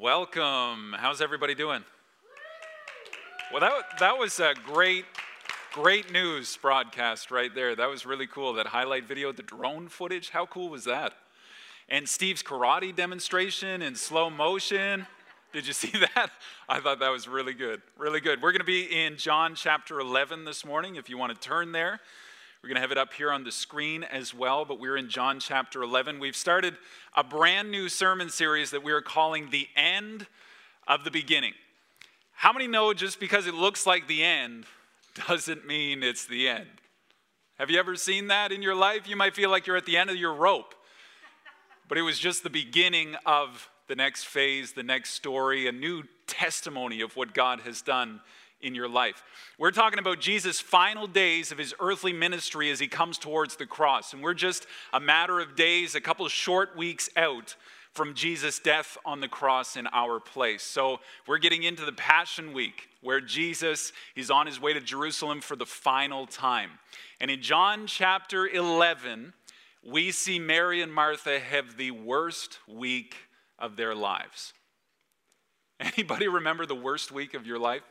Welcome. 0.00 0.94
How's 0.96 1.20
everybody 1.20 1.54
doing? 1.54 1.84
Well, 3.52 3.60
that, 3.60 3.98
that 3.98 4.16
was 4.16 4.40
a 4.40 4.54
great, 4.64 5.04
great 5.72 6.10
news 6.10 6.56
broadcast 6.56 7.30
right 7.30 7.54
there. 7.54 7.76
That 7.76 7.90
was 7.90 8.06
really 8.06 8.26
cool. 8.26 8.54
That 8.54 8.68
highlight 8.68 9.06
video, 9.06 9.32
the 9.32 9.42
drone 9.42 9.88
footage, 9.88 10.30
how 10.30 10.46
cool 10.46 10.70
was 10.70 10.84
that? 10.84 11.12
And 11.90 12.08
Steve's 12.08 12.42
karate 12.42 12.94
demonstration 12.96 13.82
in 13.82 13.94
slow 13.94 14.30
motion. 14.30 15.06
Did 15.52 15.66
you 15.66 15.72
see 15.74 15.92
that? 16.14 16.30
I 16.68 16.80
thought 16.80 17.00
that 17.00 17.10
was 17.10 17.28
really 17.28 17.54
good. 17.54 17.82
Really 17.98 18.20
good. 18.20 18.40
We're 18.40 18.52
going 18.52 18.60
to 18.60 18.64
be 18.64 18.84
in 18.84 19.18
John 19.18 19.54
chapter 19.54 20.00
11 20.00 20.46
this 20.46 20.64
morning 20.64 20.96
if 20.96 21.10
you 21.10 21.18
want 21.18 21.34
to 21.34 21.48
turn 21.48 21.72
there. 21.72 22.00
We're 22.62 22.68
going 22.68 22.76
to 22.76 22.82
have 22.82 22.92
it 22.92 22.98
up 22.98 23.12
here 23.12 23.32
on 23.32 23.42
the 23.42 23.50
screen 23.50 24.04
as 24.04 24.32
well, 24.32 24.64
but 24.64 24.78
we're 24.78 24.96
in 24.96 25.08
John 25.08 25.40
chapter 25.40 25.82
11. 25.82 26.20
We've 26.20 26.36
started 26.36 26.76
a 27.16 27.24
brand 27.24 27.72
new 27.72 27.88
sermon 27.88 28.30
series 28.30 28.70
that 28.70 28.84
we 28.84 28.92
are 28.92 29.00
calling 29.00 29.50
The 29.50 29.66
End 29.74 30.28
of 30.86 31.02
the 31.02 31.10
Beginning. 31.10 31.54
How 32.30 32.52
many 32.52 32.68
know 32.68 32.94
just 32.94 33.18
because 33.18 33.48
it 33.48 33.54
looks 33.54 33.84
like 33.84 34.06
the 34.06 34.22
end 34.22 34.66
doesn't 35.26 35.66
mean 35.66 36.04
it's 36.04 36.24
the 36.24 36.48
end? 36.48 36.68
Have 37.58 37.68
you 37.68 37.80
ever 37.80 37.96
seen 37.96 38.28
that 38.28 38.52
in 38.52 38.62
your 38.62 38.76
life? 38.76 39.08
You 39.08 39.16
might 39.16 39.34
feel 39.34 39.50
like 39.50 39.66
you're 39.66 39.76
at 39.76 39.86
the 39.86 39.96
end 39.96 40.10
of 40.10 40.14
your 40.14 40.32
rope, 40.32 40.76
but 41.88 41.98
it 41.98 42.02
was 42.02 42.16
just 42.16 42.44
the 42.44 42.50
beginning 42.50 43.16
of 43.26 43.68
the 43.88 43.96
next 43.96 44.28
phase, 44.28 44.72
the 44.72 44.84
next 44.84 45.14
story, 45.14 45.66
a 45.66 45.72
new 45.72 46.04
testimony 46.28 47.00
of 47.00 47.16
what 47.16 47.34
God 47.34 47.62
has 47.62 47.82
done 47.82 48.20
in 48.62 48.74
your 48.74 48.88
life. 48.88 49.22
We're 49.58 49.70
talking 49.70 49.98
about 49.98 50.20
Jesus' 50.20 50.60
final 50.60 51.06
days 51.06 51.52
of 51.52 51.58
his 51.58 51.74
earthly 51.80 52.12
ministry 52.12 52.70
as 52.70 52.80
he 52.80 52.88
comes 52.88 53.18
towards 53.18 53.56
the 53.56 53.66
cross. 53.66 54.12
And 54.12 54.22
we're 54.22 54.34
just 54.34 54.66
a 54.92 55.00
matter 55.00 55.40
of 55.40 55.56
days, 55.56 55.94
a 55.94 56.00
couple 56.00 56.26
short 56.28 56.76
weeks 56.76 57.08
out 57.16 57.56
from 57.92 58.14
Jesus' 58.14 58.58
death 58.58 58.96
on 59.04 59.20
the 59.20 59.28
cross 59.28 59.76
in 59.76 59.86
our 59.88 60.18
place. 60.18 60.62
So 60.62 61.00
we're 61.26 61.38
getting 61.38 61.62
into 61.62 61.84
the 61.84 61.92
Passion 61.92 62.52
Week 62.52 62.88
where 63.02 63.20
Jesus 63.20 63.92
is 64.16 64.30
on 64.30 64.46
his 64.46 64.60
way 64.60 64.72
to 64.72 64.80
Jerusalem 64.80 65.40
for 65.40 65.56
the 65.56 65.66
final 65.66 66.26
time. 66.26 66.70
And 67.20 67.30
in 67.30 67.42
John 67.42 67.86
chapter 67.86 68.46
11, 68.48 69.34
we 69.84 70.10
see 70.10 70.38
Mary 70.38 70.80
and 70.80 70.92
Martha 70.92 71.38
have 71.38 71.76
the 71.76 71.90
worst 71.90 72.58
week 72.66 73.16
of 73.58 73.76
their 73.76 73.94
lives. 73.94 74.54
Anybody 75.80 76.28
remember 76.28 76.64
the 76.64 76.74
worst 76.74 77.12
week 77.12 77.34
of 77.34 77.46
your 77.46 77.58
life? 77.58 77.82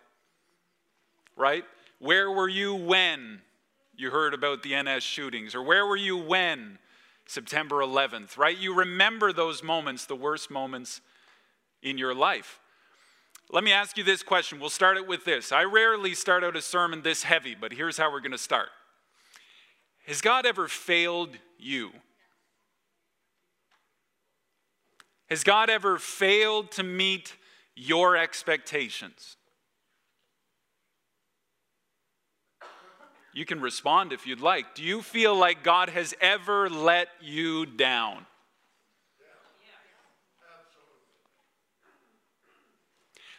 Right? 1.42 1.66
Where 2.00 2.32
were 2.32 2.48
you 2.48 2.76
when 2.76 3.42
you 3.96 4.12
heard 4.12 4.34
about 4.34 4.64
the 4.64 4.82
NS 4.82 5.04
shootings? 5.04 5.56
Or 5.56 5.64
where 5.64 5.86
were 5.86 5.98
you 5.98 6.18
when 6.18 6.78
September 7.26 7.78
11th, 7.78 8.38
right? 8.38 8.58
You 8.58 8.74
remember 8.76 9.34
those 9.34 9.64
moments, 9.64 10.06
the 10.06 10.16
worst 10.16 10.52
moments 10.52 11.02
in 11.82 11.98
your 11.98 12.14
life. 12.14 12.60
Let 13.50 13.64
me 13.64 13.72
ask 13.74 13.98
you 13.98 14.04
this 14.04 14.24
question. 14.24 14.60
We'll 14.60 14.70
start 14.70 14.98
it 14.98 15.08
with 15.08 15.26
this. 15.26 15.52
I 15.52 15.64
rarely 15.64 16.14
start 16.14 16.44
out 16.44 16.56
a 16.56 16.62
sermon 16.62 17.02
this 17.02 17.24
heavy, 17.24 17.56
but 17.60 17.74
here's 17.74 17.98
how 17.98 18.12
we're 18.12 18.22
going 18.22 18.32
to 18.32 18.38
start. 18.38 18.70
Has 20.08 20.22
God 20.22 20.46
ever 20.46 20.68
failed 20.68 21.38
you? 21.58 21.92
Has 25.30 25.44
God 25.44 25.70
ever 25.70 25.98
failed 25.98 26.72
to 26.72 26.84
meet 26.84 27.36
your 27.76 28.18
expectations? 28.18 29.38
You 33.34 33.46
can 33.46 33.62
respond 33.62 34.12
if 34.12 34.28
you'd 34.28 34.42
like. 34.42 34.76
Do 34.76 34.84
you 34.84 35.02
feel 35.02 35.36
like 35.36 35.64
God 35.64 35.90
has 35.90 36.14
ever 36.20 36.70
let 36.70 37.08
you 37.22 37.66
down? 37.66 38.26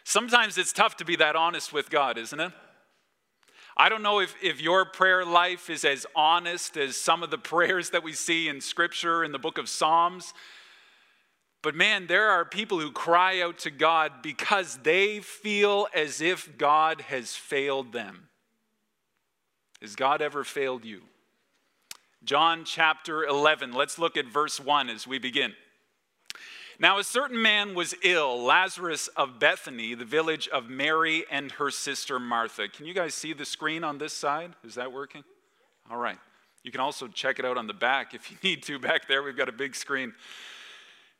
Sometimes 0.04 0.58
it's 0.58 0.72
tough 0.72 0.96
to 0.96 1.04
be 1.04 1.16
that 1.16 1.36
honest 1.36 1.72
with 1.72 1.88
God, 1.88 2.18
isn't 2.18 2.40
it? 2.40 2.52
I 3.76 3.88
don't 3.88 4.02
know 4.02 4.20
if, 4.20 4.34
if 4.42 4.60
your 4.60 4.84
prayer 4.84 5.24
life 5.24 5.70
is 5.70 5.84
as 5.84 6.06
honest 6.14 6.76
as 6.76 6.96
some 6.96 7.22
of 7.22 7.30
the 7.30 7.38
prayers 7.52 7.90
that 7.90 8.02
we 8.02 8.12
see 8.12 8.48
in 8.48 8.60
Scripture 8.60 9.24
in 9.24 9.32
the 9.32 9.38
book 9.38 9.58
of 9.58 9.68
Psalms. 9.68 10.34
But 11.62 11.74
man, 11.74 12.08
there 12.08 12.28
are 12.28 12.44
people 12.44 12.80
who 12.80 12.90
cry 12.90 13.40
out 13.40 13.58
to 13.60 13.70
God 13.70 14.22
because 14.22 14.78
they 14.82 15.20
feel 15.20 15.86
as 15.94 16.20
if 16.20 16.58
God 16.58 17.02
has 17.02 17.34
failed 17.34 17.92
them. 17.92 18.28
Has 19.82 19.96
God 19.96 20.22
ever 20.22 20.44
failed 20.44 20.84
you? 20.84 21.02
John 22.24 22.64
chapter 22.64 23.24
11. 23.24 23.72
Let's 23.72 23.98
look 23.98 24.16
at 24.16 24.26
verse 24.26 24.60
1 24.60 24.88
as 24.88 25.08
we 25.08 25.18
begin. 25.18 25.54
Now, 26.78 26.98
a 26.98 27.04
certain 27.04 27.42
man 27.42 27.74
was 27.74 27.92
ill, 28.02 28.44
Lazarus 28.44 29.08
of 29.08 29.40
Bethany, 29.40 29.94
the 29.94 30.04
village 30.04 30.46
of 30.48 30.70
Mary 30.70 31.24
and 31.30 31.50
her 31.52 31.70
sister 31.70 32.20
Martha. 32.20 32.68
Can 32.68 32.86
you 32.86 32.94
guys 32.94 33.12
see 33.14 33.32
the 33.32 33.44
screen 33.44 33.82
on 33.82 33.98
this 33.98 34.12
side? 34.12 34.52
Is 34.64 34.76
that 34.76 34.92
working? 34.92 35.24
All 35.90 35.98
right. 35.98 36.18
You 36.62 36.70
can 36.70 36.80
also 36.80 37.08
check 37.08 37.40
it 37.40 37.44
out 37.44 37.58
on 37.58 37.66
the 37.66 37.74
back 37.74 38.14
if 38.14 38.30
you 38.30 38.36
need 38.44 38.62
to. 38.62 38.78
Back 38.78 39.08
there, 39.08 39.24
we've 39.24 39.36
got 39.36 39.48
a 39.48 39.52
big 39.52 39.74
screen. 39.74 40.14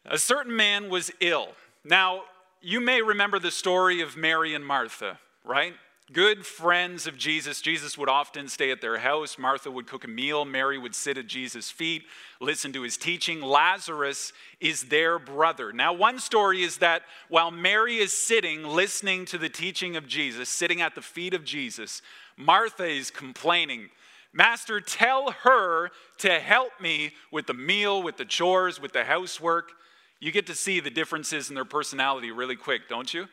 A 0.04 0.18
certain 0.18 0.54
man 0.54 0.88
was 0.88 1.10
ill. 1.18 1.48
Now, 1.84 2.22
you 2.60 2.80
may 2.80 3.02
remember 3.02 3.40
the 3.40 3.50
story 3.50 4.00
of 4.00 4.16
Mary 4.16 4.54
and 4.54 4.64
Martha, 4.64 5.18
right? 5.44 5.74
Good 6.12 6.44
friends 6.44 7.06
of 7.06 7.16
Jesus. 7.16 7.60
Jesus 7.60 7.96
would 7.96 8.08
often 8.08 8.48
stay 8.48 8.70
at 8.70 8.80
their 8.80 8.98
house. 8.98 9.38
Martha 9.38 9.70
would 9.70 9.86
cook 9.86 10.04
a 10.04 10.08
meal. 10.08 10.44
Mary 10.44 10.78
would 10.78 10.94
sit 10.94 11.18
at 11.18 11.26
Jesus' 11.26 11.70
feet, 11.70 12.04
listen 12.40 12.72
to 12.72 12.82
his 12.82 12.96
teaching. 12.96 13.40
Lazarus 13.40 14.32
is 14.60 14.84
their 14.84 15.18
brother. 15.18 15.72
Now, 15.72 15.92
one 15.92 16.18
story 16.18 16.62
is 16.62 16.78
that 16.78 17.02
while 17.28 17.50
Mary 17.50 17.96
is 17.96 18.12
sitting, 18.12 18.64
listening 18.64 19.24
to 19.26 19.38
the 19.38 19.48
teaching 19.48 19.96
of 19.96 20.06
Jesus, 20.06 20.48
sitting 20.48 20.80
at 20.80 20.94
the 20.94 21.02
feet 21.02 21.34
of 21.34 21.44
Jesus, 21.44 22.02
Martha 22.36 22.84
is 22.84 23.10
complaining. 23.10 23.88
Master, 24.32 24.80
tell 24.80 25.32
her 25.42 25.90
to 26.18 26.40
help 26.40 26.72
me 26.80 27.12
with 27.30 27.46
the 27.46 27.54
meal, 27.54 28.02
with 28.02 28.16
the 28.16 28.24
chores, 28.24 28.80
with 28.80 28.92
the 28.92 29.04
housework. 29.04 29.72
You 30.20 30.32
get 30.32 30.46
to 30.46 30.54
see 30.54 30.80
the 30.80 30.90
differences 30.90 31.48
in 31.48 31.54
their 31.54 31.64
personality 31.64 32.30
really 32.30 32.56
quick, 32.56 32.88
don't 32.88 33.12
you? 33.12 33.28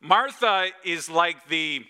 Martha 0.00 0.68
is 0.84 1.10
like 1.10 1.48
the 1.48 1.84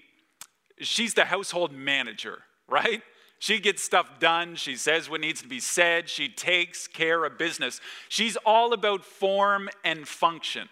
she's 0.81 1.15
the 1.15 1.27
household 1.27 1.73
manager, 1.73 2.43
right? 2.69 3.03
She 3.39 3.61
gets 3.61 3.83
stuff 3.83 4.19
done. 4.19 4.57
She 4.57 4.77
says 4.77 5.09
what 5.09 5.21
needs 5.21 5.43
to 5.43 5.49
be 5.49 5.61
said. 5.61 6.09
She 6.09 6.29
takes 6.29 6.87
care 6.87 7.25
of 7.25 7.39
business. 7.39 7.81
She's 8.09 8.37
all 8.45 8.73
about 8.73 9.05
form 9.05 9.69
and 9.85 10.09
function. 10.09 10.69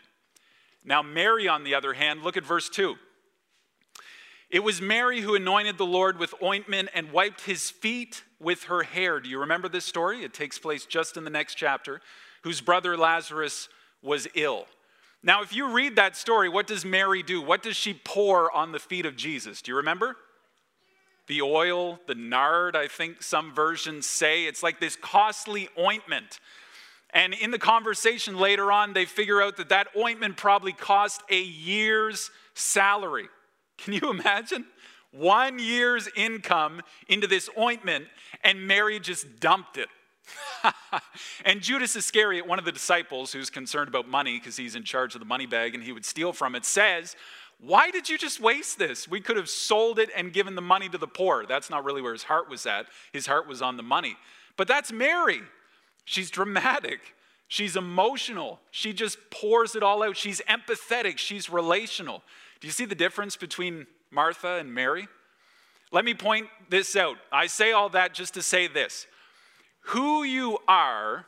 Now, 0.85 1.03
Mary, 1.03 1.49
on 1.49 1.65
the 1.65 1.75
other 1.75 1.93
hand, 1.93 2.23
look 2.23 2.37
at 2.37 2.45
verse 2.45 2.69
2. 2.69 2.97
It 4.51 4.61
was 4.61 4.81
Mary 4.81 5.21
who 5.21 5.35
anointed 5.35 5.77
the 5.79 5.87
Lord 5.87 6.19
with 6.19 6.35
ointment 6.43 6.91
and 6.95 7.11
wiped 7.11 7.43
his 7.43 7.71
feet 7.71 8.23
with 8.39 8.65
her 8.65 8.85
hair. 8.85 9.19
Do 9.19 9.29
you 9.29 9.41
remember 9.41 9.69
this 9.69 9.85
story? 9.85 10.23
It 10.23 10.35
takes 10.35 10.59
place 10.59 10.87
just 10.87 11.17
in 11.17 11.25
the 11.25 11.31
next 11.31 11.57
chapter, 11.57 12.01
whose 12.43 12.61
brother 12.61 12.97
Lazarus 12.97 13.69
was 14.03 14.29
ill. 14.35 14.67
Now, 15.23 15.43
if 15.43 15.55
you 15.55 15.69
read 15.69 15.97
that 15.97 16.17
story, 16.17 16.49
what 16.49 16.67
does 16.67 16.85
Mary 16.85 17.23
do? 17.23 17.43
What 17.43 17.63
does 17.63 17.77
she 17.77 17.95
pour 17.95 18.51
on 18.53 18.73
the 18.73 18.79
feet 18.79 19.07
of 19.07 19.17
Jesus? 19.17 19.61
Do 19.63 19.73
you 19.73 19.77
remember? 19.77 20.17
The 21.27 21.43
oil, 21.43 21.99
the 22.07 22.15
nard, 22.15 22.77
I 22.77 22.87
think 22.87 23.23
some 23.23 23.53
versions 23.53 24.07
say. 24.07 24.45
It's 24.45 24.63
like 24.63 24.79
this 24.79 24.95
costly 24.95 25.69
ointment. 25.79 26.39
And 27.11 27.35
in 27.35 27.51
the 27.51 27.59
conversation 27.59 28.37
later 28.37 28.71
on, 28.71 28.93
they 28.93 29.05
figure 29.05 29.43
out 29.43 29.57
that 29.57 29.71
that 29.71 29.89
ointment 29.97 30.37
probably 30.37 30.73
cost 30.73 31.23
a 31.31 31.41
year's 31.41 32.31
salary. 32.55 33.29
Can 33.79 33.95
you 33.95 34.11
imagine? 34.11 34.67
One 35.11 35.59
year's 35.59 36.09
income 36.15 36.83
into 37.09 37.27
this 37.27 37.49
ointment, 37.59 38.07
and 38.45 38.67
Mary 38.67 39.01
just 39.01 39.41
dumped 39.41 39.79
it. 39.79 39.89
and 41.45 41.61
Judas 41.61 41.97
Iscariot, 41.97 42.47
one 42.47 42.59
of 42.59 42.65
the 42.65 42.73
disciples 42.73 43.33
who's 43.33 43.51
concerned 43.51 43.89
about 43.89 44.09
money 44.09 44.39
because 44.39 44.57
he's 44.57 44.75
in 44.75 44.85
charge 44.85 45.15
of 45.15 45.21
the 45.21 45.27
money 45.27 45.47
bag 45.47 45.75
and 45.75 45.83
he 45.83 45.93
would 45.93 46.05
steal 46.05 46.33
from 46.33 46.55
it, 46.55 46.65
says, 46.65 47.17
Why 47.61 47.91
did 47.91 48.09
you 48.09 48.19
just 48.19 48.41
waste 48.41 48.79
this? 48.79 49.09
We 49.09 49.21
could 49.21 49.37
have 49.37 49.49
sold 49.49 49.99
it 49.99 50.11
and 50.17 50.33
given 50.33 50.55
the 50.55 50.63
money 50.63 50.89
to 50.89 50.99
the 50.99 51.07
poor. 51.07 51.47
That's 51.47 51.71
not 51.71 51.85
really 51.85 52.03
where 52.03 52.13
his 52.13 52.25
heart 52.25 52.49
was 52.49 52.67
at. 52.67 52.87
His 53.13 53.27
heart 53.27 53.47
was 53.47 53.63
on 53.63 53.77
the 53.77 53.83
money. 53.83 54.17
But 54.57 54.69
that's 54.69 54.93
Mary. 54.93 55.43
She's 56.05 56.31
dramatic. 56.31 57.01
She's 57.49 57.77
emotional. 57.77 58.61
She 58.71 58.93
just 58.93 59.19
pours 59.31 59.77
it 59.77 59.83
all 59.83 60.03
out. 60.03 60.17
She's 60.17 60.41
empathetic. 60.49 61.19
She's 61.19 61.49
relational. 61.49 62.23
Do 62.61 62.67
you 62.67 62.73
see 62.73 62.87
the 62.87 62.95
difference 62.95 63.37
between 63.37 63.87
Martha 64.11 64.55
and 64.55 64.75
Mary? 64.75 65.07
Let 65.93 66.05
me 66.05 66.15
point 66.15 66.49
this 66.69 66.97
out. 66.97 67.17
I 67.31 67.47
say 67.47 67.73
all 67.73 67.89
that 67.91 68.15
just 68.15 68.35
to 68.35 68.43
say 68.43 68.67
this 68.67 69.07
who 69.87 70.25
you 70.25 70.59
are 70.67 71.27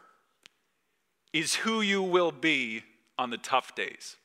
is 1.33 1.55
who 1.55 1.81
you 1.81 2.03
will 2.03 2.33
be 2.33 2.83
on 3.17 3.31
the 3.31 3.39
tough 3.39 3.75
days. 3.75 4.17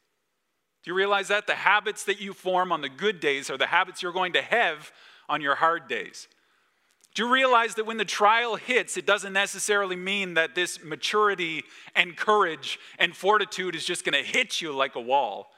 Do 0.83 0.91
you 0.91 0.95
realize 0.95 1.27
that? 1.27 1.45
The 1.45 1.55
habits 1.55 2.03
that 2.05 2.19
you 2.19 2.33
form 2.33 2.71
on 2.71 2.81
the 2.81 2.89
good 2.89 3.19
days 3.19 3.49
are 3.49 3.57
the 3.57 3.67
habits 3.67 4.01
you're 4.01 4.11
going 4.11 4.33
to 4.33 4.41
have 4.41 4.91
on 5.29 5.41
your 5.41 5.55
hard 5.55 5.87
days. 5.87 6.27
Do 7.13 7.23
you 7.23 7.31
realize 7.31 7.75
that 7.75 7.85
when 7.85 7.97
the 7.97 8.05
trial 8.05 8.55
hits, 8.55 8.97
it 8.97 9.05
doesn't 9.05 9.33
necessarily 9.33 9.95
mean 9.95 10.33
that 10.33 10.55
this 10.55 10.83
maturity 10.83 11.63
and 11.95 12.17
courage 12.17 12.79
and 12.97 13.15
fortitude 13.15 13.75
is 13.75 13.85
just 13.85 14.03
going 14.03 14.21
to 14.21 14.27
hit 14.27 14.61
you 14.61 14.73
like 14.73 14.95
a 14.95 15.01
wall? 15.01 15.51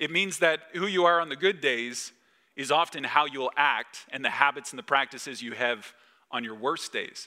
It 0.00 0.12
means 0.12 0.38
that 0.38 0.60
who 0.74 0.86
you 0.86 1.06
are 1.06 1.20
on 1.20 1.28
the 1.28 1.36
good 1.36 1.60
days 1.60 2.12
is 2.54 2.70
often 2.70 3.02
how 3.02 3.26
you'll 3.26 3.50
act 3.56 4.06
and 4.10 4.24
the 4.24 4.30
habits 4.30 4.70
and 4.70 4.78
the 4.78 4.84
practices 4.84 5.42
you 5.42 5.52
have 5.52 5.92
on 6.30 6.44
your 6.44 6.54
worst 6.54 6.92
days. 6.92 7.26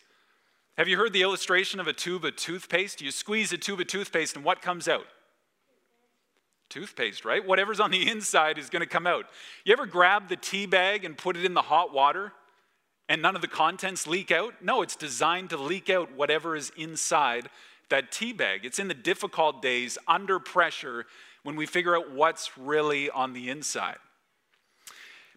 Have 0.77 0.87
you 0.87 0.97
heard 0.97 1.13
the 1.13 1.21
illustration 1.21 1.79
of 1.79 1.87
a 1.87 1.93
tube 1.93 2.25
of 2.25 2.35
toothpaste? 2.35 3.01
You 3.01 3.11
squeeze 3.11 3.51
a 3.51 3.57
tube 3.57 3.79
of 3.79 3.87
toothpaste, 3.87 4.35
and 4.35 4.45
what 4.45 4.61
comes 4.61 4.87
out? 4.87 5.05
Toothpaste, 6.69 7.25
right? 7.25 7.45
Whatever's 7.45 7.79
on 7.79 7.91
the 7.91 8.09
inside 8.11 8.57
is 8.57 8.69
going 8.69 8.81
to 8.81 8.87
come 8.87 9.05
out. 9.05 9.25
You 9.65 9.73
ever 9.73 9.85
grab 9.85 10.29
the 10.29 10.37
tea 10.37 10.65
bag 10.65 11.05
and 11.05 11.17
put 11.17 11.35
it 11.35 11.45
in 11.45 11.53
the 11.53 11.61
hot 11.61 11.93
water? 11.93 12.33
and 13.11 13.21
none 13.21 13.35
of 13.35 13.41
the 13.41 13.47
contents 13.49 14.07
leak 14.07 14.31
out? 14.31 14.53
No, 14.61 14.81
it's 14.81 14.95
designed 14.95 15.49
to 15.49 15.57
leak 15.57 15.89
out 15.89 16.15
whatever 16.15 16.55
is 16.55 16.71
inside 16.77 17.49
that 17.89 18.09
tea 18.09 18.31
bag. 18.31 18.63
It's 18.63 18.79
in 18.79 18.87
the 18.87 18.93
difficult 18.93 19.61
days, 19.61 19.97
under 20.07 20.39
pressure, 20.39 21.05
when 21.43 21.57
we 21.57 21.65
figure 21.65 21.93
out 21.93 22.13
what's 22.13 22.57
really 22.57 23.09
on 23.09 23.33
the 23.33 23.49
inside. 23.49 23.97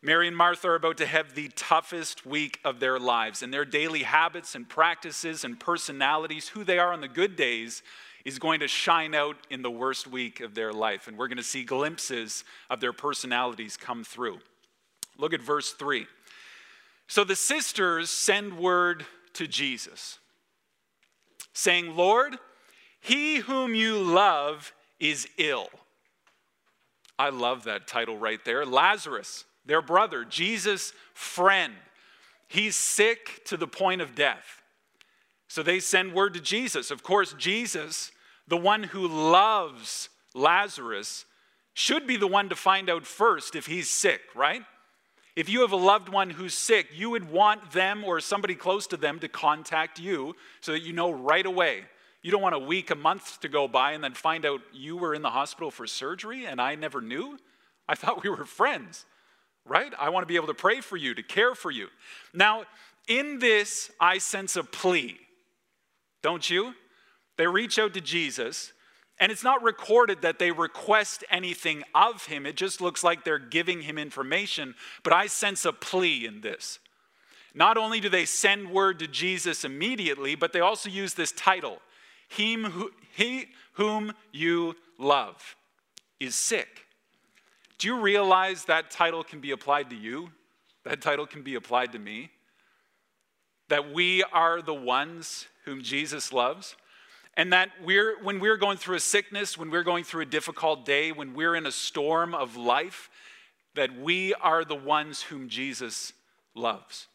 Mary 0.05 0.29
and 0.29 0.37
Martha 0.37 0.69
are 0.69 0.75
about 0.75 0.99
to 0.99 1.07
have 1.07 1.35
the 1.35 1.49
toughest 1.57 2.27
week 2.27 2.61
of 2.63 2.79
their 2.79 2.99
lives, 2.99 3.43
and 3.43 3.53
their 3.53 3.65
daily 3.65 4.03
habits 4.03 4.55
and 4.55 4.69
practices 4.69 5.45
and 5.45 5.59
personalities, 5.59 6.49
who 6.49 6.63
they 6.63 6.79
are 6.79 6.93
on 6.93 7.01
the 7.01 7.09
good 7.09 7.37
days, 7.37 7.83
is 8.27 8.39
going 8.39 8.61
to 8.61 8.69
shine 8.69 9.15
out 9.15 9.39
in 9.49 9.63
the 9.63 9.71
worst 9.71 10.07
week 10.07 10.41
of 10.41 10.55
their 10.55 10.75
life. 10.75 11.09
And 11.09 11.17
we're 11.17 11.29
going 11.29 11.39
to 11.39 11.43
see 11.43 11.65
glimpses 11.65 12.45
of 12.69 12.81
their 12.81 12.93
personalities 12.93 13.79
come 13.79 14.05
through. 14.05 14.41
Look 15.17 15.33
at 15.33 15.41
verse 15.41 15.73
3. 15.73 16.07
So 17.07 17.25
the 17.25 17.35
sisters 17.35 18.11
send 18.11 18.59
word 18.59 19.07
to 19.33 19.47
Jesus, 19.47 20.19
saying, 21.55 21.97
Lord, 21.97 22.37
he 23.01 23.37
whom 23.37 23.75
you 23.75 23.99
love 23.99 24.75
is 25.01 25.27
ill. 25.39 25.69
I 27.19 27.31
love 27.31 27.65
that 27.65 27.87
title 27.87 28.19
right 28.19 28.45
there. 28.45 28.67
Lazarus, 28.67 29.47
their 29.67 29.83
brother, 29.83 30.25
Jesus' 30.25 30.93
friend, 31.15 31.75
he's 32.49 32.77
sick 32.77 33.43
to 33.47 33.57
the 33.57 33.67
point 33.67 34.01
of 34.01 34.15
death. 34.15 34.63
So 35.49 35.63
they 35.63 35.81
send 35.81 36.15
word 36.15 36.35
to 36.35 36.41
Jesus. 36.41 36.91
Of 36.91 37.03
course, 37.03 37.35
Jesus, 37.39 38.11
the 38.49 38.57
one 38.57 38.83
who 38.83 39.07
loves 39.07 40.09
Lazarus, 40.35 41.25
should 41.75 42.07
be 42.07 42.17
the 42.17 42.27
one 42.27 42.49
to 42.49 42.57
find 42.57 42.89
out 42.89 43.07
first 43.07 43.57
if 43.57 43.67
he's 43.67 43.91
sick, 43.91 44.21
right? 44.35 44.63
If 45.37 45.49
you 45.49 45.63
have 45.63 45.73
a 45.73 45.77
loved 45.77 46.09
one 46.09 46.31
who's 46.31 46.55
sick, 46.55 46.87
you 46.95 47.11
would 47.11 47.31
want 47.31 47.73
them 47.73 48.05
or 48.05 48.21
somebody 48.21 48.55
close 48.55 48.87
to 48.89 48.97
them 48.97 49.19
to 49.19 49.29
contact 49.29 49.99
you 49.99 50.37
so 50.61 50.73
that 50.73 50.83
you 50.83 50.93
know 50.93 51.11
right 51.11 51.45
away. 51.45 51.83
You 52.23 52.31
don't 52.31 52.43
want 52.43 52.55
a 52.55 52.61
week, 52.61 52.91
a 52.91 52.95
month 52.95 53.41
to 53.41 53.49
go 53.49 53.67
by 53.67 53.93
and 53.93 54.03
then 54.03 54.15
find 54.15 54.47
out 54.47 54.61
you 54.73 54.97
were 54.97 55.15
in 55.15 55.23
the 55.23 55.31
hospital 55.31 55.71
for 55.71 55.87
surgery 55.87 56.47
and 56.47 56.61
I 56.61 56.77
never 56.77 57.01
knew. 57.01 57.37
I 57.89 57.97
thought 57.97 58.23
we 58.23 58.31
were 58.31 58.45
friends, 58.45 59.05
right? 59.67 59.93
I 59.99 60.11
want 60.11 60.23
to 60.23 60.27
be 60.27 60.37
able 60.37 60.49
to 60.49 60.55
pray 60.55 60.81
for 60.81 60.97
you, 60.97 61.15
to 61.15 61.23
care 61.23 61.55
for 61.55 61.71
you. 61.71 61.89
Now, 62.33 62.65
in 63.09 63.39
this, 63.39 63.91
I 64.01 64.19
sense 64.19 64.57
a 64.57 64.65
plea, 64.65 65.19
don't 66.23 66.49
you? 66.49 66.75
They 67.37 67.47
reach 67.47 67.79
out 67.79 67.95
to 67.95 68.01
Jesus 68.01 68.73
and 69.21 69.31
it's 69.31 69.45
not 69.45 69.63
recorded 69.63 70.23
that 70.23 70.39
they 70.39 70.51
request 70.51 71.23
anything 71.31 71.85
of 71.95 72.27
him. 72.27 72.47
It 72.47 72.57
just 72.57 72.81
looks 72.81 73.05
like 73.05 73.25
they're 73.25 73.39
giving 73.39 73.83
him 73.83 73.97
information. 73.97 74.75
But 75.03 75.13
I 75.13 75.29
sense 75.29 75.65
a 75.65 75.73
plea 75.73 76.27
in 76.27 76.41
this. 76.41 76.81
Not 77.55 77.77
only 77.77 78.01
do 78.01 78.09
they 78.09 78.25
send 78.25 78.71
word 78.71 78.99
to 78.99 79.07
Jesus 79.07 79.65
immediately, 79.65 80.35
but 80.35 80.53
they 80.53 80.61
also 80.61 80.89
use 80.89 81.15
this 81.15 81.31
title 81.31 81.81
He 82.29 83.47
whom 83.75 84.13
you 84.33 84.75
love 84.99 85.57
is 86.19 86.35
sick. 86.35 86.84
Do 87.79 87.89
you 87.89 88.01
realize 88.01 88.65
that 88.67 88.91
title 88.91 89.25
can 89.25 89.41
be 89.41 89.51
applied 89.51 89.91
to 89.91 89.97
you? 89.97 90.31
That 90.85 91.01
title 91.01 91.27
can 91.27 91.43
be 91.43 91.55
applied 91.55 91.93
to 91.93 91.99
me? 91.99 92.31
That 93.69 93.93
we 93.93 94.23
are 94.23 94.63
the 94.63 94.75
ones 94.75 95.47
whom 95.65 95.83
Jesus 95.83 96.33
loves? 96.33 96.77
And 97.37 97.53
that 97.53 97.71
we're, 97.85 98.23
when 98.23 98.39
we're 98.39 98.57
going 98.57 98.77
through 98.77 98.97
a 98.97 99.01
sickness, 99.01 99.59
when 99.59 99.71
we're 99.71 99.83
going 99.83 100.05
through 100.05 100.23
a 100.23 100.27
difficult 100.27 100.85
day, 100.85 101.11
when 101.11 101.35
we're 101.35 101.57
in 101.57 101.67
a 101.67 101.73
storm 101.73 102.35
of 102.35 102.57
life, 102.57 103.11
that 103.75 103.99
we 103.99 104.35
are 104.35 104.65
the 104.65 104.77
ones 104.77 105.23
whom 105.23 105.49
Jesus 105.49 106.13
loves. 106.55 107.09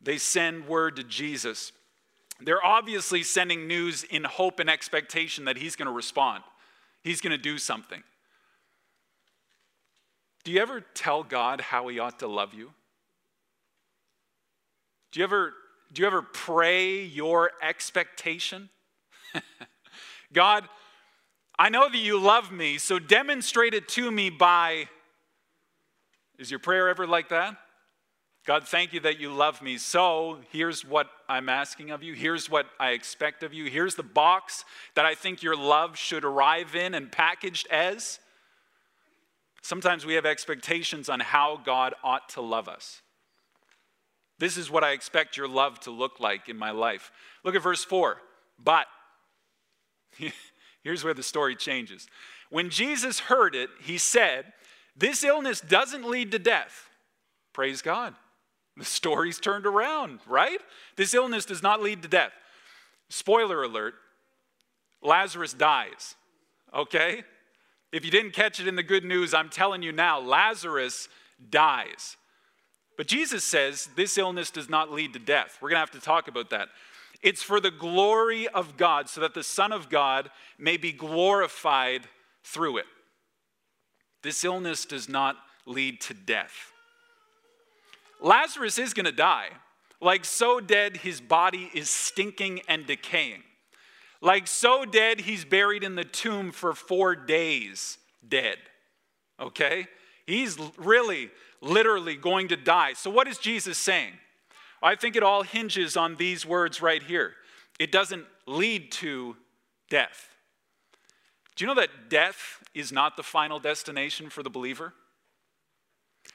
They 0.00 0.18
send 0.18 0.68
word 0.68 0.96
to 0.96 1.02
Jesus. 1.02 1.72
They're 2.40 2.64
obviously 2.64 3.22
sending 3.22 3.66
news 3.66 4.04
in 4.04 4.22
hope 4.24 4.60
and 4.60 4.70
expectation 4.70 5.46
that 5.46 5.56
he's 5.56 5.74
going 5.74 5.86
to 5.86 5.92
respond, 5.92 6.44
he's 7.02 7.20
going 7.20 7.32
to 7.32 7.38
do 7.38 7.58
something. 7.58 8.02
Do 10.44 10.52
you 10.52 10.60
ever 10.60 10.80
tell 10.80 11.22
God 11.22 11.60
how 11.60 11.88
he 11.88 11.98
ought 11.98 12.18
to 12.18 12.28
love 12.28 12.54
you? 12.54 12.72
Do 15.12 15.20
you 15.20 15.24
ever 15.24 15.54
do 15.92 16.02
you 16.02 16.08
ever 16.08 16.22
pray 16.22 17.04
your 17.04 17.52
expectation? 17.62 18.68
God, 20.32 20.68
I 21.56 21.68
know 21.68 21.88
that 21.88 21.96
you 21.96 22.18
love 22.18 22.50
me, 22.50 22.78
so 22.78 22.98
demonstrate 22.98 23.74
it 23.74 23.86
to 23.90 24.10
me 24.10 24.28
by. 24.28 24.88
Is 26.36 26.50
your 26.50 26.58
prayer 26.58 26.88
ever 26.88 27.06
like 27.06 27.28
that? 27.28 27.56
God, 28.44 28.66
thank 28.66 28.92
you 28.92 29.00
that 29.00 29.20
you 29.20 29.32
love 29.32 29.62
me. 29.62 29.78
So 29.78 30.40
here's 30.50 30.84
what 30.84 31.06
I'm 31.28 31.48
asking 31.48 31.92
of 31.92 32.02
you. 32.02 32.12
Here's 32.14 32.50
what 32.50 32.66
I 32.78 32.90
expect 32.90 33.42
of 33.42 33.54
you. 33.54 33.70
Here's 33.70 33.94
the 33.94 34.02
box 34.02 34.64
that 34.96 35.06
I 35.06 35.14
think 35.14 35.42
your 35.42 35.56
love 35.56 35.96
should 35.96 36.24
arrive 36.24 36.74
in 36.74 36.94
and 36.94 37.10
packaged 37.10 37.68
as. 37.70 38.18
Sometimes 39.64 40.04
we 40.04 40.12
have 40.12 40.26
expectations 40.26 41.08
on 41.08 41.20
how 41.20 41.58
God 41.64 41.94
ought 42.04 42.28
to 42.30 42.42
love 42.42 42.68
us. 42.68 43.00
This 44.38 44.58
is 44.58 44.70
what 44.70 44.84
I 44.84 44.90
expect 44.90 45.38
your 45.38 45.48
love 45.48 45.80
to 45.80 45.90
look 45.90 46.20
like 46.20 46.50
in 46.50 46.58
my 46.58 46.70
life. 46.70 47.10
Look 47.44 47.54
at 47.54 47.62
verse 47.62 47.82
4. 47.82 48.18
But, 48.62 48.86
here's 50.82 51.02
where 51.02 51.14
the 51.14 51.22
story 51.22 51.56
changes. 51.56 52.06
When 52.50 52.68
Jesus 52.68 53.20
heard 53.20 53.54
it, 53.54 53.70
he 53.80 53.96
said, 53.96 54.52
This 54.94 55.24
illness 55.24 55.62
doesn't 55.62 56.04
lead 56.04 56.32
to 56.32 56.38
death. 56.38 56.90
Praise 57.54 57.80
God. 57.80 58.14
The 58.76 58.84
story's 58.84 59.40
turned 59.40 59.64
around, 59.64 60.20
right? 60.26 60.60
This 60.96 61.14
illness 61.14 61.46
does 61.46 61.62
not 61.62 61.80
lead 61.80 62.02
to 62.02 62.08
death. 62.08 62.32
Spoiler 63.08 63.62
alert 63.62 63.94
Lazarus 65.00 65.54
dies, 65.54 66.16
okay? 66.74 67.24
If 67.94 68.04
you 68.04 68.10
didn't 68.10 68.32
catch 68.32 68.58
it 68.58 68.66
in 68.66 68.74
the 68.74 68.82
good 68.82 69.04
news, 69.04 69.32
I'm 69.32 69.48
telling 69.48 69.80
you 69.80 69.92
now, 69.92 70.18
Lazarus 70.18 71.08
dies. 71.48 72.16
But 72.96 73.06
Jesus 73.06 73.44
says 73.44 73.88
this 73.94 74.18
illness 74.18 74.50
does 74.50 74.68
not 74.68 74.90
lead 74.90 75.12
to 75.12 75.20
death. 75.20 75.58
We're 75.60 75.68
going 75.68 75.76
to 75.76 75.92
have 75.92 75.92
to 75.92 76.00
talk 76.00 76.26
about 76.26 76.50
that. 76.50 76.70
It's 77.22 77.44
for 77.44 77.60
the 77.60 77.70
glory 77.70 78.48
of 78.48 78.76
God, 78.76 79.08
so 79.08 79.20
that 79.20 79.32
the 79.32 79.44
Son 79.44 79.72
of 79.72 79.90
God 79.90 80.28
may 80.58 80.76
be 80.76 80.90
glorified 80.90 82.08
through 82.42 82.78
it. 82.78 82.86
This 84.24 84.42
illness 84.42 84.84
does 84.84 85.08
not 85.08 85.36
lead 85.64 86.00
to 86.00 86.14
death. 86.14 86.72
Lazarus 88.20 88.76
is 88.76 88.92
going 88.92 89.06
to 89.06 89.12
die. 89.12 89.50
Like 90.00 90.24
so 90.24 90.58
dead, 90.58 90.96
his 90.96 91.20
body 91.20 91.70
is 91.72 91.88
stinking 91.88 92.62
and 92.66 92.86
decaying. 92.86 93.44
Like 94.24 94.46
so 94.46 94.86
dead, 94.86 95.20
he's 95.20 95.44
buried 95.44 95.84
in 95.84 95.96
the 95.96 96.04
tomb 96.04 96.50
for 96.50 96.72
four 96.72 97.14
days, 97.14 97.98
dead. 98.26 98.56
Okay? 99.38 99.86
He's 100.26 100.58
really 100.78 101.30
literally 101.60 102.16
going 102.16 102.48
to 102.48 102.56
die. 102.56 102.94
So, 102.94 103.10
what 103.10 103.28
is 103.28 103.36
Jesus 103.36 103.76
saying? 103.76 104.14
I 104.82 104.94
think 104.94 105.14
it 105.14 105.22
all 105.22 105.42
hinges 105.42 105.94
on 105.94 106.16
these 106.16 106.46
words 106.46 106.80
right 106.80 107.02
here. 107.02 107.34
It 107.78 107.92
doesn't 107.92 108.24
lead 108.46 108.90
to 108.92 109.36
death. 109.90 110.30
Do 111.54 111.64
you 111.64 111.68
know 111.68 111.78
that 111.78 112.08
death 112.08 112.64
is 112.72 112.90
not 112.90 113.18
the 113.18 113.22
final 113.22 113.58
destination 113.58 114.30
for 114.30 114.42
the 114.42 114.48
believer? 114.48 114.94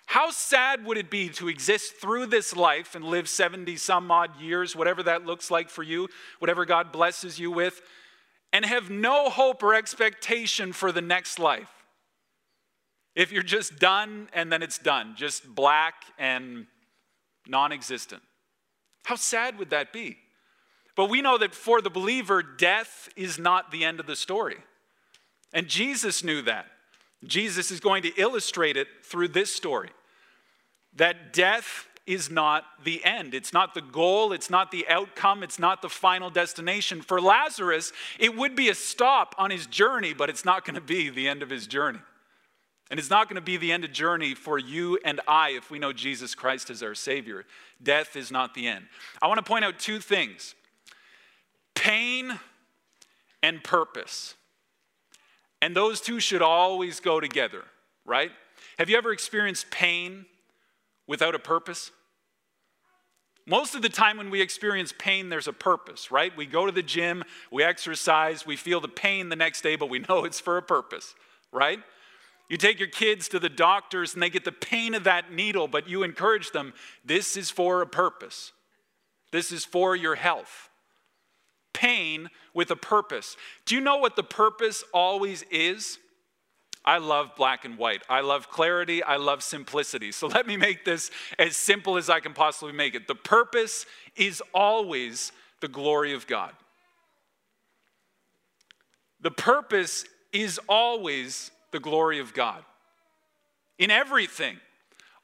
How 0.09 0.31
sad 0.31 0.85
would 0.85 0.97
it 0.97 1.11
be 1.11 1.29
to 1.29 1.49
exist 1.49 1.97
through 1.97 2.25
this 2.25 2.55
life 2.55 2.95
and 2.95 3.05
live 3.05 3.29
70 3.29 3.75
some 3.75 4.09
odd 4.09 4.41
years, 4.41 4.75
whatever 4.75 5.03
that 5.03 5.27
looks 5.27 5.51
like 5.51 5.69
for 5.69 5.83
you, 5.83 6.07
whatever 6.39 6.65
God 6.65 6.91
blesses 6.91 7.37
you 7.37 7.51
with, 7.51 7.79
and 8.51 8.65
have 8.65 8.89
no 8.89 9.29
hope 9.29 9.61
or 9.61 9.75
expectation 9.75 10.73
for 10.73 10.91
the 10.91 10.99
next 10.99 11.37
life? 11.37 11.69
If 13.15 13.31
you're 13.31 13.43
just 13.43 13.77
done 13.77 14.29
and 14.33 14.51
then 14.51 14.63
it's 14.63 14.79
done, 14.79 15.13
just 15.15 15.47
black 15.53 15.93
and 16.17 16.65
non 17.47 17.71
existent. 17.71 18.23
How 19.03 19.13
sad 19.13 19.59
would 19.59 19.69
that 19.69 19.93
be? 19.93 20.17
But 20.95 21.11
we 21.11 21.21
know 21.21 21.37
that 21.37 21.53
for 21.53 21.81
the 21.81 21.91
believer, 21.91 22.41
death 22.41 23.09
is 23.15 23.37
not 23.37 23.69
the 23.69 23.85
end 23.85 23.99
of 23.99 24.07
the 24.07 24.15
story. 24.15 24.57
And 25.53 25.67
Jesus 25.67 26.23
knew 26.23 26.41
that. 26.41 26.65
Jesus 27.23 27.69
is 27.69 27.79
going 27.79 28.01
to 28.01 28.19
illustrate 28.19 28.75
it 28.75 28.87
through 29.03 29.27
this 29.27 29.53
story 29.53 29.91
that 30.95 31.33
death 31.33 31.87
is 32.05 32.31
not 32.31 32.65
the 32.83 33.03
end. 33.05 33.35
It's 33.35 33.53
not 33.53 33.75
the 33.75 33.81
goal, 33.81 34.31
it's 34.31 34.49
not 34.49 34.71
the 34.71 34.87
outcome, 34.87 35.43
it's 35.43 35.59
not 35.59 35.83
the 35.83 35.89
final 35.89 36.31
destination. 36.31 37.01
For 37.01 37.21
Lazarus, 37.21 37.93
it 38.17 38.35
would 38.35 38.55
be 38.55 38.69
a 38.69 38.73
stop 38.73 39.35
on 39.37 39.51
his 39.51 39.67
journey, 39.67 40.13
but 40.13 40.27
it's 40.29 40.43
not 40.43 40.65
going 40.65 40.75
to 40.75 40.81
be 40.81 41.09
the 41.09 41.27
end 41.27 41.43
of 41.43 41.51
his 41.51 41.67
journey. 41.67 41.99
And 42.89 42.99
it's 42.99 43.11
not 43.11 43.29
going 43.29 43.35
to 43.35 43.41
be 43.41 43.57
the 43.57 43.71
end 43.71 43.83
of 43.83 43.91
journey 43.91 44.33
for 44.33 44.57
you 44.57 44.97
and 45.05 45.21
I 45.27 45.51
if 45.51 45.69
we 45.69 45.77
know 45.77 45.93
Jesus 45.93 46.33
Christ 46.33 46.71
as 46.71 46.81
our 46.81 46.95
Savior. 46.95 47.45
Death 47.81 48.15
is 48.15 48.31
not 48.31 48.55
the 48.55 48.67
end. 48.67 48.85
I 49.21 49.27
want 49.27 49.37
to 49.37 49.43
point 49.43 49.63
out 49.63 49.77
two 49.77 49.99
things 49.99 50.55
pain 51.75 52.39
and 53.43 53.63
purpose. 53.63 54.33
And 55.61 55.75
those 55.75 56.01
two 56.01 56.19
should 56.19 56.41
always 56.41 56.99
go 56.99 57.19
together, 57.19 57.63
right? 58.05 58.31
Have 58.79 58.89
you 58.89 58.97
ever 58.97 59.11
experienced 59.11 59.69
pain 59.69 60.25
without 61.09 61.35
a 61.35 61.39
purpose? 61.39 61.91
Most 63.47 63.73
of 63.73 63.81
the 63.81 63.89
time, 63.89 64.17
when 64.17 64.29
we 64.29 64.41
experience 64.41 64.93
pain, 64.97 65.29
there's 65.29 65.47
a 65.47 65.53
purpose, 65.53 66.11
right? 66.11 66.31
We 66.37 66.45
go 66.45 66.67
to 66.67 66.71
the 66.71 66.83
gym, 66.83 67.23
we 67.51 67.63
exercise, 67.63 68.45
we 68.45 68.55
feel 68.55 68.79
the 68.79 68.87
pain 68.87 69.29
the 69.29 69.35
next 69.35 69.61
day, 69.61 69.75
but 69.75 69.89
we 69.89 69.99
know 70.07 70.23
it's 70.25 70.39
for 70.39 70.55
a 70.57 70.61
purpose, 70.61 71.15
right? 71.51 71.79
You 72.47 72.57
take 72.57 72.79
your 72.79 72.89
kids 72.89 73.27
to 73.29 73.39
the 73.39 73.49
doctors 73.49 74.13
and 74.13 74.21
they 74.21 74.29
get 74.29 74.45
the 74.45 74.51
pain 74.51 74.93
of 74.93 75.03
that 75.05 75.33
needle, 75.33 75.67
but 75.67 75.89
you 75.89 76.03
encourage 76.03 76.51
them 76.51 76.73
this 77.03 77.35
is 77.35 77.49
for 77.49 77.81
a 77.81 77.87
purpose. 77.87 78.51
This 79.31 79.51
is 79.51 79.65
for 79.65 79.95
your 79.95 80.15
health. 80.15 80.69
Pain 81.73 82.29
with 82.53 82.69
a 82.69 82.75
purpose. 82.75 83.35
Do 83.65 83.73
you 83.73 83.81
know 83.81 83.97
what 83.97 84.15
the 84.15 84.23
purpose 84.23 84.83
always 84.93 85.43
is? 85.51 85.97
I 86.85 86.97
love 86.97 87.35
black 87.35 87.65
and 87.65 87.77
white. 87.77 88.01
I 88.09 88.21
love 88.21 88.49
clarity. 88.49 89.03
I 89.03 89.17
love 89.17 89.43
simplicity. 89.43 90.11
So 90.11 90.27
let 90.27 90.47
me 90.47 90.57
make 90.57 90.85
this 90.85 91.11
as 91.37 91.55
simple 91.55 91.97
as 91.97 92.09
I 92.09 92.19
can 92.19 92.33
possibly 92.33 92.73
make 92.73 92.95
it. 92.95 93.07
The 93.07 93.15
purpose 93.15 93.85
is 94.15 94.41
always 94.53 95.31
the 95.61 95.67
glory 95.67 96.13
of 96.13 96.25
God. 96.25 96.53
The 99.21 99.31
purpose 99.31 100.05
is 100.31 100.59
always 100.69 101.51
the 101.71 101.79
glory 101.79 102.19
of 102.19 102.33
God. 102.33 102.63
In 103.77 103.91
everything, 103.91 104.57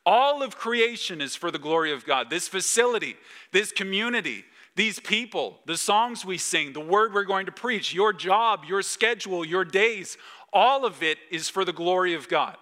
all 0.06 0.44
of 0.44 0.58
creation 0.58 1.22
is 1.22 1.36
for 1.36 1.52
the 1.52 1.60
glory 1.60 1.92
of 1.92 2.06
God. 2.06 2.30
This 2.30 2.48
facility, 2.48 3.16
this 3.52 3.72
community, 3.72 4.44
these 4.76 5.00
people, 5.00 5.60
the 5.66 5.78
songs 5.78 6.26
we 6.26 6.38
sing, 6.38 6.74
the 6.74 6.82
word 6.82 7.14
we're 7.14 7.24
going 7.24 7.46
to 7.46 7.52
preach, 7.52 7.94
your 7.94 8.12
job, 8.12 8.66
your 8.68 8.82
schedule, 8.82 9.46
your 9.46 9.64
days, 9.64 10.18
all 10.56 10.86
of 10.86 11.04
it 11.04 11.20
is 11.30 11.50
for 11.50 11.66
the 11.66 11.74
glory 11.74 12.16
of 12.16 12.30
God. 12.30 12.56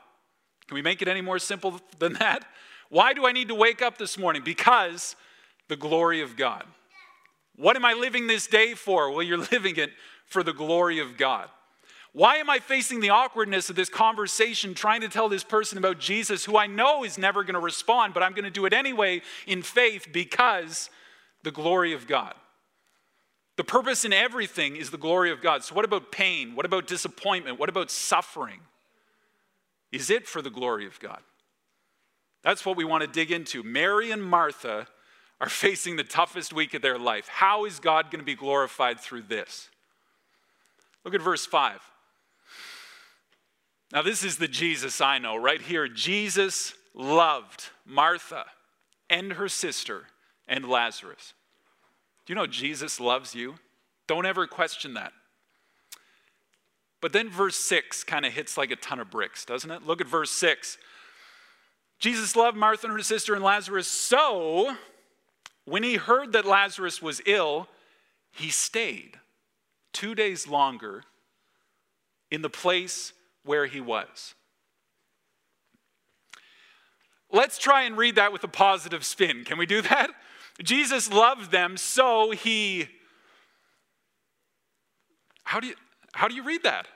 Can 0.67 0.75
we 0.75 0.81
make 0.81 1.01
it 1.01 1.07
any 1.07 1.21
more 1.21 1.39
simple 1.39 1.79
than 1.99 2.13
that? 2.13 2.43
Why 2.89 3.13
do 3.13 3.25
I 3.25 3.31
need 3.31 3.47
to 3.49 3.55
wake 3.55 3.81
up 3.81 3.97
this 3.97 4.17
morning? 4.17 4.41
Because 4.43 5.15
the 5.69 5.75
glory 5.75 6.21
of 6.21 6.35
God. 6.35 6.65
What 7.55 7.75
am 7.75 7.85
I 7.85 7.93
living 7.93 8.25
this 8.27 8.47
day 8.47 8.73
for? 8.73 9.11
Well, 9.11 9.21
you're 9.21 9.37
living 9.51 9.75
it 9.77 9.91
for 10.25 10.41
the 10.41 10.53
glory 10.53 10.99
of 10.99 11.15
God. 11.17 11.47
Why 12.13 12.37
am 12.37 12.49
I 12.49 12.59
facing 12.59 12.99
the 12.99 13.09
awkwardness 13.09 13.69
of 13.69 13.75
this 13.75 13.89
conversation 13.89 14.73
trying 14.73 15.01
to 15.01 15.09
tell 15.09 15.29
this 15.29 15.43
person 15.43 15.77
about 15.77 15.99
Jesus 15.99 16.45
who 16.45 16.57
I 16.57 16.67
know 16.67 17.03
is 17.03 17.17
never 17.17 17.43
going 17.43 17.55
to 17.55 17.59
respond, 17.59 18.13
but 18.13 18.21
I'm 18.21 18.33
going 18.33 18.43
to 18.43 18.51
do 18.51 18.65
it 18.65 18.73
anyway 18.73 19.21
in 19.47 19.63
faith 19.63 20.07
because 20.11 20.89
the 21.43 21.51
glory 21.51 21.93
of 21.93 22.07
God? 22.07 22.33
The 23.55 23.63
purpose 23.63 24.03
in 24.03 24.13
everything 24.13 24.75
is 24.75 24.89
the 24.89 24.97
glory 24.97 25.31
of 25.31 25.41
God. 25.41 25.63
So, 25.63 25.75
what 25.75 25.85
about 25.85 26.11
pain? 26.11 26.55
What 26.55 26.65
about 26.65 26.87
disappointment? 26.87 27.59
What 27.59 27.69
about 27.69 27.91
suffering? 27.91 28.59
Is 29.91 30.09
it 30.09 30.27
for 30.27 30.41
the 30.41 30.49
glory 30.49 30.87
of 30.87 30.99
God? 30.99 31.21
That's 32.43 32.65
what 32.65 32.75
we 32.75 32.83
want 32.83 33.01
to 33.01 33.07
dig 33.07 33.31
into. 33.31 33.61
Mary 33.63 34.11
and 34.11 34.23
Martha 34.23 34.87
are 35.39 35.49
facing 35.49 35.95
the 35.95 36.03
toughest 36.03 36.51
week 36.51 36.73
of 36.73 36.81
their 36.81 36.97
life. 36.97 37.27
How 37.27 37.65
is 37.65 37.79
God 37.79 38.05
going 38.05 38.19
to 38.19 38.25
be 38.25 38.35
glorified 38.35 38.99
through 38.99 39.23
this? 39.23 39.69
Look 41.03 41.13
at 41.13 41.21
verse 41.21 41.45
5. 41.45 41.79
Now, 43.91 44.01
this 44.01 44.23
is 44.23 44.37
the 44.37 44.47
Jesus 44.47 44.99
I 45.01 45.19
know 45.19 45.35
right 45.35 45.61
here. 45.61 45.87
Jesus 45.87 46.73
loved 46.95 47.69
Martha 47.85 48.45
and 49.09 49.33
her 49.33 49.47
sister 49.47 50.05
and 50.47 50.67
Lazarus. 50.67 51.33
Do 52.25 52.33
you 52.33 52.35
know 52.35 52.47
Jesus 52.47 52.99
loves 52.99 53.35
you? 53.35 53.55
Don't 54.07 54.25
ever 54.25 54.47
question 54.47 54.93
that. 54.93 55.13
But 57.01 57.11
then 57.11 57.29
verse 57.29 57.57
6 57.57 58.03
kind 58.05 58.25
of 58.25 58.33
hits 58.33 58.57
like 58.57 58.71
a 58.71 58.77
ton 58.77 58.99
of 58.99 59.11
bricks, 59.11 59.43
doesn't 59.43 59.69
it? 59.69 59.85
Look 59.85 59.99
at 59.99 60.07
verse 60.07 60.31
6. 60.31 60.77
Jesus 61.99 62.35
loved 62.35 62.57
Martha 62.57 62.87
and 62.87 62.95
her 62.95 63.03
sister 63.03 63.33
and 63.33 63.43
Lazarus, 63.43 63.87
so 63.87 64.75
when 65.65 65.83
he 65.83 65.95
heard 65.95 66.33
that 66.33 66.45
Lazarus 66.45 67.01
was 67.01 67.21
ill, 67.25 67.67
he 68.31 68.49
stayed 68.49 69.19
two 69.93 70.15
days 70.15 70.47
longer 70.47 71.03
in 72.31 72.41
the 72.41 72.49
place 72.49 73.13
where 73.45 73.65
he 73.65 73.79
was. 73.79 74.33
Let's 77.31 77.57
try 77.57 77.83
and 77.83 77.97
read 77.97 78.15
that 78.15 78.31
with 78.31 78.43
a 78.43 78.49
positive 78.49 79.05
spin. 79.05 79.43
Can 79.43 79.57
we 79.57 79.65
do 79.65 79.81
that? 79.81 80.09
Jesus 80.63 81.11
loved 81.11 81.51
them, 81.51 81.77
so 81.77 82.31
he. 82.31 82.87
How 85.43 85.59
do 85.59 85.67
you, 85.67 85.75
how 86.13 86.27
do 86.27 86.33
you 86.33 86.43
read 86.43 86.63
that? 86.63 86.87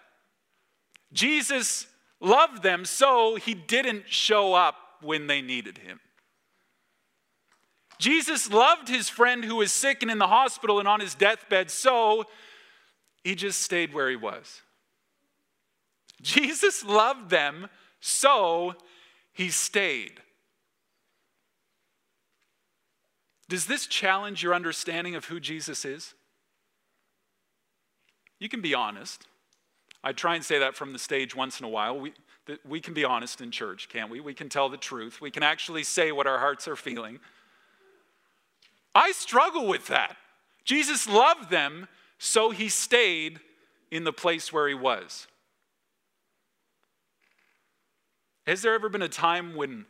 Jesus 1.14 1.86
loved 2.20 2.64
them, 2.64 2.86
so 2.86 3.36
he 3.36 3.54
didn't 3.54 4.06
show 4.08 4.54
up 4.54 4.76
when 5.02 5.28
they 5.28 5.42
needed 5.42 5.78
him. 5.78 6.00
Jesus 8.00 8.52
loved 8.52 8.88
his 8.88 9.10
friend 9.10 9.44
who 9.44 9.58
was 9.58 9.72
sick 9.72 10.02
and 10.02 10.12
in 10.12 10.18
the 10.18 10.28
hospital 10.28 10.80
and 10.80 10.88
on 10.88 11.00
his 11.00 11.16
deathbed, 11.16 11.72
so 11.72 12.26
he 13.24 13.36
just 13.36 13.62
stayed 13.62 13.94
where 13.94 14.10
he 14.10 14.16
was. 14.16 14.62
Jesus 16.22 16.84
loved 16.86 17.30
them, 17.30 17.68
so 18.00 18.76
he 19.34 19.50
stayed. 19.50 20.22
Does 23.50 23.66
this 23.66 23.88
challenge 23.88 24.44
your 24.44 24.54
understanding 24.54 25.16
of 25.16 25.26
who 25.26 25.40
Jesus 25.40 25.86
is? 25.86 26.14
You 28.40 28.50
can 28.50 28.62
be 28.62 28.74
honest. 28.74 29.26
I 30.04 30.12
try 30.12 30.36
and 30.36 30.44
say 30.44 30.60
that 30.60 30.76
from 30.76 30.94
the 30.94 31.00
stage 31.00 31.36
once 31.36 31.60
in 31.60 31.66
a 31.66 31.70
while. 31.70 32.00
We, 32.00 32.14
we 32.68 32.80
can 32.80 32.94
be 32.94 33.04
honest 33.04 33.42
in 33.42 33.52
church, 33.52 33.90
can't 33.90 34.12
we? 34.12 34.20
We 34.20 34.34
can 34.34 34.50
tell 34.50 34.70
the 34.70 34.78
truth. 34.78 35.22
We 35.22 35.32
can 35.32 35.44
actually 35.44 35.84
say 35.84 36.12
what 36.12 36.28
our 36.28 36.40
hearts 36.40 36.68
are 36.68 36.76
feeling. 36.76 37.20
I 38.94 39.12
struggle 39.12 39.68
with 39.68 39.88
that. 39.88 40.18
Jesus 40.64 41.08
loved 41.08 41.50
them, 41.50 41.88
so 42.18 42.52
he 42.52 42.68
stayed 42.70 43.40
in 43.92 44.04
the 44.04 44.14
place 44.14 44.52
where 44.52 44.68
he 44.68 44.76
was. 44.76 45.28
Has 48.46 48.62
there 48.62 48.74
ever 48.74 48.90
been 48.90 49.02
a 49.02 49.10
time 49.10 49.56
when 49.56 49.86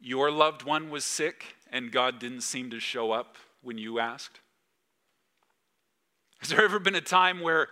your 0.00 0.30
loved 0.30 0.62
one 0.62 0.90
was 0.90 1.04
sick 1.04 1.56
and 1.70 1.92
God 1.92 2.18
didn't 2.18 2.42
seem 2.42 2.70
to 2.70 2.80
show 2.80 3.12
up 3.12 3.36
when 3.62 3.78
you 3.78 3.98
asked? 3.98 4.40
Has 6.40 6.48
there 6.48 6.64
ever 6.64 6.78
been 6.78 6.94
a 6.94 7.00
time 7.00 7.40
where, 7.40 7.68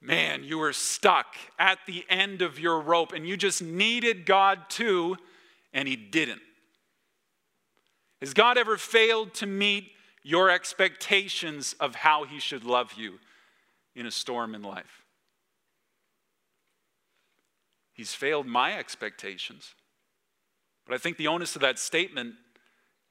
man, 0.00 0.42
you 0.42 0.58
were 0.58 0.72
stuck 0.72 1.36
at 1.58 1.78
the 1.86 2.04
end 2.08 2.42
of 2.42 2.58
your 2.58 2.80
rope 2.80 3.12
and 3.12 3.26
you 3.26 3.36
just 3.36 3.62
needed 3.62 4.26
God 4.26 4.68
too, 4.68 5.16
and 5.72 5.86
He 5.86 5.96
didn't? 5.96 6.42
Has 8.20 8.32
God 8.32 8.56
ever 8.56 8.76
failed 8.76 9.34
to 9.34 9.46
meet 9.46 9.90
your 10.22 10.50
expectations 10.50 11.74
of 11.78 11.94
how 11.94 12.24
He 12.24 12.40
should 12.40 12.64
love 12.64 12.94
you 12.96 13.18
in 13.94 14.06
a 14.06 14.10
storm 14.10 14.54
in 14.54 14.62
life? 14.62 15.02
He's 17.92 18.14
failed 18.14 18.46
my 18.46 18.76
expectations. 18.76 19.74
But 20.86 20.94
I 20.94 20.98
think 20.98 21.16
the 21.16 21.28
onus 21.28 21.56
of 21.56 21.62
that 21.62 21.78
statement 21.78 22.34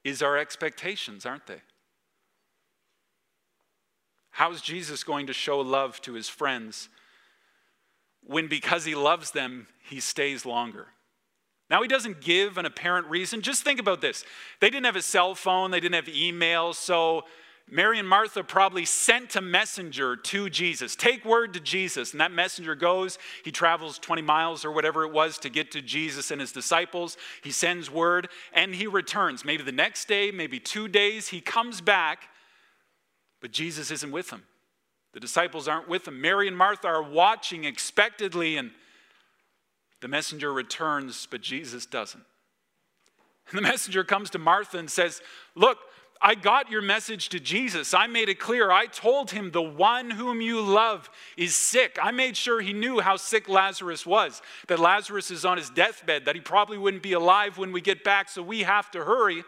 is 0.06 0.22
our 0.22 0.38
expectations, 0.38 1.26
aren't 1.26 1.48
they? 1.48 1.62
How 4.30 4.52
is 4.52 4.62
Jesus 4.62 5.04
going 5.04 5.28
to 5.28 5.34
show 5.34 5.60
love 5.60 6.00
to 6.02 6.14
his 6.14 6.30
friends 6.30 6.90
when, 8.22 8.48
because 8.48 8.86
he 8.86 8.94
loves 8.96 9.32
them, 9.32 9.68
he 9.82 10.00
stays 10.00 10.46
longer? 10.46 10.88
Now, 11.70 11.82
he 11.82 11.88
doesn't 11.88 12.22
give 12.22 12.60
an 12.60 12.66
apparent 12.66 13.08
reason. 13.08 13.42
Just 13.42 13.64
think 13.64 13.80
about 13.80 14.02
this. 14.02 14.24
They 14.62 14.70
didn't 14.70 14.86
have 14.86 14.96
a 14.96 15.02
cell 15.02 15.34
phone, 15.34 15.72
they 15.72 15.80
didn't 15.80 15.96
have 15.96 16.08
email, 16.08 16.74
so 16.74 17.24
Mary 17.70 17.98
and 17.98 18.08
Martha 18.08 18.44
probably 18.44 18.86
sent 18.86 19.36
a 19.36 19.42
messenger 19.42 20.16
to 20.16 20.50
Jesus. 20.52 20.96
Take 20.96 21.26
word 21.26 21.54
to 21.56 21.60
Jesus. 21.60 22.12
And 22.12 22.22
that 22.22 22.32
messenger 22.32 22.76
goes, 22.76 23.18
he 23.44 23.52
travels 23.52 23.98
20 23.98 24.22
miles 24.22 24.64
or 24.64 24.72
whatever 24.72 25.04
it 25.04 25.12
was 25.12 25.40
to 25.40 25.50
get 25.50 25.72
to 25.72 25.82
Jesus 25.82 26.30
and 26.30 26.40
his 26.40 26.52
disciples. 26.52 27.18
He 27.44 27.52
sends 27.52 27.90
word 27.90 28.30
and 28.54 28.76
he 28.76 28.86
returns. 28.86 29.44
Maybe 29.44 29.64
the 29.64 29.72
next 29.72 30.08
day, 30.08 30.30
maybe 30.30 30.60
two 30.60 30.88
days, 30.88 31.30
he 31.30 31.42
comes 31.42 31.82
back, 31.82 32.30
but 33.42 33.52
Jesus 33.52 33.90
isn't 33.90 34.12
with 34.12 34.30
him. 34.30 34.44
The 35.14 35.20
disciples 35.20 35.68
aren't 35.68 35.90
with 35.90 36.08
him. 36.08 36.22
Mary 36.22 36.48
and 36.48 36.58
Martha 36.58 36.88
are 36.88 37.02
watching 37.02 37.64
expectedly, 37.64 38.58
and 38.58 38.72
the 40.02 40.10
messenger 40.10 40.52
returns, 40.52 41.26
but 41.32 41.42
Jesus 41.42 41.86
doesn't. 41.86 42.26
And 43.50 43.58
the 43.58 43.62
messenger 43.62 44.04
comes 44.04 44.30
to 44.32 44.40
Martha 44.40 44.78
and 44.78 44.92
says, 44.92 45.22
Look, 45.56 45.78
I 46.22 46.36
got 46.36 46.72
your 46.72 46.82
message 46.82 47.30
to 47.30 47.40
Jesus. 47.40 47.94
I 47.94 48.08
made 48.08 48.30
it 48.30 48.40
clear. 48.40 48.72
I 48.72 48.86
told 48.86 49.32
him 49.32 49.52
the 49.52 49.62
one 49.62 50.10
whom 50.10 50.42
you 50.42 50.62
love 50.62 51.10
is 51.38 51.56
sick. 51.56 51.98
I 52.02 52.12
made 52.12 52.38
sure 52.38 52.62
he 52.62 52.74
knew 52.74 53.00
how 53.00 53.18
sick 53.18 53.50
Lazarus 53.50 54.06
was, 54.06 54.42
that 54.68 54.80
Lazarus 54.80 55.30
is 55.30 55.46
on 55.46 55.58
his 55.58 55.70
deathbed, 55.70 56.26
that 56.26 56.36
he 56.36 56.42
probably 56.42 56.78
wouldn't 56.78 57.04
be 57.04 57.14
alive 57.14 57.58
when 57.58 57.72
we 57.72 57.82
get 57.82 58.04
back, 58.04 58.30
so 58.30 58.42
we 58.42 58.62
have 58.64 58.90
to 58.92 59.04
hurry. 59.04 59.44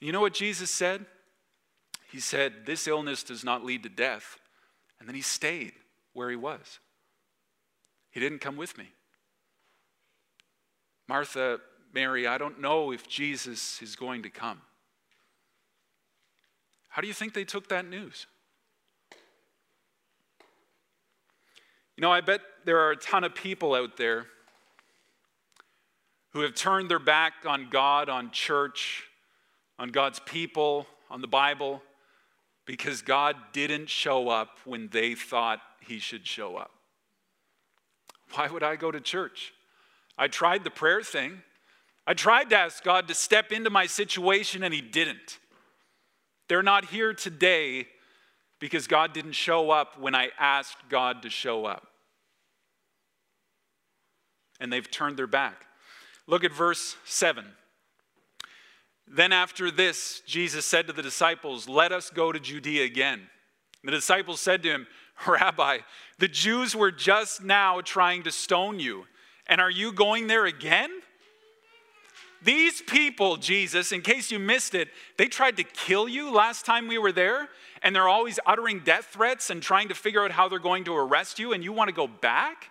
You 0.00 0.12
know 0.12 0.20
what 0.20 0.34
Jesus 0.34 0.70
said? 0.70 1.06
He 2.10 2.20
said, 2.20 2.66
This 2.66 2.86
illness 2.86 3.22
does 3.22 3.44
not 3.44 3.64
lead 3.64 3.82
to 3.84 3.88
death. 3.88 4.38
And 4.98 5.08
then 5.08 5.14
he 5.14 5.22
stayed 5.22 5.72
where 6.12 6.28
he 6.28 6.36
was. 6.36 6.80
He 8.10 8.20
didn't 8.20 8.40
come 8.40 8.56
with 8.56 8.76
me. 8.76 8.88
Martha, 11.08 11.60
Mary, 11.94 12.26
I 12.26 12.36
don't 12.36 12.60
know 12.60 12.92
if 12.92 13.08
Jesus 13.08 13.80
is 13.80 13.96
going 13.96 14.24
to 14.24 14.30
come. 14.30 14.60
How 16.98 17.02
do 17.02 17.06
you 17.06 17.14
think 17.14 17.32
they 17.32 17.44
took 17.44 17.68
that 17.68 17.88
news? 17.88 18.26
You 21.96 22.02
know, 22.02 22.10
I 22.10 22.20
bet 22.20 22.40
there 22.64 22.80
are 22.80 22.90
a 22.90 22.96
ton 22.96 23.22
of 23.22 23.36
people 23.36 23.76
out 23.76 23.96
there 23.96 24.26
who 26.30 26.40
have 26.40 26.56
turned 26.56 26.90
their 26.90 26.98
back 26.98 27.34
on 27.46 27.68
God, 27.70 28.08
on 28.08 28.32
church, 28.32 29.04
on 29.78 29.90
God's 29.90 30.18
people, 30.18 30.88
on 31.08 31.20
the 31.20 31.28
Bible, 31.28 31.84
because 32.66 33.00
God 33.00 33.36
didn't 33.52 33.88
show 33.88 34.28
up 34.28 34.58
when 34.64 34.88
they 34.88 35.14
thought 35.14 35.60
he 35.78 36.00
should 36.00 36.26
show 36.26 36.56
up. 36.56 36.72
Why 38.32 38.48
would 38.48 38.64
I 38.64 38.74
go 38.74 38.90
to 38.90 39.00
church? 39.00 39.54
I 40.18 40.26
tried 40.26 40.64
the 40.64 40.70
prayer 40.70 41.02
thing. 41.02 41.42
I 42.08 42.14
tried 42.14 42.50
to 42.50 42.58
ask 42.58 42.82
God 42.82 43.06
to 43.06 43.14
step 43.14 43.52
into 43.52 43.70
my 43.70 43.86
situation, 43.86 44.64
and 44.64 44.74
he 44.74 44.80
didn't. 44.80 45.38
They're 46.48 46.62
not 46.62 46.86
here 46.86 47.12
today 47.12 47.86
because 48.58 48.86
God 48.86 49.12
didn't 49.12 49.32
show 49.32 49.70
up 49.70 50.00
when 50.00 50.14
I 50.14 50.30
asked 50.38 50.88
God 50.88 51.22
to 51.22 51.30
show 51.30 51.64
up. 51.64 51.86
And 54.60 54.72
they've 54.72 54.90
turned 54.90 55.16
their 55.16 55.26
back. 55.26 55.66
Look 56.26 56.44
at 56.44 56.52
verse 56.52 56.96
7. 57.04 57.44
Then 59.06 59.32
after 59.32 59.70
this, 59.70 60.22
Jesus 60.26 60.66
said 60.66 60.86
to 60.86 60.92
the 60.92 61.02
disciples, 61.02 61.68
Let 61.68 61.92
us 61.92 62.10
go 62.10 62.32
to 62.32 62.40
Judea 62.40 62.84
again. 62.84 63.28
The 63.84 63.90
disciples 63.92 64.40
said 64.40 64.62
to 64.64 64.70
him, 64.70 64.86
Rabbi, 65.26 65.78
the 66.18 66.28
Jews 66.28 66.76
were 66.76 66.90
just 66.90 67.42
now 67.42 67.80
trying 67.80 68.24
to 68.24 68.30
stone 68.30 68.80
you, 68.80 69.06
and 69.46 69.60
are 69.60 69.70
you 69.70 69.92
going 69.92 70.26
there 70.26 70.46
again? 70.46 70.90
These 72.42 72.82
people, 72.82 73.36
Jesus, 73.36 73.90
in 73.90 74.02
case 74.02 74.30
you 74.30 74.38
missed 74.38 74.74
it, 74.74 74.88
they 75.16 75.26
tried 75.26 75.56
to 75.56 75.64
kill 75.64 76.08
you 76.08 76.30
last 76.30 76.64
time 76.64 76.86
we 76.86 76.98
were 76.98 77.12
there, 77.12 77.48
and 77.82 77.94
they're 77.94 78.08
always 78.08 78.38
uttering 78.46 78.80
death 78.80 79.06
threats 79.06 79.50
and 79.50 79.62
trying 79.62 79.88
to 79.88 79.94
figure 79.94 80.24
out 80.24 80.30
how 80.30 80.48
they're 80.48 80.58
going 80.58 80.84
to 80.84 80.96
arrest 80.96 81.38
you, 81.38 81.52
and 81.52 81.64
you 81.64 81.72
want 81.72 81.88
to 81.88 81.94
go 81.94 82.06
back? 82.06 82.70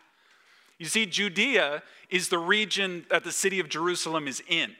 You 0.77 0.85
see, 0.85 1.05
Judea 1.05 1.83
is 2.09 2.29
the 2.29 2.37
region 2.37 3.05
that 3.09 3.23
the 3.23 3.31
city 3.31 3.59
of 3.59 3.67
Jerusalem 3.67 4.27
is 4.27 4.41
in, 4.47 4.71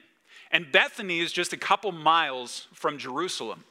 and 0.50 0.72
Bethany 0.72 1.20
is 1.20 1.32
just 1.32 1.52
a 1.52 1.58
couple 1.58 1.92
miles 1.92 2.68
from 2.72 2.98
Jerusalem. 2.98 3.64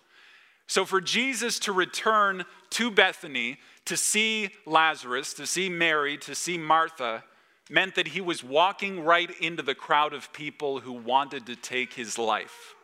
So, 0.67 0.83
for 0.85 0.99
Jesus 0.99 1.59
to 1.59 1.71
return 1.71 2.43
to 2.71 2.91
Bethany 2.91 3.57
to 3.85 3.95
see 3.95 4.49
Lazarus, 4.65 5.33
to 5.35 5.47
see 5.47 5.69
Mary, 5.69 6.17
to 6.17 6.35
see 6.35 6.57
Martha, 6.57 7.23
meant 7.69 7.95
that 7.95 8.09
he 8.09 8.21
was 8.21 8.43
walking 8.43 9.03
right 9.03 9.29
into 9.41 9.61
the 9.61 9.75
crowd 9.75 10.13
of 10.13 10.31
people 10.33 10.79
who 10.79 10.93
wanted 10.93 11.45
to 11.45 11.55
take 11.55 11.93
his 11.93 12.17
life 12.17 12.75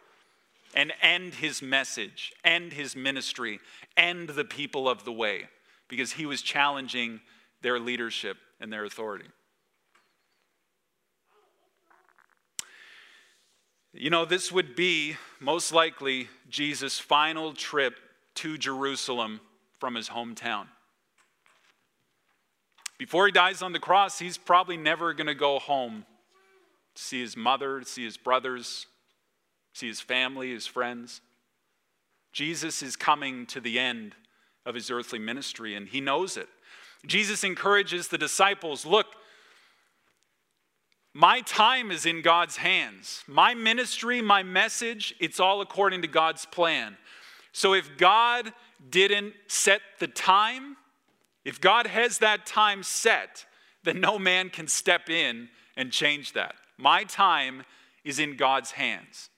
and 0.76 0.92
end 1.02 1.36
his 1.36 1.62
message, 1.62 2.34
end 2.44 2.74
his 2.74 2.96
ministry, 2.96 3.60
end 3.96 4.30
the 4.30 4.46
people 4.46 4.90
of 4.90 5.06
the 5.06 5.12
way, 5.12 5.48
because 5.88 6.14
he 6.14 6.26
was 6.26 6.42
challenging 6.42 7.22
their 7.62 7.80
leadership 7.80 8.38
and 8.60 8.74
their 8.74 8.86
authority. 8.86 9.28
You 13.94 14.10
know, 14.10 14.26
this 14.26 14.52
would 14.52 14.76
be 14.76 15.18
most 15.40 15.72
likely 15.72 16.28
Jesus' 16.50 16.98
final 16.98 17.54
trip 17.54 18.00
to 18.36 18.58
Jerusalem 18.58 19.40
from 19.80 19.94
his 19.94 20.10
hometown. 20.10 20.66
Before 23.04 23.26
he 23.26 23.34
dies 23.34 23.62
on 23.62 23.74
the 23.74 23.82
cross, 23.82 24.20
he's 24.20 24.38
probably 24.38 24.78
never 24.78 25.14
going 25.14 25.28
to 25.28 25.36
go 25.36 25.60
home 25.60 26.06
to 26.96 27.04
see 27.04 27.20
his 27.20 27.36
mother, 27.36 27.82
to 27.82 27.86
see 27.86 28.06
his 28.06 28.16
brothers, 28.16 28.88
see 29.74 29.90
his 29.90 30.00
family, 30.00 30.54
his 30.54 30.68
friends. 30.68 31.20
Jesus 32.32 32.82
is 32.82 32.96
coming 32.96 33.46
to 33.48 33.60
the 33.60 33.78
end 33.78 34.16
of 34.66 34.74
his 34.74 34.90
earthly 34.90 35.20
ministry, 35.20 35.76
and 35.76 35.90
he 35.90 36.00
knows 36.00 36.38
it. 36.38 36.48
Jesus 37.06 37.44
encourages 37.44 38.08
the 38.08 38.18
disciples 38.18 38.86
look, 38.86 39.08
my 41.14 41.42
time 41.42 41.92
is 41.92 42.06
in 42.06 42.22
God's 42.22 42.56
hands. 42.56 43.26
My 43.28 43.54
ministry, 43.54 44.22
my 44.22 44.44
message, 44.44 45.14
it's 45.20 45.42
all 45.42 45.60
according 45.60 46.04
to 46.04 46.08
God's 46.08 46.46
plan. 46.46 46.96
So 47.52 47.74
if 47.74 47.98
God 47.98 48.54
didn't 48.90 49.34
set 49.50 49.82
the 50.00 50.08
time, 50.08 50.78
if 51.46 51.60
God 51.60 51.88
has 51.88 52.20
that 52.20 52.46
time 52.46 52.84
set, 52.84 53.46
then 53.84 54.00
no 54.00 54.18
man 54.18 54.50
can 54.50 54.68
step 54.68 55.10
in 55.10 55.50
and 55.76 55.92
change 55.92 56.34
that. 56.34 56.56
My 56.78 57.04
time 57.04 57.64
is 58.04 58.20
in 58.20 58.38
God's 58.38 58.72
hands. 58.72 59.30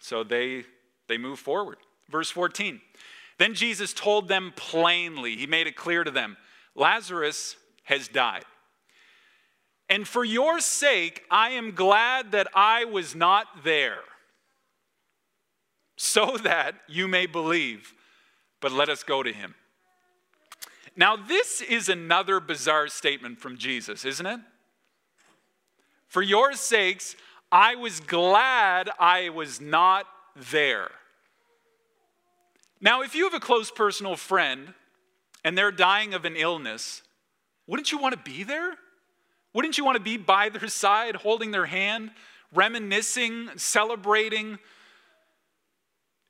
So 0.00 0.24
they, 0.24 0.64
they 1.08 1.18
move 1.18 1.38
forward. 1.38 1.78
Verse 2.10 2.30
14. 2.30 2.80
Then 3.38 3.54
Jesus 3.54 3.92
told 3.92 4.28
them 4.28 4.52
plainly, 4.54 5.36
he 5.36 5.46
made 5.46 5.66
it 5.66 5.76
clear 5.76 6.04
to 6.04 6.10
them 6.10 6.36
Lazarus 6.74 7.56
has 7.84 8.08
died. 8.08 8.44
And 9.88 10.06
for 10.08 10.24
your 10.24 10.60
sake, 10.60 11.24
I 11.30 11.50
am 11.50 11.72
glad 11.72 12.32
that 12.32 12.48
I 12.54 12.84
was 12.84 13.14
not 13.14 13.46
there, 13.64 14.00
so 15.96 16.38
that 16.44 16.76
you 16.88 17.08
may 17.08 17.26
believe. 17.26 17.92
But 18.60 18.72
let 18.72 18.88
us 18.88 19.02
go 19.02 19.22
to 19.22 19.32
him. 19.32 19.54
Now, 20.96 21.16
this 21.16 21.62
is 21.62 21.88
another 21.88 22.40
bizarre 22.40 22.88
statement 22.88 23.40
from 23.40 23.56
Jesus, 23.56 24.04
isn't 24.04 24.26
it? 24.26 24.40
For 26.06 26.22
your 26.22 26.52
sakes, 26.52 27.16
I 27.50 27.76
was 27.76 28.00
glad 28.00 28.90
I 28.98 29.30
was 29.30 29.60
not 29.60 30.06
there. 30.50 30.90
Now, 32.80 33.02
if 33.02 33.14
you 33.14 33.24
have 33.24 33.34
a 33.34 33.40
close 33.40 33.70
personal 33.70 34.16
friend 34.16 34.74
and 35.44 35.56
they're 35.56 35.70
dying 35.70 36.14
of 36.14 36.24
an 36.24 36.36
illness, 36.36 37.02
wouldn't 37.66 37.92
you 37.92 37.98
want 37.98 38.12
to 38.12 38.30
be 38.30 38.42
there? 38.42 38.74
Wouldn't 39.54 39.78
you 39.78 39.84
want 39.84 39.96
to 39.96 40.02
be 40.02 40.16
by 40.16 40.48
their 40.48 40.68
side, 40.68 41.16
holding 41.16 41.50
their 41.50 41.66
hand, 41.66 42.10
reminiscing, 42.54 43.50
celebrating, 43.56 44.58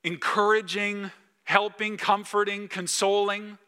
encouraging, 0.05 1.11
helping, 1.44 1.96
comforting, 1.96 2.68
consoling? 2.68 3.59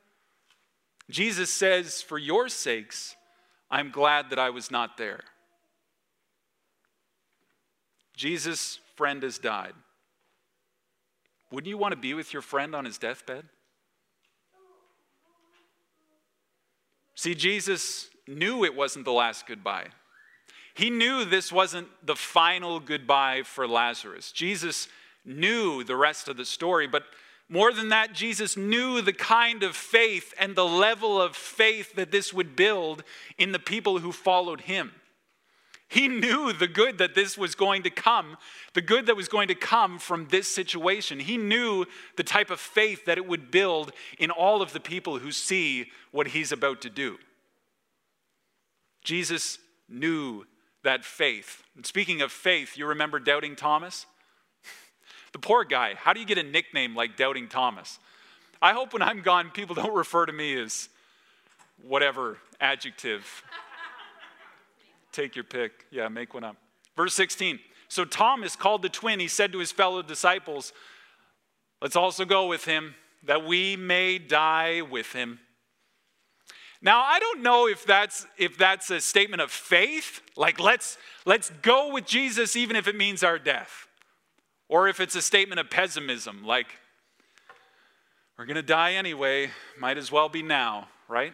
Jesus 1.11 1.53
says, 1.53 2.03
For 2.03 2.19
your 2.19 2.49
sakes, 2.49 3.15
I'm 3.71 3.91
glad 3.91 4.31
that 4.31 4.39
I 4.39 4.51
was 4.51 4.71
not 4.71 4.97
there. 4.97 5.21
Jesus' 8.17 8.79
friend 8.97 9.23
has 9.23 9.39
died. 9.39 9.75
Wouldn't 11.51 11.69
you 11.69 11.79
want 11.79 11.93
to 11.93 12.01
be 12.01 12.15
with 12.15 12.33
your 12.33 12.43
friend 12.43 12.75
on 12.75 12.85
his 12.85 12.99
deathbed? 12.99 13.45
See, 17.15 17.35
Jesus 17.35 18.09
knew 18.27 18.65
it 18.65 18.75
wasn't 18.75 19.05
the 19.05 19.13
last 19.13 19.47
goodbye. 19.47 19.89
He 20.75 20.91
knew 20.91 21.25
this 21.25 21.53
wasn't 21.53 21.89
the 22.05 22.17
final 22.17 22.81
goodbye 22.81 23.43
for 23.45 23.69
Lazarus. 23.69 24.33
Jesus 24.33 24.89
knew 25.25 25.85
the 25.85 25.97
rest 25.97 26.29
of 26.29 26.37
the 26.37 26.45
story, 26.45 26.89
but 26.89 27.05
more 27.49 27.73
than 27.73 27.91
that, 27.91 28.15
Jesus 28.15 28.57
knew 28.57 29.03
the 29.03 29.13
kind 29.13 29.63
of 29.63 29.77
faith 29.77 30.33
and 30.39 30.57
the 30.57 30.65
level 30.65 31.21
of 31.21 31.37
faith 31.37 31.95
that 31.95 32.11
this 32.11 32.33
would 32.33 32.57
build 32.57 33.05
in 33.37 33.53
the 33.53 33.59
people 33.59 33.99
who 33.99 34.13
followed 34.13 34.63
him. 34.63 34.93
He 35.89 36.09
knew 36.09 36.53
the 36.53 36.67
good 36.67 36.99
that 36.99 37.15
this 37.15 37.37
was 37.37 37.55
going 37.55 37.83
to 37.83 37.91
come, 37.91 38.39
the 38.73 38.81
good 38.81 39.07
that 39.07 39.17
was 39.17 39.29
going 39.29 39.49
to 39.49 39.55
come 39.55 39.99
from 39.99 40.27
this 40.29 40.53
situation. 40.53 41.21
He 41.21 41.37
knew 41.37 41.85
the 42.17 42.25
type 42.25 42.51
of 42.51 42.59
faith 42.59 43.05
that 43.05 43.19
it 43.19 43.29
would 43.29 43.51
build 43.51 43.93
in 44.19 44.31
all 44.31 44.63
of 44.63 44.73
the 44.73 44.81
people 44.81 45.19
who 45.19 45.31
see 45.31 45.91
what 46.11 46.29
he's 46.29 46.51
about 46.51 46.81
to 46.81 46.91
do. 46.91 47.19
Jesus 49.05 49.59
knew 49.89 50.47
that 50.83 51.05
faith. 51.05 51.63
And 51.77 51.85
speaking 51.85 52.23
of 52.23 52.33
faith, 52.33 52.77
you 52.77 52.87
remember 52.87 53.19
doubting 53.19 53.55
Thomas? 53.55 54.07
The 55.35 55.41
poor 55.41 55.65
guy. 55.65 55.95
How 55.95 56.13
do 56.13 56.21
you 56.21 56.27
get 56.27 56.39
a 56.39 56.45
nickname 56.45 56.95
like 56.95 57.17
Doubting 57.17 57.49
Thomas? 57.49 57.99
I 58.63 58.73
hope 58.73 58.93
when 58.93 59.03
I'm 59.03 59.21
gone, 59.21 59.51
people 59.51 59.75
don't 59.83 59.93
refer 59.93 60.25
to 60.25 60.33
me 60.33 60.57
as 60.59 60.89
whatever 61.83 62.39
adjective. 62.61 63.43
Take 65.11 65.35
your 65.35 65.45
pick. 65.45 65.87
Yeah, 65.91 66.07
make 66.09 66.35
one 66.35 66.45
up. 66.45 66.57
Verse 66.97 67.15
16. 67.15 67.59
So 67.89 68.05
Thomas 68.05 68.55
called 68.55 68.83
the 68.83 68.89
twin. 68.89 69.19
He 69.19 69.27
said 69.27 69.51
to 69.53 69.59
his 69.59 69.73
fellow 69.73 70.03
disciples, 70.03 70.73
Let's 71.83 71.97
also 71.97 72.25
go 72.25 72.47
with 72.47 72.65
him, 72.65 72.95
that 73.25 73.45
we 73.45 73.77
may 73.77 74.19
die 74.19 74.83
with 74.83 75.13
him. 75.13 75.41
Now, 76.81 77.03
I 77.03 77.19
don't 77.19 77.43
know 77.43 77.67
if 77.67 77.85
that's, 77.85 78.27
if 78.39 78.57
that's 78.57 78.89
a 78.91 79.01
statement 79.01 79.43
of 79.43 79.51
faith, 79.51 80.23
like 80.37 80.61
let's, 80.61 80.97
let's 81.27 81.51
go 81.63 81.93
with 81.93 82.07
Jesus 82.07 82.55
even 82.55 82.77
if 82.77 82.87
it 82.87 82.95
means 82.95 83.25
our 83.25 83.39
death, 83.39 83.89
or 84.69 84.89
if 84.89 85.01
it's 85.01 85.15
a 85.15 85.23
statement 85.23 85.61
of 85.61 85.71
pessimism, 85.71 86.45
like 86.45 86.67
we're 88.39 88.47
going 88.47 88.57
to 88.57 88.63
die 88.63 88.95
anyway, 88.95 89.51
might 89.79 89.97
as 89.97 90.11
well 90.11 90.29
be 90.29 90.43
now, 90.43 90.89
right? 91.09 91.33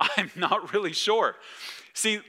I'm 0.00 0.30
not 0.36 0.72
really 0.72 0.92
sure. 0.92 1.36
See, 1.92 2.20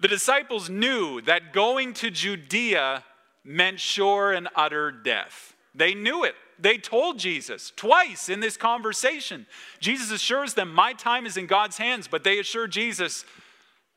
the 0.00 0.08
disciples 0.08 0.68
knew 0.68 1.20
that 1.22 1.52
going 1.52 1.94
to 1.94 2.10
Judea 2.10 3.04
meant 3.44 3.80
sure 3.80 4.32
and 4.32 4.48
utter 4.54 4.90
death. 4.90 5.54
They 5.74 5.94
knew 5.94 6.24
it. 6.24 6.34
They 6.58 6.78
told 6.78 7.18
Jesus 7.18 7.72
twice 7.76 8.28
in 8.28 8.40
this 8.40 8.56
conversation. 8.56 9.46
Jesus 9.80 10.10
assures 10.10 10.54
them, 10.54 10.72
My 10.72 10.92
time 10.92 11.26
is 11.26 11.36
in 11.36 11.46
God's 11.46 11.78
hands, 11.78 12.08
but 12.08 12.24
they 12.24 12.38
assure 12.38 12.66
Jesus, 12.66 13.24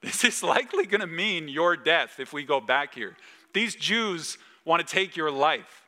This 0.02 0.24
is 0.24 0.44
likely 0.44 0.86
going 0.86 1.02
to 1.02 1.08
mean 1.08 1.48
your 1.48 1.76
death 1.76 2.20
if 2.20 2.34
we 2.34 2.44
go 2.44 2.60
back 2.60 2.96
here. 2.96 3.16
These 3.54 3.76
Jews 3.76 4.38
want 4.66 4.86
to 4.86 4.94
take 4.94 5.16
your 5.16 5.32
life. 5.32 5.84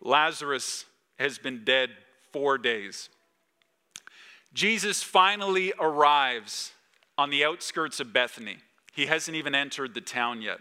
Lazarus 0.00 0.84
has 1.18 1.38
been 1.38 1.64
dead 1.64 1.90
four 2.32 2.58
days. 2.58 3.08
Jesus 4.52 5.02
finally 5.02 5.72
arrives 5.80 6.72
on 7.18 7.30
the 7.30 7.44
outskirts 7.44 8.00
of 8.00 8.12
Bethany. 8.12 8.58
He 8.94 9.06
hasn't 9.06 9.36
even 9.36 9.54
entered 9.54 9.94
the 9.94 10.00
town 10.00 10.42
yet. 10.42 10.58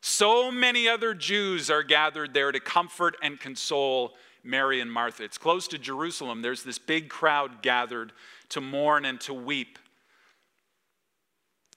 So 0.00 0.50
many 0.50 0.88
other 0.88 1.14
Jews 1.14 1.70
are 1.70 1.82
gathered 1.82 2.34
there 2.34 2.52
to 2.52 2.60
comfort 2.60 3.16
and 3.22 3.40
console 3.40 4.14
Mary 4.44 4.80
and 4.80 4.92
Martha. 4.92 5.24
It's 5.24 5.38
close 5.38 5.66
to 5.68 5.78
Jerusalem. 5.78 6.42
There's 6.42 6.62
this 6.62 6.78
big 6.78 7.08
crowd 7.08 7.62
gathered 7.62 8.12
to 8.50 8.60
mourn 8.60 9.04
and 9.04 9.20
to 9.22 9.34
weep. 9.34 9.78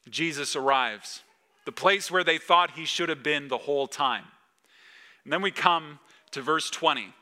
Jesus 0.09 0.55
arrives, 0.55 1.23
the 1.69 1.73
place 1.73 2.09
where 2.09 2.23
they 2.23 2.39
thought 2.39 2.71
he 2.71 2.83
should 2.83 3.09
have 3.09 3.21
been 3.21 3.47
the 3.47 3.59
whole 3.59 3.85
time. 3.85 4.23
And 5.23 5.31
then 5.31 5.43
we 5.43 5.51
come 5.51 5.99
to 6.31 6.41
verse 6.41 6.67
20. 6.71 7.13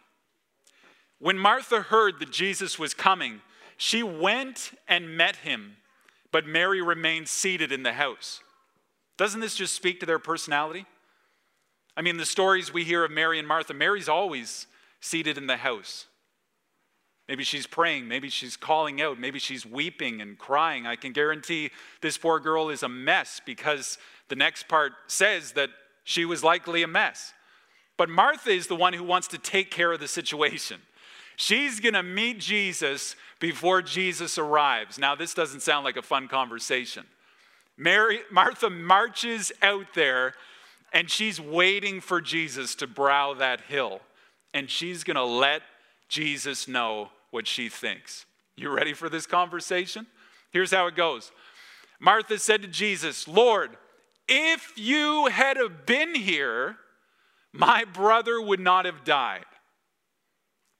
When 1.19 1.38
Martha 1.38 1.81
heard 1.81 2.21
that 2.21 2.31
Jesus 2.31 2.79
was 2.79 2.93
coming, 2.93 3.41
she 3.75 4.03
went 4.03 4.71
and 4.88 5.17
met 5.17 5.36
him, 5.36 5.75
but 6.31 6.47
Mary 6.47 6.81
remained 6.81 7.27
seated 7.27 7.73
in 7.73 7.83
the 7.83 7.91
house. 7.91 8.39
Doesn't 9.17 9.41
this 9.41 9.53
just 9.53 9.75
speak 9.75 9.99
to 9.99 10.05
their 10.05 10.17
personality? 10.17 10.86
I 11.97 12.01
mean, 12.01 12.15
the 12.15 12.25
stories 12.25 12.71
we 12.71 12.86
hear 12.86 13.03
of 13.03 13.12
Mary 13.12 13.39
and 13.39 13.47
Martha, 13.49 13.73
Mary's 13.73 14.07
always 14.07 14.65
seated 15.01 15.38
in 15.38 15.47
the 15.47 15.57
house. 15.57 16.05
Maybe 17.27 17.43
she's 17.43 17.67
praying, 17.67 18.07
maybe 18.07 18.29
she's 18.29 18.55
calling 18.55 19.01
out, 19.01 19.19
maybe 19.19 19.39
she's 19.39 19.65
weeping 19.65 20.21
and 20.21 20.38
crying. 20.38 20.88
I 20.88 20.95
can 20.95 21.12
guarantee 21.12 21.71
this 21.99 22.17
poor 22.17 22.39
girl 22.39 22.69
is 22.69 22.83
a 22.83 22.88
mess 22.88 23.41
because 23.45 23.97
the 24.29 24.35
next 24.35 24.67
part 24.67 24.93
says 25.07 25.53
that 25.53 25.69
she 26.03 26.25
was 26.25 26.43
likely 26.43 26.83
a 26.83 26.87
mess. 26.87 27.33
But 27.97 28.09
Martha 28.09 28.51
is 28.51 28.67
the 28.67 28.75
one 28.75 28.93
who 28.93 29.03
wants 29.03 29.27
to 29.29 29.37
take 29.37 29.71
care 29.71 29.91
of 29.91 29.99
the 29.99 30.07
situation. 30.07 30.81
She's 31.35 31.79
going 31.79 31.93
to 31.93 32.03
meet 32.03 32.39
Jesus 32.39 33.15
before 33.39 33.81
Jesus 33.81 34.37
arrives. 34.37 34.97
Now, 34.97 35.15
this 35.15 35.33
doesn't 35.33 35.61
sound 35.61 35.85
like 35.85 35.97
a 35.97 36.01
fun 36.01 36.27
conversation. 36.27 37.05
Mary, 37.77 38.21
Martha 38.31 38.69
marches 38.69 39.51
out 39.61 39.93
there 39.93 40.33
and 40.93 41.09
she's 41.09 41.39
waiting 41.39 42.01
for 42.01 42.21
Jesus 42.21 42.73
to 42.75 42.87
brow 42.87 43.33
that 43.35 43.61
hill. 43.61 44.01
And 44.53 44.69
she's 44.69 45.03
going 45.03 45.15
to 45.15 45.23
let 45.23 45.61
Jesus 46.07 46.67
know 46.67 47.09
what 47.31 47.45
she 47.45 47.69
thinks. 47.69 48.25
You 48.55 48.69
ready 48.69 48.93
for 48.93 49.09
this 49.09 49.27
conversation? 49.27 50.07
Here's 50.51 50.71
how 50.71 50.87
it 50.87 50.95
goes 50.95 51.31
Martha 51.99 52.39
said 52.39 52.61
to 52.61 52.67
Jesus, 52.67 53.27
Lord, 53.27 53.77
if 54.27 54.73
you 54.75 55.27
had 55.27 55.57
have 55.57 55.85
been 55.85 56.15
here, 56.15 56.77
my 57.53 57.85
brother 57.85 58.39
would 58.41 58.59
not 58.59 58.85
have 58.85 59.03
died. 59.03 59.45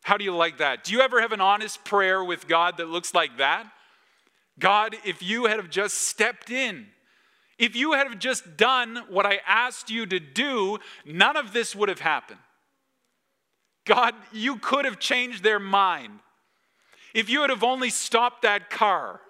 How 0.03 0.17
do 0.17 0.23
you 0.23 0.36
like 0.36 0.60
that? 0.60 0.83
Do 0.83 0.93
you 0.93 1.01
ever 1.01 1.21
have 1.21 1.31
an 1.31 1.41
honest 1.41 1.83
prayer 1.83 2.23
with 2.23 2.47
God 2.47 2.77
that 2.77 2.88
looks 2.88 3.13
like 3.13 3.38
that? 3.38 3.69
God, 4.60 4.95
if 5.05 5.21
you 5.21 5.45
had 5.45 5.57
have 5.57 5.69
just 5.69 5.95
stepped 5.95 6.49
in, 6.49 6.88
if 7.60 7.75
you 7.75 7.93
had 7.93 8.07
have 8.07 8.19
just 8.19 8.57
done 8.57 9.03
what 9.10 9.25
I 9.25 9.39
asked 9.45 9.89
you 9.89 10.05
to 10.05 10.19
do, 10.19 10.77
none 11.05 11.36
of 11.36 11.53
this 11.53 11.75
would 11.75 11.89
have 11.89 11.99
happened. 11.99 12.39
God, 13.86 14.13
you 14.31 14.57
could 14.57 14.86
have 14.86 14.99
changed 14.99 15.43
their 15.43 15.60
mind. 15.60 16.19
If 17.13 17.29
you 17.29 17.41
had 17.41 17.49
have 17.49 17.63
only 17.63 17.89
stopped 17.89 18.43
that 18.43 18.69
car, 18.69 19.21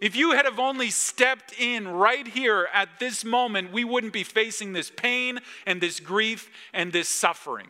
if 0.00 0.16
you 0.16 0.32
had 0.32 0.46
have 0.46 0.58
only 0.58 0.90
stepped 0.90 1.52
in 1.58 1.86
right 1.86 2.26
here 2.26 2.68
at 2.72 2.98
this 2.98 3.24
moment, 3.24 3.72
we 3.72 3.84
wouldn't 3.84 4.12
be 4.12 4.24
facing 4.24 4.72
this 4.72 4.90
pain 4.90 5.40
and 5.66 5.80
this 5.80 6.00
grief 6.00 6.50
and 6.72 6.92
this 6.92 7.08
suffering. 7.08 7.68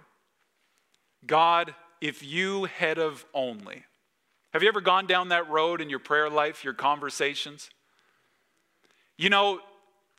God, 1.26 1.74
if 2.00 2.22
you 2.22 2.64
had 2.64 2.98
of 2.98 3.24
only. 3.34 3.84
Have 4.52 4.62
you 4.62 4.68
ever 4.68 4.80
gone 4.80 5.06
down 5.06 5.28
that 5.28 5.48
road 5.48 5.80
in 5.80 5.90
your 5.90 5.98
prayer 5.98 6.30
life, 6.30 6.64
your 6.64 6.74
conversations? 6.74 7.70
You 9.16 9.28
know, 9.30 9.60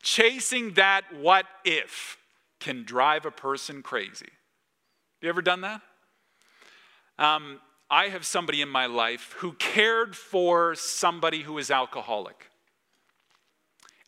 chasing 0.02 0.74
that 0.74 1.04
what 1.14 1.46
if 1.64 2.18
can 2.60 2.84
drive 2.84 3.26
a 3.26 3.32
person 3.32 3.82
crazy. 3.82 4.30
You 5.22 5.30
ever 5.30 5.42
done 5.42 5.62
that? 5.62 5.82
Um, 7.18 7.60
I 7.92 8.08
have 8.08 8.26
somebody 8.26 8.62
in 8.62 8.70
my 8.70 8.86
life 8.86 9.36
who 9.40 9.52
cared 9.52 10.16
for 10.16 10.76
somebody 10.76 11.42
who 11.42 11.58
is 11.58 11.70
alcoholic. 11.70 12.50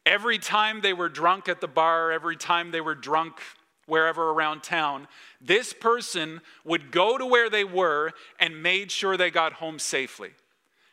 Every 0.05 0.39
time 0.39 0.79
they 0.79 0.93
were 0.93 1.09
drunk 1.09 1.49
at 1.49 1.59
the 1.59 1.67
bar, 1.67 2.09
every 2.09 2.37
time 2.37 2.71
they 2.71 2.79
were 2.79 2.95
drunk 2.95 3.41
wherever 3.85 4.29
around 4.29 4.63
town, 4.63 5.09
this 5.41 5.73
person 5.73 6.39
would 6.63 6.91
go 6.91 7.17
to 7.17 7.25
where 7.25 7.49
they 7.49 7.65
were 7.65 8.11
and 8.39 8.63
made 8.63 8.89
sure 8.89 9.17
they 9.17 9.29
got 9.29 9.51
home 9.53 9.79
safely. 9.79 10.31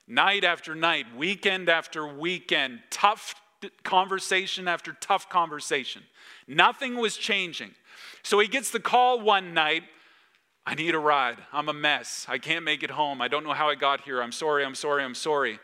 Night 0.09 0.42
after 0.42 0.74
night, 0.74 1.07
weekend 1.16 1.68
after 1.68 2.05
weekend, 2.09 2.81
tough 2.90 3.37
conversation 3.85 4.66
after 4.66 4.94
tough 4.94 5.29
conversation. 5.29 6.03
Nothing 6.48 6.96
was 6.96 7.16
changing. 7.16 7.70
So 8.24 8.40
he 8.40 8.48
gets 8.48 8.72
the 8.72 8.81
call 8.81 9.20
one 9.20 9.55
night 9.55 9.85
I 10.70 10.74
need 10.74 10.94
a 10.94 11.00
ride. 11.00 11.38
I'm 11.52 11.68
a 11.68 11.72
mess. 11.72 12.26
I 12.28 12.38
can't 12.38 12.64
make 12.64 12.85
it 12.85 12.92
home. 12.92 13.20
I 13.20 13.26
don't 13.26 13.42
know 13.42 13.52
how 13.52 13.68
I 13.68 13.74
got 13.74 14.02
here. 14.02 14.22
I'm 14.22 14.30
sorry, 14.30 14.64
I'm 14.64 14.76
sorry, 14.76 15.02
I'm 15.02 15.16
sorry. 15.16 15.59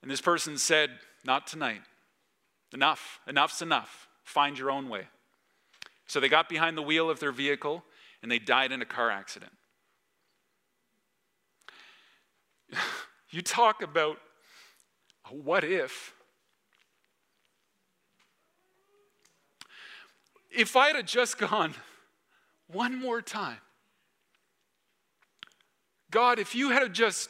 And 0.00 0.10
this 0.10 0.22
person 0.22 0.56
said, 0.56 0.92
Not 1.26 1.46
tonight. 1.46 1.82
Enough. 2.72 3.20
Enough's 3.28 3.60
enough. 3.60 4.08
Find 4.24 4.58
your 4.58 4.70
own 4.70 4.88
way. 4.88 5.08
So 6.06 6.20
they 6.20 6.30
got 6.30 6.48
behind 6.48 6.78
the 6.78 6.82
wheel 6.82 7.10
of 7.10 7.20
their 7.20 7.30
vehicle 7.30 7.84
and 8.22 8.32
they 8.32 8.38
died 8.38 8.72
in 8.72 8.80
a 8.80 8.86
car 8.86 9.10
accident. 9.10 9.52
you 13.28 13.42
talk 13.42 13.82
about 13.82 14.16
what 15.28 15.64
if? 15.64 16.14
If 20.50 20.76
I'd 20.76 20.96
have 20.96 21.04
just 21.04 21.36
gone 21.50 21.74
one 22.68 23.00
more 23.00 23.20
time, 23.20 23.58
God, 26.10 26.38
if 26.38 26.54
you 26.54 26.70
had 26.70 26.94
just 26.94 27.28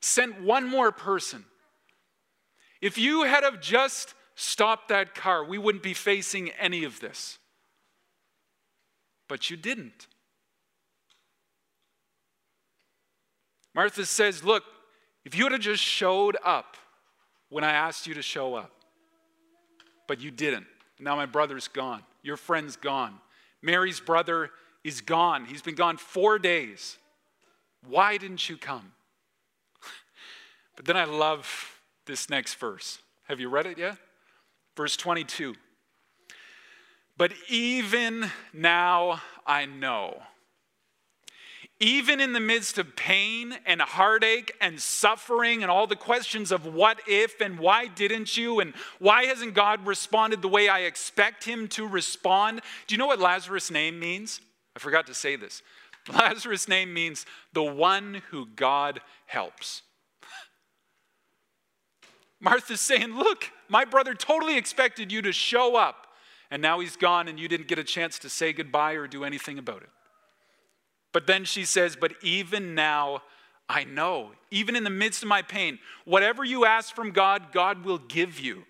sent 0.00 0.42
one 0.42 0.68
more 0.68 0.90
person, 0.90 1.44
if 2.80 2.98
you 2.98 3.22
had 3.24 3.44
have 3.44 3.60
just 3.60 4.14
stopped 4.34 4.88
that 4.88 5.14
car, 5.14 5.44
we 5.44 5.58
wouldn't 5.58 5.82
be 5.82 5.94
facing 5.94 6.50
any 6.50 6.84
of 6.84 7.00
this. 7.00 7.38
But 9.28 9.50
you 9.50 9.56
didn't. 9.56 10.06
Martha 13.74 14.06
says, 14.06 14.44
Look, 14.44 14.64
if 15.24 15.36
you 15.36 15.44
would 15.44 15.52
have 15.52 15.60
just 15.60 15.82
showed 15.82 16.36
up, 16.44 16.76
when 17.48 17.64
I 17.64 17.72
asked 17.72 18.06
you 18.06 18.14
to 18.14 18.22
show 18.22 18.54
up. 18.54 18.72
But 20.08 20.20
you 20.20 20.30
didn't. 20.30 20.66
Now 20.98 21.16
my 21.16 21.26
brother's 21.26 21.68
gone. 21.68 22.02
Your 22.22 22.36
friend's 22.36 22.76
gone. 22.76 23.14
Mary's 23.62 24.00
brother 24.00 24.50
is 24.86 25.00
gone. 25.00 25.46
He's 25.46 25.62
been 25.62 25.74
gone 25.74 25.96
four 25.96 26.38
days. 26.38 26.96
Why 27.88 28.16
didn't 28.18 28.48
you 28.48 28.56
come? 28.56 28.92
But 30.76 30.84
then 30.84 30.96
I 30.96 31.04
love 31.04 31.80
this 32.04 32.28
next 32.30 32.54
verse. 32.54 32.98
Have 33.28 33.40
you 33.40 33.48
read 33.48 33.66
it 33.66 33.78
yet? 33.78 33.96
Verse 34.76 34.96
22. 34.96 35.54
But 37.16 37.32
even 37.48 38.30
now 38.52 39.22
I 39.46 39.64
know. 39.66 40.22
even 41.78 42.20
in 42.20 42.32
the 42.32 42.40
midst 42.40 42.78
of 42.78 42.96
pain 42.96 43.54
and 43.66 43.82
heartache 43.82 44.52
and 44.60 44.80
suffering 44.80 45.62
and 45.62 45.70
all 45.70 45.86
the 45.86 45.96
questions 45.96 46.50
of 46.50 46.64
what 46.64 46.98
if 47.06 47.40
and 47.40 47.58
why 47.58 47.86
didn't 47.86 48.34
you 48.36 48.60
and 48.60 48.72
why 48.98 49.24
hasn't 49.26 49.52
God 49.52 49.86
responded 49.86 50.40
the 50.40 50.48
way 50.48 50.68
I 50.68 50.80
expect 50.80 51.44
him 51.44 51.68
to 51.68 51.86
respond? 51.86 52.62
Do 52.86 52.94
you 52.94 52.98
know 52.98 53.06
what 53.06 53.20
Lazarus' 53.20 53.70
name 53.70 53.98
means? 53.98 54.40
I 54.76 54.78
forgot 54.78 55.06
to 55.06 55.14
say 55.14 55.36
this. 55.36 55.62
Lazarus' 56.12 56.68
name 56.68 56.92
means 56.92 57.24
the 57.54 57.62
one 57.62 58.22
who 58.30 58.46
God 58.54 59.00
helps. 59.24 59.82
Martha's 62.40 62.80
saying, 62.80 63.16
Look, 63.16 63.50
my 63.68 63.86
brother 63.86 64.14
totally 64.14 64.58
expected 64.58 65.10
you 65.10 65.22
to 65.22 65.32
show 65.32 65.76
up, 65.76 66.06
and 66.50 66.60
now 66.60 66.80
he's 66.80 66.96
gone, 66.96 67.26
and 67.26 67.40
you 67.40 67.48
didn't 67.48 67.68
get 67.68 67.78
a 67.78 67.84
chance 67.84 68.18
to 68.20 68.28
say 68.28 68.52
goodbye 68.52 68.92
or 68.92 69.08
do 69.08 69.24
anything 69.24 69.58
about 69.58 69.82
it. 69.82 69.88
But 71.12 71.26
then 71.26 71.46
she 71.46 71.64
says, 71.64 71.96
But 71.96 72.12
even 72.22 72.74
now, 72.74 73.22
I 73.68 73.84
know, 73.84 74.32
even 74.50 74.76
in 74.76 74.84
the 74.84 74.90
midst 74.90 75.22
of 75.22 75.28
my 75.28 75.40
pain, 75.40 75.78
whatever 76.04 76.44
you 76.44 76.66
ask 76.66 76.94
from 76.94 77.10
God, 77.10 77.50
God 77.50 77.84
will 77.84 77.98
give 77.98 78.38
you. 78.38 78.64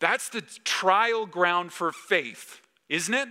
That's 0.00 0.30
the 0.30 0.40
trial 0.40 1.26
ground 1.26 1.72
for 1.72 1.92
faith, 1.92 2.62
isn't 2.90 3.14
it? 3.14 3.28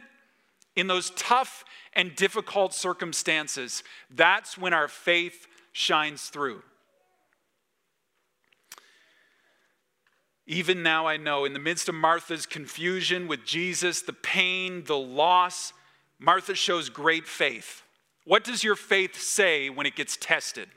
In 0.76 0.88
those 0.88 1.12
tough 1.12 1.64
and 1.94 2.16
difficult 2.16 2.74
circumstances, 2.74 3.84
that's 4.10 4.58
when 4.58 4.74
our 4.74 4.88
faith 4.88 5.46
shines 5.74 6.30
through. 6.30 6.64
Even 10.48 10.82
now, 10.82 11.06
I 11.06 11.18
know, 11.18 11.46
in 11.46 11.54
the 11.54 11.60
midst 11.60 11.90
of 11.90 11.96
Martha's 11.96 12.48
confusion 12.48 13.28
with 13.28 13.46
Jesus, 13.46 14.02
the 14.02 14.14
pain, 14.14 14.84
the 14.86 14.98
loss, 14.98 15.74
Martha 16.18 16.56
shows 16.56 16.90
great 16.90 17.28
faith. 17.28 17.84
What 18.26 18.44
does 18.44 18.64
your 18.64 18.76
faith 18.76 19.20
say 19.22 19.70
when 19.70 19.86
it 19.86 19.96
gets 19.96 20.18
tested? 20.18 20.70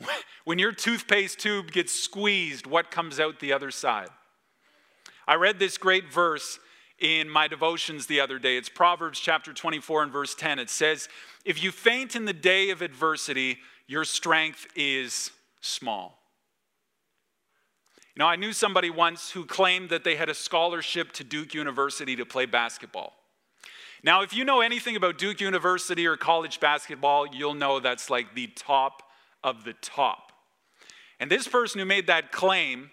When 0.44 0.58
your 0.58 0.72
toothpaste 0.72 1.38
tube 1.38 1.72
gets 1.72 1.92
squeezed, 1.92 2.66
what 2.66 2.90
comes 2.90 3.20
out 3.20 3.38
the 3.38 3.52
other 3.52 3.70
side? 3.70 4.08
I 5.26 5.34
read 5.34 5.58
this 5.58 5.76
great 5.76 6.10
verse 6.10 6.58
in 6.98 7.28
my 7.28 7.48
devotions 7.48 8.06
the 8.06 8.20
other 8.20 8.38
day. 8.38 8.56
It's 8.56 8.68
Proverbs 8.68 9.20
chapter 9.20 9.52
24 9.52 10.04
and 10.04 10.12
verse 10.12 10.34
10. 10.34 10.58
It 10.58 10.70
says, 10.70 11.08
If 11.44 11.62
you 11.62 11.70
faint 11.70 12.16
in 12.16 12.24
the 12.24 12.32
day 12.32 12.70
of 12.70 12.82
adversity, 12.82 13.58
your 13.86 14.04
strength 14.04 14.66
is 14.74 15.30
small. 15.60 16.18
You 18.14 18.20
know, 18.20 18.26
I 18.26 18.36
knew 18.36 18.52
somebody 18.52 18.90
once 18.90 19.30
who 19.30 19.44
claimed 19.44 19.90
that 19.90 20.02
they 20.02 20.16
had 20.16 20.28
a 20.28 20.34
scholarship 20.34 21.12
to 21.12 21.24
Duke 21.24 21.54
University 21.54 22.16
to 22.16 22.26
play 22.26 22.46
basketball. 22.46 23.14
Now, 24.02 24.22
if 24.22 24.32
you 24.32 24.44
know 24.44 24.60
anything 24.60 24.96
about 24.96 25.18
Duke 25.18 25.40
University 25.40 26.06
or 26.06 26.16
college 26.16 26.60
basketball, 26.60 27.26
you'll 27.26 27.54
know 27.54 27.80
that's 27.80 28.10
like 28.10 28.34
the 28.34 28.48
top 28.48 29.02
of 29.42 29.64
the 29.64 29.72
top. 29.74 30.32
And 31.20 31.30
this 31.30 31.48
person 31.48 31.80
who 31.80 31.84
made 31.84 32.06
that 32.06 32.30
claim, 32.30 32.90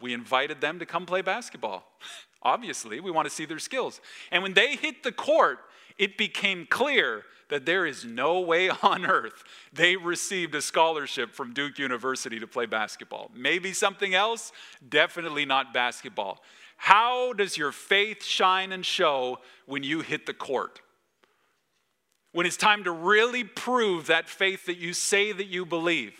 we 0.00 0.12
invited 0.12 0.60
them 0.60 0.78
to 0.78 0.86
come 0.86 1.06
play 1.06 1.22
basketball. 1.22 1.84
Obviously, 2.42 3.00
we 3.00 3.10
want 3.10 3.28
to 3.28 3.34
see 3.34 3.44
their 3.44 3.58
skills. 3.58 4.00
And 4.30 4.42
when 4.42 4.54
they 4.54 4.76
hit 4.76 5.02
the 5.02 5.12
court, 5.12 5.58
it 5.98 6.16
became 6.16 6.66
clear 6.66 7.24
that 7.50 7.66
there 7.66 7.84
is 7.84 8.04
no 8.04 8.40
way 8.40 8.70
on 8.82 9.04
earth 9.04 9.44
they 9.72 9.96
received 9.96 10.54
a 10.54 10.62
scholarship 10.62 11.34
from 11.34 11.52
Duke 11.52 11.78
University 11.78 12.40
to 12.40 12.46
play 12.46 12.66
basketball. 12.66 13.30
Maybe 13.34 13.72
something 13.72 14.14
else, 14.14 14.52
definitely 14.88 15.44
not 15.44 15.74
basketball. 15.74 16.42
How 16.76 17.34
does 17.34 17.58
your 17.58 17.72
faith 17.72 18.24
shine 18.24 18.72
and 18.72 18.86
show 18.86 19.40
when 19.66 19.82
you 19.82 20.00
hit 20.00 20.24
the 20.24 20.32
court? 20.32 20.80
When 22.32 22.46
it's 22.46 22.56
time 22.56 22.84
to 22.84 22.90
really 22.90 23.44
prove 23.44 24.06
that 24.06 24.28
faith 24.28 24.64
that 24.66 24.78
you 24.78 24.94
say 24.94 25.32
that 25.32 25.48
you 25.48 25.66
believe. 25.66 26.14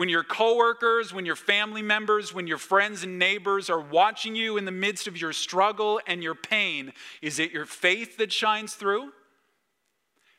When 0.00 0.08
your 0.08 0.24
coworkers, 0.24 1.12
when 1.12 1.26
your 1.26 1.36
family 1.36 1.82
members, 1.82 2.32
when 2.32 2.46
your 2.46 2.56
friends 2.56 3.02
and 3.02 3.18
neighbors 3.18 3.68
are 3.68 3.82
watching 3.82 4.34
you 4.34 4.56
in 4.56 4.64
the 4.64 4.70
midst 4.70 5.06
of 5.06 5.20
your 5.20 5.34
struggle 5.34 6.00
and 6.06 6.22
your 6.22 6.34
pain, 6.34 6.94
is 7.20 7.38
it 7.38 7.50
your 7.50 7.66
faith 7.66 8.16
that 8.16 8.32
shines 8.32 8.72
through? 8.72 9.12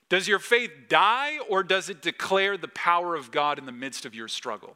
Does 0.10 0.28
your 0.28 0.40
faith 0.40 0.72
die 0.90 1.38
or 1.48 1.62
does 1.62 1.90
it 1.90 2.02
declare 2.02 2.58
the 2.58 2.70
power 2.70 3.16
of 3.16 3.30
God 3.30 3.60
in 3.60 3.68
the 3.68 3.72
midst 3.72 4.04
of 4.04 4.16
your 4.16 4.28
struggle? 4.28 4.74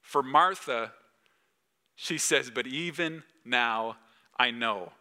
For 0.00 0.22
Martha, 0.22 0.92
she 1.96 2.16
says, 2.16 2.50
But 2.50 2.66
even 2.66 3.24
now 3.44 3.98
I 4.38 4.52
know. 4.52 4.92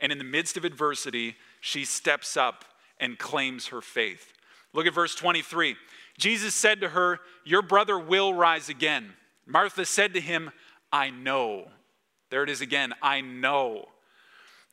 And 0.00 0.10
in 0.10 0.16
the 0.16 0.24
midst 0.24 0.56
of 0.56 0.64
adversity, 0.64 1.36
she 1.60 1.84
steps 1.84 2.34
up 2.34 2.64
and 2.98 3.18
claims 3.18 3.66
her 3.66 3.82
faith. 3.82 4.32
Look 4.72 4.86
at 4.86 4.94
verse 4.94 5.14
23. 5.14 5.76
Jesus 6.18 6.54
said 6.54 6.80
to 6.80 6.90
her, 6.90 7.20
Your 7.44 7.62
brother 7.62 7.98
will 7.98 8.34
rise 8.34 8.68
again. 8.68 9.12
Martha 9.46 9.84
said 9.84 10.14
to 10.14 10.20
him, 10.20 10.50
I 10.92 11.10
know. 11.10 11.68
There 12.30 12.42
it 12.42 12.50
is 12.50 12.60
again. 12.60 12.94
I 13.02 13.20
know 13.20 13.86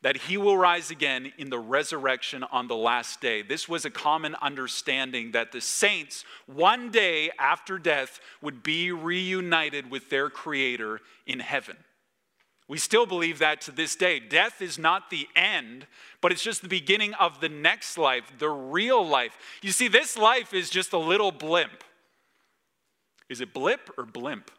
that 0.01 0.17
he 0.17 0.37
will 0.37 0.57
rise 0.57 0.89
again 0.89 1.31
in 1.37 1.49
the 1.49 1.59
resurrection 1.59 2.43
on 2.51 2.67
the 2.67 2.75
last 2.75 3.21
day. 3.21 3.43
This 3.43 3.69
was 3.69 3.85
a 3.85 3.91
common 3.91 4.35
understanding 4.41 5.31
that 5.31 5.51
the 5.51 5.61
saints, 5.61 6.25
one 6.47 6.89
day 6.89 7.29
after 7.37 7.77
death, 7.77 8.19
would 8.41 8.63
be 8.63 8.91
reunited 8.91 9.91
with 9.91 10.09
their 10.09 10.29
Creator 10.29 11.01
in 11.27 11.39
heaven. 11.39 11.77
We 12.67 12.77
still 12.77 13.05
believe 13.05 13.39
that 13.39 13.61
to 13.61 13.71
this 13.71 13.95
day. 13.95 14.19
Death 14.19 14.61
is 14.61 14.79
not 14.79 15.09
the 15.09 15.27
end, 15.35 15.85
but 16.21 16.31
it's 16.31 16.43
just 16.43 16.61
the 16.61 16.67
beginning 16.67 17.13
of 17.15 17.41
the 17.41 17.49
next 17.49 17.97
life, 17.97 18.31
the 18.37 18.49
real 18.49 19.05
life. 19.05 19.37
You 19.61 19.71
see, 19.71 19.87
this 19.87 20.17
life 20.17 20.53
is 20.53 20.69
just 20.69 20.93
a 20.93 20.97
little 20.97 21.31
blimp. 21.31 21.83
Is 23.29 23.41
it 23.41 23.53
blip 23.53 23.89
or 23.97 24.05
blimp? 24.05 24.51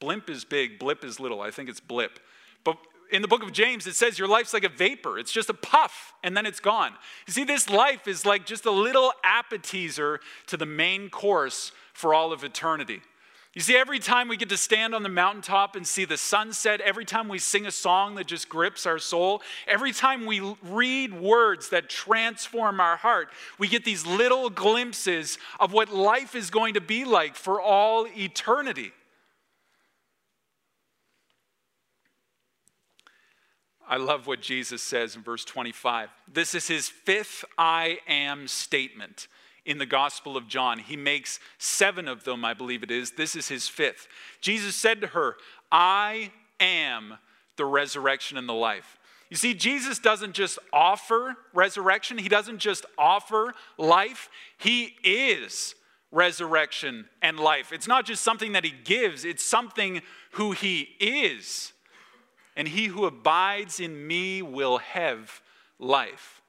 Blimp 0.00 0.30
is 0.30 0.44
big, 0.44 0.78
blip 0.78 1.04
is 1.04 1.20
little. 1.20 1.40
I 1.40 1.50
think 1.50 1.68
it's 1.68 1.80
blip. 1.80 2.18
But 2.64 2.78
in 3.12 3.22
the 3.22 3.28
book 3.28 3.42
of 3.42 3.52
James, 3.52 3.86
it 3.86 3.94
says 3.94 4.18
your 4.18 4.28
life's 4.28 4.54
like 4.54 4.64
a 4.64 4.68
vapor. 4.68 5.18
It's 5.18 5.32
just 5.32 5.50
a 5.50 5.54
puff 5.54 6.14
and 6.22 6.36
then 6.36 6.46
it's 6.46 6.60
gone. 6.60 6.92
You 7.26 7.32
see, 7.32 7.44
this 7.44 7.68
life 7.68 8.08
is 8.08 8.24
like 8.24 8.46
just 8.46 8.64
a 8.64 8.70
little 8.70 9.12
appetizer 9.24 10.20
to 10.46 10.56
the 10.56 10.66
main 10.66 11.10
course 11.10 11.72
for 11.92 12.14
all 12.14 12.32
of 12.32 12.44
eternity. 12.44 13.02
You 13.52 13.60
see, 13.60 13.76
every 13.76 13.98
time 13.98 14.28
we 14.28 14.36
get 14.36 14.48
to 14.50 14.56
stand 14.56 14.94
on 14.94 15.02
the 15.02 15.08
mountaintop 15.08 15.74
and 15.74 15.84
see 15.84 16.04
the 16.04 16.16
sunset, 16.16 16.80
every 16.80 17.04
time 17.04 17.28
we 17.28 17.40
sing 17.40 17.66
a 17.66 17.72
song 17.72 18.14
that 18.14 18.28
just 18.28 18.48
grips 18.48 18.86
our 18.86 18.98
soul, 18.98 19.42
every 19.66 19.90
time 19.90 20.24
we 20.24 20.40
read 20.62 21.12
words 21.12 21.70
that 21.70 21.88
transform 21.88 22.78
our 22.78 22.96
heart, 22.96 23.28
we 23.58 23.66
get 23.66 23.84
these 23.84 24.06
little 24.06 24.50
glimpses 24.50 25.36
of 25.58 25.72
what 25.72 25.92
life 25.92 26.36
is 26.36 26.48
going 26.48 26.74
to 26.74 26.80
be 26.80 27.04
like 27.04 27.34
for 27.34 27.60
all 27.60 28.06
eternity. 28.16 28.92
I 33.88 33.96
love 33.96 34.28
what 34.28 34.40
Jesus 34.40 34.80
says 34.80 35.16
in 35.16 35.22
verse 35.22 35.44
25. 35.44 36.10
This 36.32 36.54
is 36.54 36.68
his 36.68 36.88
fifth 36.88 37.44
I 37.58 37.98
am 38.06 38.46
statement 38.46 39.26
in 39.64 39.78
the 39.78 39.86
Gospel 39.86 40.36
of 40.36 40.48
John. 40.48 40.78
He 40.78 40.96
makes 40.96 41.40
seven 41.58 42.08
of 42.08 42.24
them, 42.24 42.44
I 42.44 42.54
believe 42.54 42.82
it 42.82 42.90
is. 42.90 43.12
This 43.12 43.36
is 43.36 43.48
his 43.48 43.68
fifth. 43.68 44.08
Jesus 44.40 44.74
said 44.74 45.00
to 45.00 45.08
her, 45.08 45.36
I 45.70 46.32
am 46.58 47.18
the 47.56 47.64
resurrection 47.64 48.36
and 48.36 48.48
the 48.48 48.54
life. 48.54 48.98
You 49.28 49.36
see, 49.36 49.54
Jesus 49.54 49.98
doesn't 49.98 50.32
just 50.32 50.58
offer 50.72 51.36
resurrection, 51.54 52.18
he 52.18 52.28
doesn't 52.28 52.58
just 52.58 52.84
offer 52.98 53.54
life, 53.78 54.28
he 54.58 54.96
is 55.04 55.76
resurrection 56.10 57.08
and 57.22 57.38
life. 57.38 57.72
It's 57.72 57.86
not 57.86 58.04
just 58.04 58.24
something 58.24 58.52
that 58.52 58.64
he 58.64 58.72
gives, 58.84 59.24
it's 59.24 59.44
something 59.44 60.02
who 60.32 60.50
he 60.52 60.96
is 60.98 61.72
and 62.56 62.68
he 62.68 62.86
who 62.86 63.06
abides 63.06 63.80
in 63.80 64.06
me 64.06 64.42
will 64.42 64.78
have 64.78 65.40
life. 65.78 66.39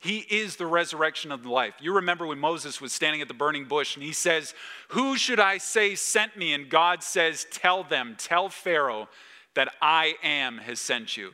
He 0.00 0.20
is 0.30 0.56
the 0.56 0.66
resurrection 0.66 1.30
of 1.30 1.42
the 1.42 1.50
life. 1.50 1.74
You 1.80 1.94
remember 1.94 2.26
when 2.26 2.38
Moses 2.38 2.80
was 2.80 2.92
standing 2.92 3.20
at 3.20 3.28
the 3.28 3.34
burning 3.34 3.66
bush 3.66 3.96
and 3.96 4.02
he 4.02 4.12
says, 4.12 4.54
Who 4.88 5.16
should 5.16 5.38
I 5.38 5.58
say 5.58 5.94
sent 5.94 6.38
me? 6.38 6.54
And 6.54 6.70
God 6.70 7.02
says, 7.02 7.46
Tell 7.50 7.84
them, 7.84 8.16
tell 8.18 8.48
Pharaoh 8.48 9.08
that 9.54 9.72
I 9.82 10.14
am 10.22 10.58
has 10.58 10.80
sent 10.80 11.18
you. 11.18 11.32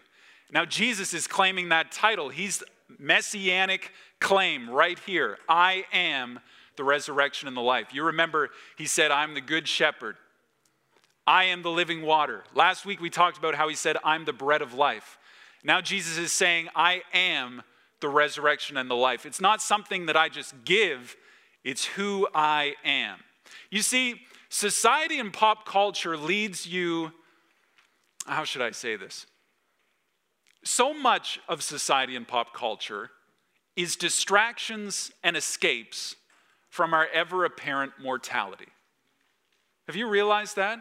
Now, 0.51 0.65
Jesus 0.65 1.15
is 1.15 1.27
claiming 1.27 1.69
that 1.69 1.93
title. 1.93 2.29
He's 2.29 2.63
messianic 2.99 3.93
claim 4.21 4.71
right 4.71 4.99
here 5.01 5.39
I 5.49 5.85
am 5.93 6.41
the 6.77 6.85
resurrection 6.85 7.49
and 7.49 7.57
the 7.57 7.63
life. 7.63 7.93
You 7.93 8.05
remember 8.05 8.51
he 8.77 8.87
said, 8.87 9.11
I'm 9.11 9.35
the 9.35 9.41
good 9.41 9.67
shepherd. 9.69 10.17
I 11.27 11.45
am 11.45 11.63
the 11.63 11.71
living 11.71 12.03
water. 12.03 12.45
Last 12.55 12.85
week 12.85 13.01
we 13.01 13.11
talked 13.11 13.39
about 13.39 13.55
how 13.55 13.69
he 13.69 13.75
said, 13.75 13.97
I'm 14.05 14.25
the 14.25 14.33
bread 14.33 14.63
of 14.63 14.75
life. 14.75 15.19
Now 15.65 15.81
Jesus 15.81 16.19
is 16.19 16.33
saying, 16.33 16.69
I 16.75 17.03
am 17.13 17.63
the 18.01 18.09
resurrection 18.09 18.77
and 18.77 18.91
the 18.91 18.95
life. 18.95 19.27
It's 19.27 19.41
not 19.41 19.63
something 19.63 20.07
that 20.07 20.17
I 20.17 20.29
just 20.29 20.55
give, 20.65 21.17
it's 21.65 21.85
who 21.85 22.29
I 22.35 22.75
am. 22.85 23.19
You 23.71 23.83
see, 23.83 24.21
society 24.49 25.19
and 25.19 25.33
pop 25.33 25.67
culture 25.67 26.17
leads 26.17 26.67
you, 26.67 27.13
how 28.27 28.45
should 28.45 28.63
I 28.63 28.71
say 28.71 28.97
this? 28.97 29.27
So 30.65 30.93
much 30.93 31.41
of 31.49 31.63
society 31.63 32.17
and 32.17 32.27
pop 32.27 32.53
culture 32.53 33.11
is 33.77 33.97
distractions 33.97 35.13
and 35.23 35.37
escapes 35.37 36.17
from 36.71 36.93
our 36.93 37.07
ever 37.13 37.45
apparent 37.45 37.93
mortality. 38.03 38.69
Have 39.87 39.97
you 39.97 40.09
realized 40.09 40.57
that? 40.57 40.81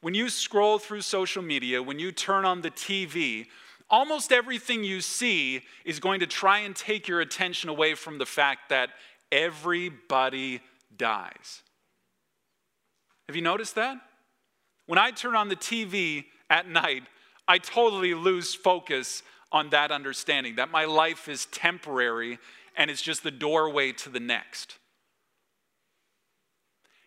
When 0.00 0.14
you 0.14 0.30
scroll 0.30 0.78
through 0.78 1.02
social 1.02 1.42
media, 1.42 1.82
when 1.82 1.98
you 1.98 2.10
turn 2.10 2.44
on 2.46 2.62
the 2.62 2.70
TV, 2.70 3.46
almost 3.90 4.32
everything 4.32 4.84
you 4.84 5.00
see 5.00 5.62
is 5.84 6.00
going 6.00 6.20
to 6.20 6.26
try 6.26 6.60
and 6.60 6.74
take 6.74 7.08
your 7.08 7.20
attention 7.20 7.68
away 7.68 7.94
from 7.94 8.18
the 8.18 8.26
fact 8.26 8.68
that 8.70 8.90
everybody 9.32 10.60
dies. 10.96 11.62
Have 13.26 13.36
you 13.36 13.42
noticed 13.42 13.74
that? 13.74 13.96
When 14.86 14.98
I 14.98 15.10
turn 15.10 15.36
on 15.36 15.48
the 15.48 15.56
TV 15.56 16.24
at 16.48 16.68
night, 16.68 17.04
I 17.46 17.58
totally 17.58 18.14
lose 18.14 18.54
focus 18.54 19.22
on 19.52 19.70
that 19.70 19.90
understanding 19.90 20.56
that 20.56 20.70
my 20.70 20.84
life 20.84 21.28
is 21.28 21.46
temporary 21.46 22.38
and 22.76 22.90
it's 22.90 23.02
just 23.02 23.22
the 23.22 23.30
doorway 23.30 23.92
to 23.92 24.08
the 24.08 24.20
next. 24.20 24.78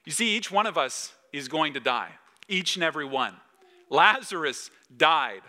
You 0.05 0.11
see, 0.11 0.35
each 0.35 0.51
one 0.51 0.65
of 0.65 0.77
us 0.77 1.13
is 1.31 1.47
going 1.47 1.73
to 1.73 1.79
die, 1.79 2.11
each 2.47 2.75
and 2.75 2.83
every 2.83 3.05
one. 3.05 3.35
Lazarus 3.89 4.69
died. 4.95 5.41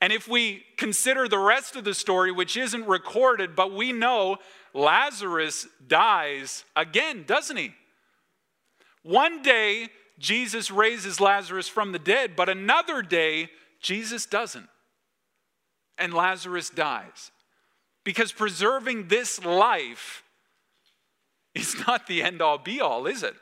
And 0.00 0.12
if 0.12 0.26
we 0.26 0.64
consider 0.76 1.28
the 1.28 1.38
rest 1.38 1.76
of 1.76 1.84
the 1.84 1.94
story, 1.94 2.32
which 2.32 2.56
isn't 2.56 2.86
recorded, 2.86 3.54
but 3.54 3.72
we 3.72 3.92
know 3.92 4.38
Lazarus 4.72 5.66
dies 5.86 6.64
again, 6.74 7.24
doesn't 7.26 7.56
he? 7.56 7.74
One 9.02 9.42
day, 9.42 9.88
Jesus 10.18 10.70
raises 10.70 11.20
Lazarus 11.20 11.68
from 11.68 11.92
the 11.92 11.98
dead, 11.98 12.36
but 12.36 12.48
another 12.48 13.02
day, 13.02 13.50
Jesus 13.80 14.26
doesn't. 14.26 14.68
And 15.98 16.14
Lazarus 16.14 16.70
dies. 16.70 17.30
Because 18.04 18.32
preserving 18.32 19.08
this 19.08 19.44
life 19.44 20.22
is 21.54 21.76
not 21.86 22.06
the 22.06 22.22
end 22.22 22.40
all 22.40 22.58
be 22.58 22.80
all, 22.80 23.06
is 23.06 23.22
it? 23.22 23.34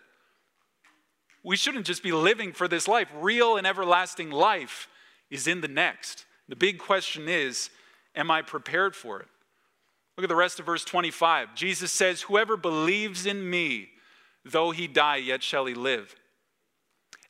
We 1.45 1.57
shouldn't 1.57 1.87
just 1.87 2.03
be 2.03 2.13
living 2.13 2.53
for 2.53 2.67
this 2.67 2.89
life. 2.89 3.09
Real 3.15 3.57
and 3.57 3.67
everlasting 3.67 4.31
life 4.31 4.89
is 5.31 5.47
in 5.47 5.61
the 5.61 5.69
next. 5.69 6.27
The 6.49 6.57
big 6.57 6.79
question 6.79 7.29
is 7.29 7.71
Am 8.15 8.31
I 8.31 8.43
prepared 8.43 8.97
for 8.97 9.21
it? 9.21 9.29
Look 10.17 10.25
at 10.25 10.29
the 10.29 10.35
rest 10.35 10.59
of 10.59 10.67
verse 10.67 10.85
25. 10.85 11.55
Jesus 11.55 11.93
says, 11.93 12.23
Whoever 12.23 12.57
believes 12.57 13.27
in 13.27 13.49
me, 13.49 13.91
though 14.45 14.73
he 14.73 14.89
die, 14.89 15.17
yet 15.17 15.43
shall 15.43 15.67
he 15.67 15.75
live. 15.75 16.17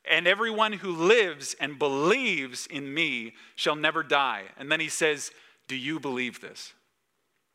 And 0.09 0.27
everyone 0.27 0.73
who 0.73 0.91
lives 0.91 1.55
and 1.59 1.77
believes 1.77 2.65
in 2.65 2.91
me 2.91 3.33
shall 3.55 3.75
never 3.75 4.01
die. 4.01 4.45
And 4.57 4.71
then 4.71 4.79
he 4.79 4.89
says, 4.89 5.31
Do 5.67 5.75
you 5.75 5.99
believe 5.99 6.41
this? 6.41 6.73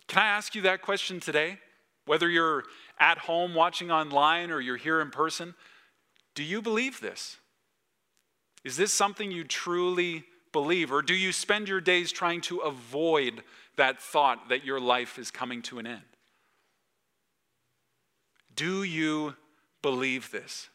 Can 0.07 0.23
I 0.23 0.27
ask 0.27 0.55
you 0.55 0.63
that 0.63 0.83
question 0.83 1.19
today? 1.19 1.59
Whether 2.07 2.29
you're 2.29 2.65
at 3.01 3.19
home 3.19 3.55
watching 3.55 3.91
online 3.91 4.51
or 4.51 4.61
you're 4.61 4.77
here 4.77 5.01
in 5.01 5.11
person, 5.11 5.55
do 6.35 6.43
you 6.43 6.61
believe 6.61 7.01
this? 7.01 7.39
Is 8.63 8.77
this 8.77 8.93
something 8.93 9.33
you 9.33 9.45
truly 9.45 10.25
believe? 10.55 10.91
Or 10.91 11.03
do 11.03 11.13
you 11.13 11.33
spend 11.33 11.69
your 11.69 11.83
days 11.83 12.11
trying 12.11 12.41
to 12.43 12.61
avoid 12.61 13.43
that 13.77 14.01
thought 14.01 14.49
that 14.49 14.65
your 14.65 14.81
life 14.81 15.19
is 15.19 15.31
coming 15.31 15.61
to 15.63 15.79
an 15.79 15.87
end? 15.87 16.01
Do 18.57 18.83
you 18.83 19.35
believe 19.83 20.31
this? 20.31 20.71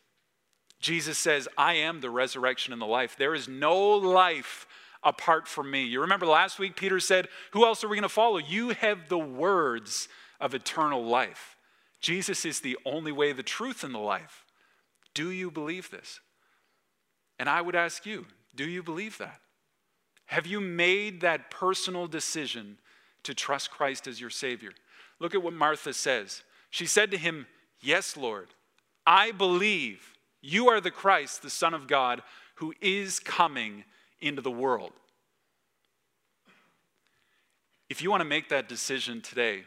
Jesus 0.80 1.18
says, 1.18 1.48
I 1.58 1.74
am 1.74 2.02
the 2.02 2.12
resurrection 2.12 2.74
and 2.74 2.82
the 2.82 2.86
life. 2.86 3.16
There 3.18 3.34
is 3.34 3.48
no 3.48 3.80
life 3.80 4.68
apart 5.02 5.48
from 5.48 5.72
me. 5.72 5.84
You 5.86 6.02
remember 6.02 6.28
last 6.28 6.60
week, 6.60 6.76
Peter 6.76 7.00
said, 7.00 7.28
Who 7.52 7.66
else 7.66 7.84
are 7.84 7.88
we 7.88 7.98
going 7.98 8.04
to 8.04 8.10
follow? 8.10 8.38
You 8.38 8.70
have 8.70 9.10
the 9.10 9.18
words 9.18 10.08
of 10.40 10.54
eternal 10.54 11.04
life. 11.04 11.58
Jesus 12.02 12.46
is 12.46 12.60
the 12.60 12.78
only 12.86 13.12
way, 13.12 13.32
the 13.32 13.44
truth, 13.44 13.84
and 13.84 13.96
the 13.96 14.00
life. 14.00 14.46
Do 15.14 15.32
you 15.32 15.50
believe 15.50 15.90
this? 15.90 16.20
And 17.40 17.50
I 17.50 17.62
would 17.62 17.76
ask 17.76 18.06
you, 18.06 18.26
do 18.56 18.68
you 18.68 18.84
believe 18.84 19.18
that? 19.18 19.40
Have 20.30 20.46
you 20.46 20.62
made 20.62 21.22
that 21.22 21.50
personal 21.50 22.06
decision 22.06 22.78
to 23.24 23.34
trust 23.34 23.72
Christ 23.72 24.06
as 24.06 24.22
your 24.22 24.30
Savior? 24.30 24.70
Look 25.18 25.34
at 25.34 25.42
what 25.42 25.54
Martha 25.54 25.92
says. 25.92 26.44
She 26.70 26.86
said 26.86 27.10
to 27.10 27.18
him, 27.18 27.48
Yes, 27.82 28.16
Lord, 28.16 28.50
I 29.08 29.32
believe 29.32 30.14
you 30.40 30.70
are 30.70 30.80
the 30.80 30.92
Christ, 30.92 31.42
the 31.42 31.50
Son 31.50 31.74
of 31.74 31.88
God, 31.88 32.22
who 32.56 32.76
is 32.80 33.20
coming 33.20 33.86
into 34.22 34.44
the 34.44 34.52
world. 34.52 34.92
If 37.90 38.04
you 38.04 38.12
want 38.12 38.22
to 38.22 38.26
make 38.26 38.50
that 38.50 38.70
decision 38.70 39.22
today, 39.22 39.64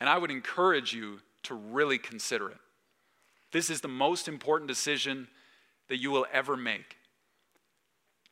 and 0.00 0.10
I 0.10 0.18
would 0.18 0.30
encourage 0.30 0.92
you 0.92 1.20
to 1.44 1.54
really 1.54 1.96
consider 1.96 2.50
it, 2.50 2.58
this 3.52 3.70
is 3.70 3.80
the 3.80 3.88
most 3.88 4.28
important 4.28 4.68
decision 4.68 5.28
that 5.88 5.96
you 5.96 6.10
will 6.10 6.26
ever 6.30 6.58
make. 6.58 6.97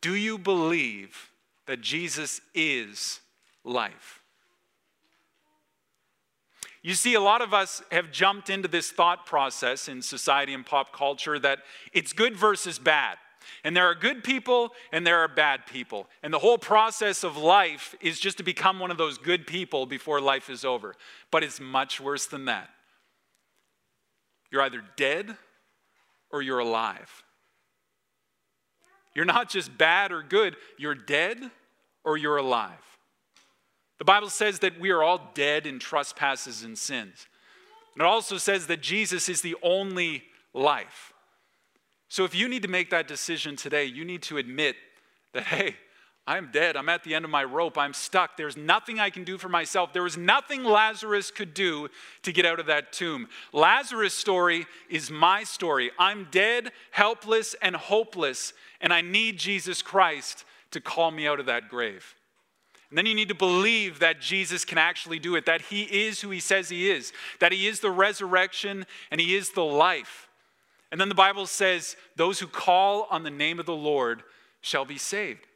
Do 0.07 0.15
you 0.15 0.39
believe 0.39 1.33
that 1.67 1.81
Jesus 1.81 2.41
is 2.55 3.19
life? 3.65 4.23
You 6.81 6.95
see, 6.95 7.15
a 7.15 7.21
lot 7.21 7.43
of 7.43 7.53
us 7.53 7.83
have 7.91 8.13
jumped 8.13 8.49
into 8.49 8.69
this 8.69 8.93
thought 8.93 9.27
process 9.27 9.89
in 9.89 10.01
society 10.01 10.55
and 10.55 10.65
pop 10.65 10.93
culture 10.93 11.41
that 11.41 11.59
it's 11.93 12.13
good 12.13 12.37
versus 12.37 12.79
bad. 12.79 13.17
And 13.65 13.77
there 13.77 13.87
are 13.87 13.97
good 13.97 14.23
people 14.23 14.71
and 14.93 15.05
there 15.05 15.19
are 15.19 15.27
bad 15.27 15.67
people. 15.67 16.07
And 16.23 16.33
the 16.33 16.39
whole 16.39 16.57
process 16.57 17.25
of 17.25 17.37
life 17.37 17.97
is 18.01 18.21
just 18.21 18.37
to 18.37 18.45
become 18.45 18.79
one 18.79 18.93
of 18.93 18.99
those 18.99 19.19
good 19.19 19.45
people 19.45 19.87
before 19.87 20.21
life 20.21 20.49
is 20.49 20.65
over. 20.65 20.95
But 21.33 21.43
it's 21.43 21.59
much 21.59 22.01
worse 22.01 22.27
than 22.27 22.45
that. 22.45 22.71
You're 24.53 24.63
either 24.63 24.85
dead 24.95 25.37
or 26.31 26.43
you're 26.43 26.61
alive. 26.61 27.25
You're 29.17 29.25
not 29.25 29.49
just 29.49 29.79
bad 29.79 30.13
or 30.13 30.23
good, 30.23 30.57
you're 30.77 30.95
dead 30.95 31.51
or 32.05 32.19
you're 32.19 32.37
alive. 32.37 32.99
The 33.99 34.05
Bible 34.05 34.29
says 34.29 34.59
that 34.59 34.79
we 34.79 34.91
are 34.91 35.03
all 35.03 35.31
dead 35.33 35.67
in 35.67 35.79
trespasses 35.79 36.63
and 36.63 36.77
sins. 36.77 37.27
And 37.95 38.03
it 38.03 38.07
also 38.07 38.37
says 38.37 38.67
that 38.67 38.83
Jesus 38.83 39.31
is 39.31 39.41
the 39.41 39.57
only 39.63 40.25
life. 40.53 41.15
So 42.09 42.25
if 42.25 42.35
you 42.35 42.47
need 42.47 42.61
to 42.61 42.69
make 42.69 42.91
that 42.91 43.09
decision 43.09 43.57
today, 43.57 43.87
you 43.87 44.05
need 44.05 44.21
to 44.25 44.37
admit 44.37 44.77
that, 45.33 45.45
hey, 45.45 45.77
I'm 46.29 46.51
dead. 46.51 46.77
I'm 46.77 46.89
at 46.89 47.05
the 47.05 47.15
end 47.15 47.25
of 47.25 47.31
my 47.31 47.45
rope. 47.45 47.79
I'm 47.79 47.95
stuck. 47.95 48.37
There's 48.37 48.57
nothing 48.57 48.99
I 48.99 49.11
can 49.11 49.23
do 49.23 49.39
for 49.39 49.49
myself. 49.49 49.93
There 49.93 50.03
was 50.03 50.17
nothing 50.17 50.65
Lazarus 50.65 51.31
could 51.31 51.55
do 51.55 51.89
to 52.23 52.33
get 52.33 52.45
out 52.45 52.59
of 52.59 52.67
that 52.67 52.93
tomb. 52.93 53.29
Lazarus' 53.53 54.13
story 54.13 54.67
is 54.91 55.09
my 55.09 55.45
story. 55.45 55.93
I'm 55.99 56.27
dead, 56.33 56.73
helpless, 56.91 57.55
and 57.63 57.77
hopeless, 57.77 58.55
and 58.81 58.93
I 58.93 59.03
need 59.03 59.39
Jesus 59.39 59.83
Christ 59.83 60.45
to 60.73 60.81
call 60.81 61.13
me 61.13 61.29
out 61.29 61.39
of 61.39 61.47
that 61.47 61.69
grave. 61.69 62.17
And 62.91 62.99
then 62.99 63.07
you 63.07 63.15
need 63.15 63.29
to 63.29 63.35
believe 63.35 64.01
that 64.01 64.21
Jesus 64.21 64.65
can 64.65 64.79
actually 64.79 65.21
do 65.21 65.37
it, 65.37 65.47
that 65.47 65.61
he 65.61 65.83
is 65.83 66.21
who 66.21 66.31
he 66.31 66.41
says 66.41 66.69
he 66.69 66.91
is, 66.91 67.13
that 67.41 67.53
he 67.53 67.69
is 67.69 67.81
the 67.81 67.91
resurrection 67.91 68.87
and 69.11 69.21
he 69.21 69.37
is 69.37 69.51
the 69.51 69.65
life. 69.65 70.29
And 70.91 71.01
then 71.01 71.09
the 71.09 71.15
Bible 71.15 71.47
says, 71.47 71.97
those 72.17 72.39
who 72.39 72.47
call 72.47 73.07
on 73.11 73.23
the 73.23 73.31
name 73.31 73.59
of 73.59 73.67
the 73.67 73.75
Lord 73.75 74.23
shall 74.61 74.85
be 74.85 74.99
saved. 74.99 75.47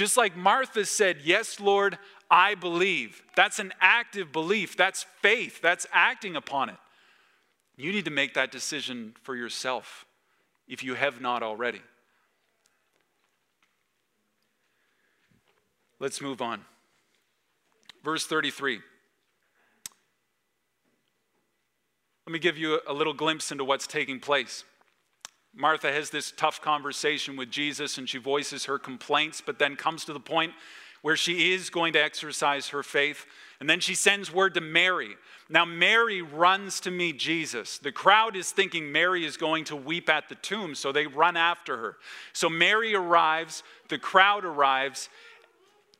Just 0.00 0.16
like 0.16 0.34
Martha 0.34 0.86
said, 0.86 1.18
Yes, 1.24 1.60
Lord, 1.60 1.98
I 2.30 2.54
believe. 2.54 3.22
That's 3.36 3.58
an 3.58 3.74
active 3.82 4.32
belief. 4.32 4.74
That's 4.74 5.04
faith. 5.20 5.60
That's 5.60 5.86
acting 5.92 6.36
upon 6.36 6.70
it. 6.70 6.76
You 7.76 7.92
need 7.92 8.06
to 8.06 8.10
make 8.10 8.32
that 8.32 8.50
decision 8.50 9.12
for 9.24 9.36
yourself 9.36 10.06
if 10.66 10.82
you 10.82 10.94
have 10.94 11.20
not 11.20 11.42
already. 11.42 11.82
Let's 15.98 16.22
move 16.22 16.40
on. 16.40 16.64
Verse 18.02 18.26
33. 18.26 18.80
Let 22.26 22.32
me 22.32 22.38
give 22.38 22.56
you 22.56 22.80
a 22.88 22.94
little 22.94 23.12
glimpse 23.12 23.52
into 23.52 23.66
what's 23.66 23.86
taking 23.86 24.18
place. 24.18 24.64
Martha 25.54 25.92
has 25.92 26.10
this 26.10 26.32
tough 26.36 26.60
conversation 26.60 27.36
with 27.36 27.50
Jesus 27.50 27.98
and 27.98 28.08
she 28.08 28.18
voices 28.18 28.64
her 28.66 28.78
complaints, 28.78 29.42
but 29.44 29.58
then 29.58 29.76
comes 29.76 30.04
to 30.04 30.12
the 30.12 30.20
point 30.20 30.52
where 31.02 31.16
she 31.16 31.52
is 31.52 31.70
going 31.70 31.92
to 31.94 32.02
exercise 32.02 32.68
her 32.68 32.82
faith. 32.82 33.26
And 33.58 33.68
then 33.68 33.80
she 33.80 33.94
sends 33.94 34.32
word 34.32 34.54
to 34.54 34.60
Mary. 34.60 35.16
Now, 35.48 35.64
Mary 35.64 36.22
runs 36.22 36.80
to 36.80 36.90
meet 36.90 37.18
Jesus. 37.18 37.78
The 37.78 37.92
crowd 37.92 38.36
is 38.36 38.52
thinking 38.52 38.92
Mary 38.92 39.24
is 39.24 39.36
going 39.36 39.64
to 39.64 39.76
weep 39.76 40.08
at 40.08 40.28
the 40.28 40.34
tomb, 40.36 40.74
so 40.74 40.92
they 40.92 41.06
run 41.06 41.36
after 41.36 41.76
her. 41.76 41.96
So 42.32 42.48
Mary 42.48 42.94
arrives, 42.94 43.62
the 43.88 43.98
crowd 43.98 44.44
arrives, 44.44 45.08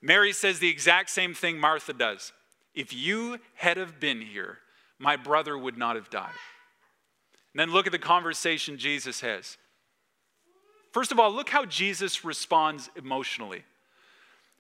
Mary 0.03 0.33
says 0.33 0.59
the 0.59 0.69
exact 0.69 1.11
same 1.11 1.35
thing 1.35 1.59
Martha 1.59 1.93
does. 1.93 2.33
If 2.75 2.93
you 2.93 3.39
had 3.55 3.77
have 3.77 4.01
been 4.01 4.23
here, 4.23 4.59
my 4.99 5.17
brother 5.17 5.59
would 5.59 5.77
not 5.77 5.97
have 5.97 6.11
died. 6.11 6.33
And 7.53 7.61
then 7.61 7.73
look 7.73 7.87
at 7.87 7.93
the 7.93 7.99
conversation 7.99 8.79
Jesus 8.79 9.21
has. 9.21 9.57
First 10.93 11.13
of 11.13 11.21
all, 11.21 11.33
look 11.33 11.49
how 11.49 11.65
Jesus 11.65 12.25
responds 12.25 12.91
emotionally. 12.97 13.65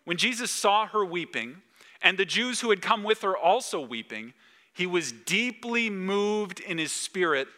When 0.05 0.17
Jesus 0.17 0.51
saw 0.51 0.87
her 0.87 1.05
weeping 1.05 1.57
and 2.03 2.19
the 2.19 2.25
Jews 2.25 2.61
who 2.61 2.71
had 2.71 2.83
come 2.83 3.03
with 3.03 3.23
her 3.23 3.37
also 3.37 3.81
weeping, 3.81 4.33
he 4.73 4.87
was 4.87 5.13
deeply 5.13 5.91
moved 5.91 6.61
in 6.61 6.79
his 6.79 6.93
spirit 6.93 7.49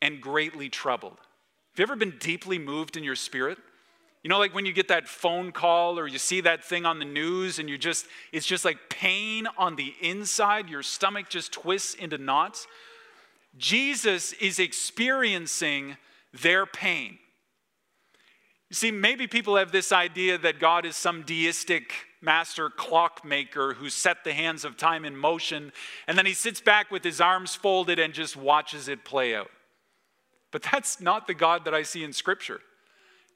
and 0.00 0.20
greatly 0.20 0.68
troubled. 0.68 1.16
Have 1.72 1.78
you 1.78 1.82
ever 1.82 1.96
been 1.96 2.18
deeply 2.18 2.58
moved 2.58 2.96
in 2.96 3.04
your 3.04 3.16
spirit? 3.16 3.58
You 4.22 4.30
know, 4.30 4.38
like 4.38 4.54
when 4.54 4.66
you 4.66 4.72
get 4.72 4.88
that 4.88 5.08
phone 5.08 5.52
call 5.52 5.98
or 5.98 6.06
you 6.06 6.18
see 6.18 6.40
that 6.42 6.64
thing 6.64 6.84
on 6.84 6.98
the 6.98 7.04
news 7.04 7.58
and 7.58 7.68
you 7.68 7.78
just, 7.78 8.06
it's 8.32 8.46
just 8.46 8.64
like 8.64 8.76
pain 8.90 9.46
on 9.56 9.76
the 9.76 9.94
inside, 10.00 10.68
your 10.68 10.82
stomach 10.82 11.28
just 11.28 11.52
twists 11.52 11.94
into 11.94 12.18
knots. 12.18 12.66
Jesus 13.58 14.32
is 14.34 14.58
experiencing 14.58 15.96
their 16.32 16.64
pain. 16.64 17.18
You 18.70 18.74
see, 18.74 18.90
maybe 18.90 19.26
people 19.26 19.56
have 19.56 19.72
this 19.72 19.92
idea 19.92 20.38
that 20.38 20.60
God 20.60 20.84
is 20.84 20.96
some 20.96 21.22
deistic 21.22 21.92
master 22.20 22.68
clockmaker 22.68 23.74
who 23.74 23.88
set 23.88 24.24
the 24.24 24.32
hands 24.32 24.64
of 24.64 24.76
time 24.76 25.04
in 25.04 25.16
motion, 25.16 25.72
and 26.06 26.18
then 26.18 26.26
he 26.26 26.34
sits 26.34 26.60
back 26.60 26.90
with 26.90 27.02
his 27.02 27.20
arms 27.20 27.54
folded 27.54 27.98
and 27.98 28.12
just 28.12 28.36
watches 28.36 28.88
it 28.88 29.04
play 29.04 29.34
out. 29.34 29.50
But 30.50 30.62
that's 30.62 31.00
not 31.00 31.26
the 31.26 31.34
God 31.34 31.64
that 31.64 31.74
I 31.74 31.82
see 31.82 32.04
in 32.04 32.12
Scripture. 32.12 32.60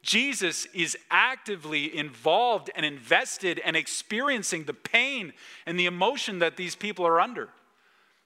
Jesus 0.03 0.67
is 0.75 0.97
actively 1.11 1.97
involved 1.97 2.71
and 2.75 2.85
invested 2.85 3.61
and 3.65 3.77
experiencing 3.77 4.65
the 4.65 4.75
pain 4.75 5.33
and 5.65 5.79
the 5.79 5.87
emotion 5.87 6.41
that 6.41 6.57
these 6.57 6.75
people 6.75 7.07
are 7.07 7.21
under. 7.21 7.49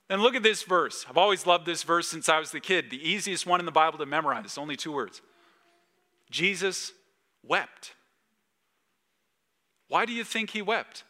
And 0.08 0.22
look 0.22 0.34
at 0.34 0.42
this 0.42 0.62
verse. 0.62 1.04
I've 1.08 1.16
always 1.16 1.46
loved 1.46 1.66
this 1.66 1.82
verse 1.82 2.08
since 2.08 2.28
I 2.28 2.38
was 2.38 2.52
the 2.52 2.60
kid. 2.60 2.90
The 2.90 3.08
easiest 3.08 3.46
one 3.46 3.60
in 3.60 3.66
the 3.66 3.72
Bible 3.72 3.98
to 3.98 4.06
memorize, 4.06 4.44
It's 4.44 4.58
only 4.58 4.76
two 4.76 4.92
words. 4.92 5.20
Jesus 6.30 6.92
wept. 7.42 7.94
Why 9.88 10.04
do 10.04 10.12
you 10.12 10.24
think 10.24 10.50
he 10.50 10.62
wept? 10.62 11.04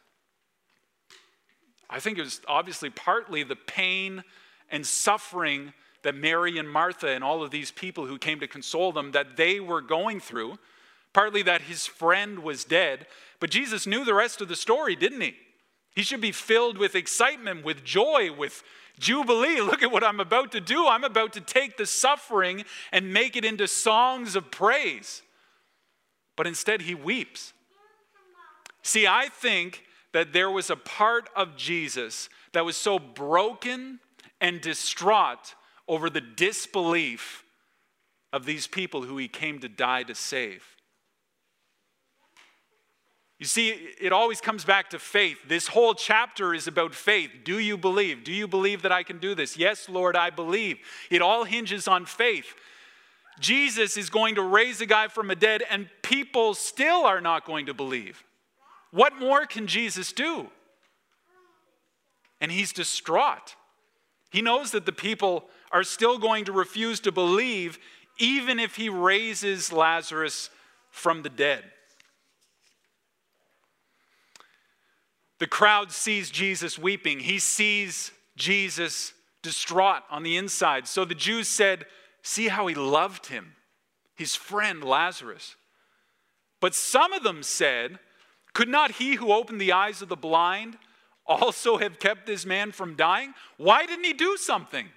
I 1.88 2.00
think 2.00 2.18
it 2.18 2.22
was 2.22 2.40
obviously 2.48 2.90
partly 2.90 3.42
the 3.42 3.56
pain 3.56 4.24
and 4.70 4.86
suffering 4.86 5.72
that 6.02 6.14
Mary 6.14 6.58
and 6.58 6.68
Martha 6.68 7.08
and 7.08 7.22
all 7.22 7.42
of 7.42 7.50
these 7.50 7.70
people 7.70 8.06
who 8.06 8.18
came 8.18 8.40
to 8.40 8.46
console 8.46 8.92
them 8.92 9.12
that 9.12 9.36
they 9.36 9.60
were 9.60 9.80
going 9.80 10.20
through, 10.20 10.58
partly 11.12 11.42
that 11.42 11.62
his 11.62 11.86
friend 11.86 12.40
was 12.40 12.64
dead, 12.64 13.06
but 13.40 13.50
Jesus 13.50 13.86
knew 13.86 14.04
the 14.04 14.14
rest 14.14 14.40
of 14.40 14.48
the 14.48 14.56
story, 14.56 14.96
didn't 14.96 15.20
he? 15.20 15.36
He 15.94 16.02
should 16.02 16.20
be 16.20 16.32
filled 16.32 16.76
with 16.76 16.94
excitement, 16.94 17.64
with 17.64 17.82
joy, 17.82 18.30
with 18.30 18.62
jubilee. 18.98 19.60
Look 19.60 19.82
at 19.82 19.90
what 19.90 20.04
I'm 20.04 20.20
about 20.20 20.52
to 20.52 20.60
do. 20.60 20.86
I'm 20.86 21.04
about 21.04 21.32
to 21.34 21.40
take 21.40 21.76
the 21.76 21.86
suffering 21.86 22.64
and 22.92 23.12
make 23.12 23.36
it 23.36 23.44
into 23.44 23.68
songs 23.68 24.36
of 24.36 24.50
praise. 24.50 25.22
But 26.36 26.46
instead, 26.46 26.82
he 26.82 26.94
weeps. 26.94 27.52
See, 28.82 29.06
I 29.06 29.28
think 29.28 29.84
that 30.12 30.32
there 30.32 30.50
was 30.50 30.70
a 30.70 30.76
part 30.76 31.28
of 31.34 31.56
Jesus 31.56 32.28
that 32.52 32.64
was 32.64 32.76
so 32.76 32.98
broken 32.98 34.00
and 34.40 34.60
distraught 34.60 35.54
over 35.88 36.08
the 36.08 36.20
disbelief 36.20 37.44
of 38.32 38.44
these 38.44 38.66
people 38.66 39.02
who 39.02 39.16
he 39.16 39.28
came 39.28 39.58
to 39.60 39.68
die 39.68 40.02
to 40.04 40.14
save. 40.14 40.75
You 43.38 43.44
see, 43.44 43.68
it 44.00 44.12
always 44.12 44.40
comes 44.40 44.64
back 44.64 44.90
to 44.90 44.98
faith. 44.98 45.36
This 45.46 45.66
whole 45.68 45.94
chapter 45.94 46.54
is 46.54 46.66
about 46.66 46.94
faith. 46.94 47.30
Do 47.44 47.58
you 47.58 47.76
believe? 47.76 48.24
Do 48.24 48.32
you 48.32 48.48
believe 48.48 48.82
that 48.82 48.92
I 48.92 49.02
can 49.02 49.18
do 49.18 49.34
this? 49.34 49.58
Yes, 49.58 49.90
Lord, 49.90 50.16
I 50.16 50.30
believe. 50.30 50.78
It 51.10 51.20
all 51.20 51.44
hinges 51.44 51.86
on 51.86 52.06
faith. 52.06 52.54
Jesus 53.38 53.98
is 53.98 54.08
going 54.08 54.36
to 54.36 54.42
raise 54.42 54.80
a 54.80 54.86
guy 54.86 55.08
from 55.08 55.30
a 55.30 55.34
dead, 55.34 55.62
and 55.68 55.90
people 56.02 56.54
still 56.54 57.04
are 57.04 57.20
not 57.20 57.44
going 57.44 57.66
to 57.66 57.74
believe. 57.74 58.24
What 58.90 59.18
more 59.18 59.44
can 59.44 59.66
Jesus 59.66 60.12
do? 60.12 60.46
And 62.40 62.50
he's 62.50 62.72
distraught. 62.72 63.54
He 64.30 64.40
knows 64.40 64.70
that 64.70 64.86
the 64.86 64.92
people 64.92 65.44
are 65.72 65.84
still 65.84 66.16
going 66.16 66.46
to 66.46 66.52
refuse 66.52 67.00
to 67.00 67.12
believe, 67.12 67.78
even 68.18 68.58
if 68.58 68.76
he 68.76 68.88
raises 68.88 69.70
Lazarus 69.70 70.48
from 70.90 71.22
the 71.22 71.28
dead. 71.28 71.64
The 75.38 75.46
crowd 75.46 75.92
sees 75.92 76.30
Jesus 76.30 76.78
weeping. 76.78 77.20
He 77.20 77.38
sees 77.38 78.10
Jesus 78.36 79.12
distraught 79.42 80.02
on 80.10 80.22
the 80.22 80.36
inside. 80.36 80.86
So 80.88 81.04
the 81.04 81.14
Jews 81.14 81.48
said, 81.48 81.86
See 82.22 82.48
how 82.48 82.66
he 82.66 82.74
loved 82.74 83.26
him, 83.26 83.54
his 84.14 84.34
friend 84.34 84.82
Lazarus. 84.82 85.56
But 86.60 86.74
some 86.74 87.12
of 87.12 87.22
them 87.22 87.42
said, 87.42 87.98
Could 88.54 88.68
not 88.68 88.92
he 88.92 89.14
who 89.14 89.32
opened 89.32 89.60
the 89.60 89.72
eyes 89.72 90.02
of 90.02 90.08
the 90.08 90.16
blind 90.16 90.78
also 91.26 91.76
have 91.76 91.98
kept 91.98 92.26
this 92.26 92.46
man 92.46 92.72
from 92.72 92.96
dying? 92.96 93.34
Why 93.58 93.86
didn't 93.86 94.04
he 94.04 94.14
do 94.14 94.36
something? 94.36 94.88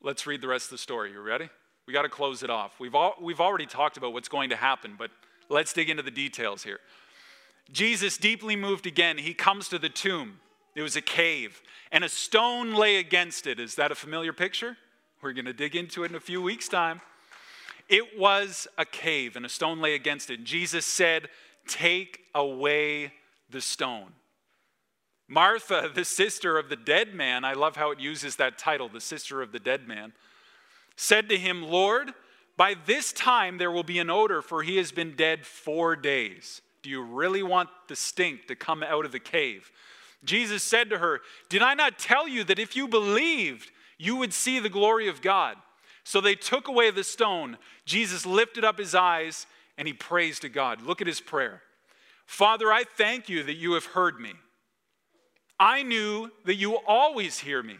Let's 0.00 0.26
read 0.26 0.42
the 0.42 0.48
rest 0.48 0.66
of 0.66 0.70
the 0.70 0.78
story. 0.78 1.12
You 1.12 1.20
ready? 1.20 1.48
We 1.86 1.92
got 1.92 2.02
to 2.02 2.08
close 2.08 2.42
it 2.42 2.50
off. 2.50 2.80
We've, 2.80 2.94
all, 2.94 3.14
we've 3.20 3.40
already 3.40 3.66
talked 3.66 3.96
about 3.96 4.12
what's 4.12 4.28
going 4.28 4.50
to 4.50 4.56
happen, 4.56 4.94
but 4.98 5.10
let's 5.48 5.72
dig 5.72 5.90
into 5.90 6.02
the 6.02 6.10
details 6.10 6.62
here. 6.62 6.80
Jesus, 7.70 8.16
deeply 8.16 8.56
moved 8.56 8.86
again, 8.86 9.18
he 9.18 9.34
comes 9.34 9.68
to 9.68 9.78
the 9.78 9.88
tomb. 9.88 10.40
It 10.74 10.82
was 10.82 10.96
a 10.96 11.00
cave, 11.00 11.62
and 11.92 12.02
a 12.02 12.08
stone 12.08 12.74
lay 12.74 12.96
against 12.96 13.46
it. 13.46 13.60
Is 13.60 13.76
that 13.76 13.92
a 13.92 13.94
familiar 13.94 14.32
picture? 14.32 14.76
We're 15.22 15.32
going 15.32 15.44
to 15.44 15.52
dig 15.52 15.76
into 15.76 16.04
it 16.04 16.10
in 16.10 16.16
a 16.16 16.20
few 16.20 16.42
weeks' 16.42 16.68
time. 16.68 17.00
It 17.88 18.18
was 18.18 18.66
a 18.76 18.84
cave, 18.84 19.36
and 19.36 19.46
a 19.46 19.48
stone 19.48 19.80
lay 19.80 19.94
against 19.94 20.30
it. 20.30 20.42
Jesus 20.42 20.84
said, 20.84 21.28
Take 21.66 22.20
away 22.34 23.12
the 23.50 23.60
stone. 23.60 24.12
Martha, 25.28 25.90
the 25.94 26.04
sister 26.04 26.58
of 26.58 26.68
the 26.68 26.76
dead 26.76 27.14
man, 27.14 27.44
I 27.44 27.54
love 27.54 27.76
how 27.76 27.90
it 27.90 28.00
uses 28.00 28.36
that 28.36 28.58
title, 28.58 28.88
the 28.88 29.00
sister 29.00 29.40
of 29.40 29.52
the 29.52 29.58
dead 29.58 29.86
man 29.88 30.12
said 30.96 31.28
to 31.28 31.36
him, 31.36 31.62
Lord, 31.62 32.12
by 32.56 32.74
this 32.86 33.12
time 33.12 33.58
there 33.58 33.70
will 33.70 33.82
be 33.82 33.98
an 33.98 34.10
odor, 34.10 34.42
for 34.42 34.62
he 34.62 34.76
has 34.76 34.92
been 34.92 35.16
dead 35.16 35.44
four 35.44 35.96
days. 35.96 36.62
Do 36.82 36.90
you 36.90 37.02
really 37.02 37.42
want 37.42 37.70
the 37.88 37.96
stink 37.96 38.46
to 38.46 38.56
come 38.56 38.82
out 38.82 39.04
of 39.04 39.12
the 39.12 39.18
cave? 39.18 39.70
Jesus 40.24 40.62
said 40.62 40.90
to 40.90 40.98
her, 40.98 41.20
Did 41.48 41.62
I 41.62 41.74
not 41.74 41.98
tell 41.98 42.28
you 42.28 42.44
that 42.44 42.58
if 42.58 42.76
you 42.76 42.88
believed, 42.88 43.70
you 43.98 44.16
would 44.16 44.32
see 44.32 44.58
the 44.58 44.68
glory 44.68 45.08
of 45.08 45.22
God? 45.22 45.56
So 46.04 46.20
they 46.20 46.34
took 46.34 46.68
away 46.68 46.90
the 46.90 47.04
stone. 47.04 47.56
Jesus 47.86 48.26
lifted 48.26 48.64
up 48.64 48.78
his 48.78 48.94
eyes 48.94 49.46
and 49.78 49.88
he 49.88 49.94
praised 49.94 50.42
to 50.42 50.48
God. 50.48 50.82
Look 50.82 51.00
at 51.00 51.06
his 51.06 51.20
prayer 51.20 51.62
Father, 52.26 52.72
I 52.72 52.84
thank 52.84 53.28
you 53.28 53.42
that 53.42 53.56
you 53.56 53.74
have 53.74 53.84
heard 53.84 54.18
me. 54.18 54.32
I 55.58 55.82
knew 55.82 56.30
that 56.46 56.56
you 56.56 56.78
always 56.86 57.38
hear 57.38 57.62
me. 57.62 57.76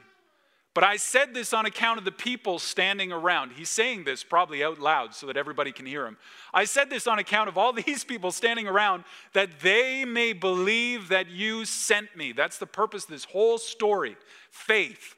But 0.74 0.82
I 0.82 0.96
said 0.96 1.34
this 1.34 1.52
on 1.52 1.66
account 1.66 2.00
of 2.00 2.04
the 2.04 2.10
people 2.10 2.58
standing 2.58 3.12
around. 3.12 3.52
He's 3.52 3.68
saying 3.68 4.02
this 4.02 4.24
probably 4.24 4.64
out 4.64 4.80
loud 4.80 5.14
so 5.14 5.28
that 5.28 5.36
everybody 5.36 5.70
can 5.70 5.86
hear 5.86 6.04
him. 6.04 6.16
I 6.52 6.64
said 6.64 6.90
this 6.90 7.06
on 7.06 7.20
account 7.20 7.48
of 7.48 7.56
all 7.56 7.72
these 7.84 8.02
people 8.02 8.32
standing 8.32 8.66
around 8.66 9.04
that 9.34 9.60
they 9.60 10.04
may 10.04 10.32
believe 10.32 11.08
that 11.08 11.28
you 11.28 11.64
sent 11.64 12.16
me. 12.16 12.32
That's 12.32 12.58
the 12.58 12.66
purpose 12.66 13.04
of 13.04 13.10
this 13.10 13.24
whole 13.24 13.58
story 13.58 14.16
faith. 14.50 15.14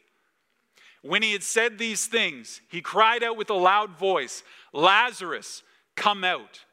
When 1.00 1.22
he 1.22 1.32
had 1.32 1.42
said 1.42 1.78
these 1.78 2.06
things, 2.06 2.60
he 2.68 2.80
cried 2.82 3.22
out 3.22 3.36
with 3.36 3.48
a 3.48 3.54
loud 3.54 3.96
voice 3.96 4.42
Lazarus, 4.72 5.62
come 5.94 6.22
out. 6.22 6.64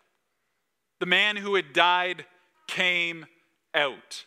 The 0.99 1.05
man 1.05 1.37
who 1.37 1.55
had 1.55 1.71
died 1.71 2.25
came 2.67 3.27
out. 3.73 4.25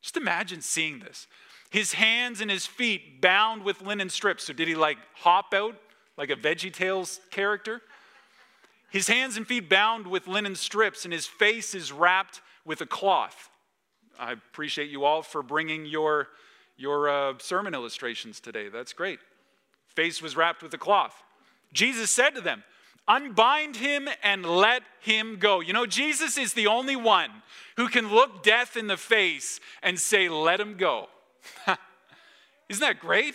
Just 0.00 0.16
imagine 0.16 0.60
seeing 0.60 1.00
this 1.00 1.26
his 1.70 1.92
hands 1.92 2.40
and 2.40 2.50
his 2.50 2.66
feet 2.66 3.22
bound 3.22 3.62
with 3.62 3.80
linen 3.80 4.10
strips. 4.10 4.44
So, 4.44 4.52
did 4.52 4.68
he 4.68 4.74
like 4.74 4.98
hop 5.14 5.54
out 5.54 5.76
like 6.18 6.30
a 6.30 6.36
Veggie 6.36 6.72
Tales 6.72 7.20
character? 7.30 7.80
His 8.90 9.06
hands 9.06 9.36
and 9.36 9.46
feet 9.46 9.70
bound 9.70 10.08
with 10.08 10.26
linen 10.26 10.56
strips, 10.56 11.04
and 11.04 11.14
his 11.14 11.26
face 11.26 11.74
is 11.74 11.92
wrapped 11.92 12.40
with 12.64 12.80
a 12.80 12.86
cloth. 12.86 13.48
I 14.18 14.32
appreciate 14.32 14.90
you 14.90 15.04
all 15.04 15.22
for 15.22 15.42
bringing 15.42 15.86
your, 15.86 16.28
your 16.76 17.08
uh, 17.08 17.34
sermon 17.38 17.72
illustrations 17.72 18.40
today. 18.40 18.68
That's 18.68 18.92
great. 18.92 19.20
Face 19.86 20.20
was 20.20 20.36
wrapped 20.36 20.62
with 20.62 20.74
a 20.74 20.78
cloth. 20.78 21.14
Jesus 21.72 22.10
said 22.10 22.30
to 22.30 22.40
them, 22.40 22.64
Unbind 23.06 23.76
him 23.76 24.08
and 24.22 24.44
let 24.44 24.82
him 25.00 25.38
go. 25.38 25.60
You 25.60 25.72
know, 25.72 25.86
Jesus 25.86 26.36
is 26.36 26.52
the 26.52 26.66
only 26.66 26.96
one 26.96 27.30
who 27.76 27.88
can 27.88 28.12
look 28.12 28.42
death 28.42 28.76
in 28.76 28.88
the 28.88 28.96
face 28.96 29.60
and 29.82 29.98
say, 29.98 30.28
Let 30.28 30.60
him 30.60 30.76
go. 30.76 31.08
Isn't 32.68 32.80
that 32.80 33.00
great? 33.00 33.34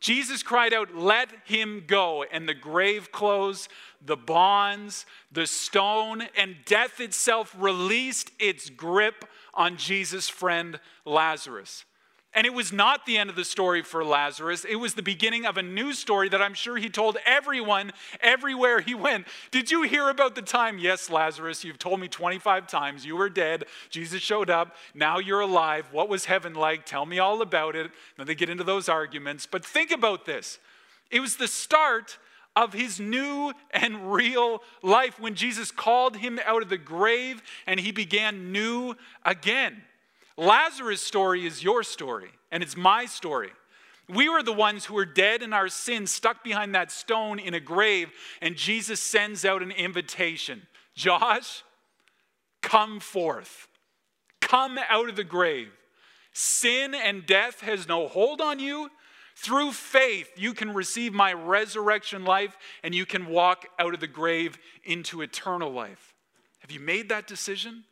Jesus 0.00 0.42
cried 0.42 0.72
out, 0.72 0.94
Let 0.94 1.28
him 1.44 1.84
go. 1.86 2.24
And 2.30 2.48
the 2.48 2.54
grave 2.54 3.10
clothes, 3.12 3.68
the 4.04 4.16
bonds, 4.16 5.06
the 5.32 5.46
stone, 5.46 6.22
and 6.36 6.56
death 6.64 7.00
itself 7.00 7.54
released 7.58 8.30
its 8.38 8.70
grip 8.70 9.24
on 9.54 9.76
Jesus' 9.76 10.28
friend 10.28 10.78
Lazarus. 11.04 11.84
And 12.34 12.46
it 12.46 12.52
was 12.52 12.72
not 12.72 13.06
the 13.06 13.16
end 13.16 13.30
of 13.30 13.36
the 13.36 13.44
story 13.44 13.82
for 13.82 14.04
Lazarus. 14.04 14.66
It 14.68 14.76
was 14.76 14.94
the 14.94 15.02
beginning 15.02 15.46
of 15.46 15.56
a 15.56 15.62
new 15.62 15.94
story 15.94 16.28
that 16.28 16.42
I'm 16.42 16.52
sure 16.52 16.76
he 16.76 16.90
told 16.90 17.16
everyone 17.24 17.92
everywhere 18.20 18.80
he 18.80 18.94
went. 18.94 19.26
Did 19.50 19.70
you 19.70 19.82
hear 19.82 20.10
about 20.10 20.34
the 20.34 20.42
time? 20.42 20.78
Yes, 20.78 21.08
Lazarus, 21.08 21.64
you've 21.64 21.78
told 21.78 22.00
me 22.00 22.06
25 22.06 22.66
times 22.66 23.06
you 23.06 23.16
were 23.16 23.30
dead. 23.30 23.64
Jesus 23.88 24.20
showed 24.20 24.50
up. 24.50 24.76
Now 24.94 25.18
you're 25.18 25.40
alive. 25.40 25.86
What 25.90 26.10
was 26.10 26.26
heaven 26.26 26.54
like? 26.54 26.84
Tell 26.84 27.06
me 27.06 27.18
all 27.18 27.40
about 27.40 27.74
it. 27.74 27.90
Then 28.18 28.26
they 28.26 28.34
get 28.34 28.50
into 28.50 28.64
those 28.64 28.90
arguments. 28.90 29.46
But 29.46 29.64
think 29.64 29.90
about 29.90 30.26
this 30.26 30.58
it 31.10 31.20
was 31.20 31.36
the 31.36 31.48
start 31.48 32.18
of 32.54 32.72
his 32.72 33.00
new 33.00 33.52
and 33.70 34.12
real 34.12 34.62
life 34.82 35.18
when 35.20 35.34
Jesus 35.34 35.70
called 35.70 36.16
him 36.16 36.40
out 36.44 36.60
of 36.60 36.68
the 36.68 36.76
grave 36.76 37.42
and 37.66 37.80
he 37.80 37.92
began 37.92 38.52
new 38.52 38.96
again. 39.24 39.82
Lazarus' 40.38 41.02
story 41.02 41.44
is 41.44 41.64
your 41.64 41.82
story, 41.82 42.30
and 42.52 42.62
it's 42.62 42.76
my 42.76 43.06
story. 43.06 43.50
We 44.08 44.28
were 44.28 44.42
the 44.42 44.52
ones 44.52 44.86
who 44.86 44.94
were 44.94 45.04
dead 45.04 45.42
in 45.42 45.52
our 45.52 45.68
sins, 45.68 46.12
stuck 46.12 46.42
behind 46.44 46.74
that 46.74 46.92
stone 46.92 47.40
in 47.40 47.54
a 47.54 47.60
grave, 47.60 48.10
and 48.40 48.56
Jesus 48.56 49.00
sends 49.00 49.44
out 49.44 49.62
an 49.62 49.72
invitation 49.72 50.62
Josh, 50.94 51.62
come 52.62 53.00
forth. 53.00 53.68
Come 54.40 54.78
out 54.88 55.08
of 55.08 55.16
the 55.16 55.24
grave. 55.24 55.70
Sin 56.32 56.94
and 56.94 57.26
death 57.26 57.60
has 57.60 57.86
no 57.86 58.08
hold 58.08 58.40
on 58.40 58.58
you. 58.58 58.90
Through 59.36 59.72
faith, 59.72 60.30
you 60.36 60.54
can 60.54 60.72
receive 60.72 61.12
my 61.12 61.32
resurrection 61.32 62.24
life 62.24 62.56
and 62.82 62.94
you 62.94 63.06
can 63.06 63.26
walk 63.26 63.66
out 63.78 63.94
of 63.94 64.00
the 64.00 64.06
grave 64.06 64.58
into 64.84 65.20
eternal 65.20 65.70
life. 65.70 66.14
Have 66.60 66.72
you 66.72 66.80
made 66.80 67.08
that 67.10 67.26
decision? 67.26 67.84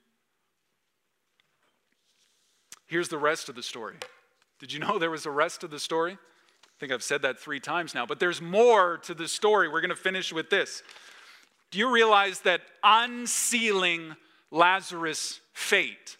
Here's 2.87 3.09
the 3.09 3.19
rest 3.19 3.49
of 3.49 3.55
the 3.55 3.63
story. 3.63 3.97
Did 4.59 4.73
you 4.73 4.79
know 4.79 4.99
there 4.99 5.11
was 5.11 5.27
a 5.27 5.31
rest 5.31 5.65
of 5.65 5.71
the 5.71 5.79
story? 5.79 6.13
I 6.13 6.79
think 6.79 6.93
I've 6.93 7.03
said 7.03 7.23
that 7.23 7.39
three 7.39 7.61
times 7.61 7.95
now, 7.95 8.07
but 8.07 8.21
there's 8.21 8.41
more 8.41 8.99
to 8.99 9.15
the 9.15 9.29
story. 9.29 9.69
We're 9.69 9.81
going 9.81 9.91
to 9.91 9.97
finish 9.97 10.33
with 10.33 10.51
this. 10.51 10.83
Do 11.71 11.79
you 11.79 11.91
realize 11.91 12.41
that 12.41 12.61
unsealing 12.85 14.15
Lazarus' 14.51 15.41
fate 15.53 16.17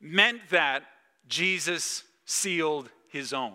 meant 0.00 0.40
that 0.50 0.84
Jesus 1.28 2.04
sealed 2.24 2.88
his 3.08 3.32
own? 3.32 3.54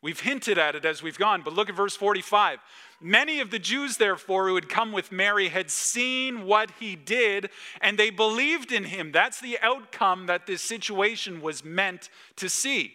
We've 0.00 0.20
hinted 0.20 0.58
at 0.58 0.76
it 0.76 0.84
as 0.84 1.02
we've 1.02 1.18
gone, 1.18 1.42
but 1.42 1.54
look 1.54 1.68
at 1.68 1.74
verse 1.74 1.96
45. 1.96 2.60
Many 3.00 3.38
of 3.40 3.50
the 3.50 3.60
Jews, 3.60 3.96
therefore, 3.96 4.48
who 4.48 4.56
had 4.56 4.68
come 4.68 4.90
with 4.90 5.12
Mary 5.12 5.48
had 5.48 5.70
seen 5.70 6.44
what 6.44 6.72
he 6.80 6.96
did, 6.96 7.50
and 7.80 7.96
they 7.96 8.10
believed 8.10 8.72
in 8.72 8.84
him. 8.84 9.12
That's 9.12 9.40
the 9.40 9.58
outcome 9.62 10.26
that 10.26 10.46
this 10.46 10.62
situation 10.62 11.40
was 11.40 11.64
meant 11.64 12.10
to 12.36 12.48
see. 12.48 12.94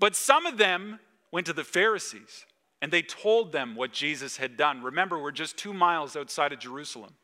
But 0.00 0.16
some 0.16 0.44
of 0.44 0.58
them 0.58 0.98
went 1.30 1.46
to 1.46 1.52
the 1.52 1.62
Pharisees, 1.62 2.46
and 2.82 2.92
they 2.92 3.02
told 3.02 3.52
them 3.52 3.76
what 3.76 3.92
Jesus 3.92 4.38
had 4.38 4.56
done. 4.56 4.82
Remember, 4.82 5.20
we're 5.20 5.30
just 5.30 5.56
two 5.56 5.72
miles 5.72 6.16
outside 6.16 6.52
of 6.52 6.58
Jerusalem. 6.58 7.14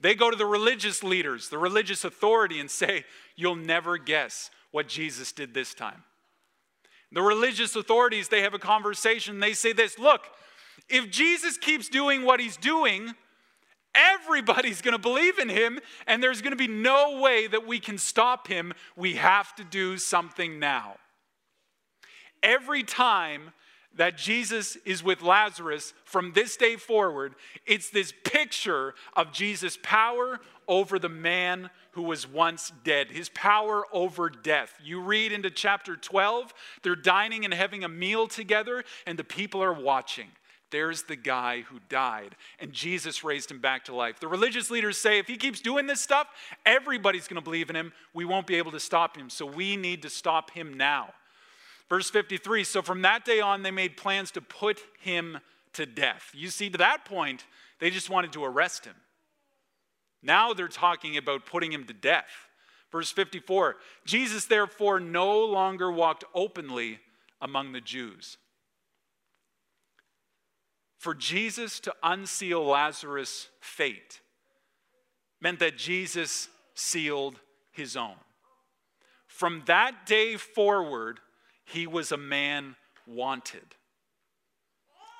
They 0.00 0.14
go 0.14 0.30
to 0.30 0.36
the 0.36 0.46
religious 0.46 1.02
leaders, 1.02 1.48
the 1.48 1.58
religious 1.58 2.04
authority, 2.04 2.60
and 2.60 2.70
say, 2.70 3.04
You'll 3.36 3.56
never 3.56 3.98
guess 3.98 4.50
what 4.70 4.86
Jesus 4.86 5.32
did 5.32 5.54
this 5.54 5.74
time. 5.74 6.04
The 7.10 7.22
religious 7.22 7.74
authorities, 7.76 8.28
they 8.28 8.42
have 8.42 8.54
a 8.54 8.58
conversation. 8.58 9.40
They 9.40 9.54
say 9.54 9.72
this 9.72 9.98
Look, 9.98 10.26
if 10.88 11.10
Jesus 11.10 11.56
keeps 11.56 11.88
doing 11.88 12.24
what 12.24 12.40
he's 12.40 12.56
doing, 12.56 13.14
everybody's 13.94 14.82
going 14.82 14.92
to 14.92 14.98
believe 14.98 15.38
in 15.38 15.48
him, 15.48 15.78
and 16.06 16.22
there's 16.22 16.42
going 16.42 16.52
to 16.52 16.56
be 16.56 16.68
no 16.68 17.20
way 17.20 17.46
that 17.46 17.66
we 17.66 17.78
can 17.80 17.98
stop 17.98 18.48
him. 18.48 18.72
We 18.96 19.14
have 19.14 19.54
to 19.56 19.64
do 19.64 19.98
something 19.98 20.58
now. 20.58 20.96
Every 22.42 22.82
time 22.82 23.52
that 23.96 24.18
Jesus 24.18 24.76
is 24.84 25.02
with 25.04 25.22
Lazarus 25.22 25.94
from 26.04 26.32
this 26.32 26.56
day 26.56 26.76
forward, 26.76 27.34
it's 27.66 27.90
this 27.90 28.12
picture 28.24 28.94
of 29.14 29.32
Jesus' 29.32 29.78
power 29.82 30.40
over 30.66 30.98
the 30.98 31.08
man 31.08 31.70
who 31.92 32.02
was 32.02 32.26
once 32.26 32.72
dead, 32.82 33.10
his 33.10 33.28
power 33.28 33.84
over 33.92 34.28
death. 34.28 34.74
You 34.82 35.00
read 35.00 35.30
into 35.30 35.50
chapter 35.50 35.96
12, 35.96 36.52
they're 36.82 36.96
dining 36.96 37.44
and 37.44 37.54
having 37.54 37.84
a 37.84 37.88
meal 37.88 38.26
together, 38.26 38.84
and 39.06 39.16
the 39.18 39.24
people 39.24 39.62
are 39.62 39.72
watching. 39.72 40.28
There's 40.74 41.04
the 41.04 41.14
guy 41.14 41.60
who 41.60 41.78
died, 41.88 42.34
and 42.58 42.72
Jesus 42.72 43.22
raised 43.22 43.48
him 43.48 43.60
back 43.60 43.84
to 43.84 43.94
life. 43.94 44.18
The 44.18 44.26
religious 44.26 44.72
leaders 44.72 44.98
say 44.98 45.20
if 45.20 45.28
he 45.28 45.36
keeps 45.36 45.60
doing 45.60 45.86
this 45.86 46.00
stuff, 46.00 46.26
everybody's 46.66 47.28
going 47.28 47.36
to 47.36 47.44
believe 47.44 47.70
in 47.70 47.76
him. 47.76 47.92
We 48.12 48.24
won't 48.24 48.48
be 48.48 48.56
able 48.56 48.72
to 48.72 48.80
stop 48.80 49.16
him, 49.16 49.30
so 49.30 49.46
we 49.46 49.76
need 49.76 50.02
to 50.02 50.10
stop 50.10 50.50
him 50.50 50.74
now. 50.74 51.14
Verse 51.88 52.10
53 52.10 52.64
So 52.64 52.82
from 52.82 53.02
that 53.02 53.24
day 53.24 53.38
on, 53.38 53.62
they 53.62 53.70
made 53.70 53.96
plans 53.96 54.32
to 54.32 54.40
put 54.40 54.80
him 54.98 55.38
to 55.74 55.86
death. 55.86 56.32
You 56.34 56.48
see, 56.48 56.70
to 56.70 56.78
that 56.78 57.04
point, 57.04 57.44
they 57.78 57.90
just 57.90 58.10
wanted 58.10 58.32
to 58.32 58.44
arrest 58.44 58.84
him. 58.84 58.96
Now 60.24 60.54
they're 60.54 60.66
talking 60.66 61.16
about 61.16 61.46
putting 61.46 61.70
him 61.70 61.84
to 61.84 61.92
death. 61.92 62.48
Verse 62.90 63.12
54 63.12 63.76
Jesus 64.04 64.46
therefore 64.46 64.98
no 64.98 65.38
longer 65.44 65.92
walked 65.92 66.24
openly 66.34 66.98
among 67.40 67.70
the 67.70 67.80
Jews. 67.80 68.38
For 71.04 71.12
Jesus 71.12 71.80
to 71.80 71.94
unseal 72.02 72.64
Lazarus' 72.64 73.48
fate 73.60 74.22
meant 75.38 75.58
that 75.58 75.76
Jesus 75.76 76.48
sealed 76.74 77.38
his 77.72 77.94
own. 77.94 78.14
From 79.26 79.64
that 79.66 80.06
day 80.06 80.38
forward, 80.38 81.20
he 81.66 81.86
was 81.86 82.10
a 82.10 82.16
man 82.16 82.76
wanted. 83.06 83.74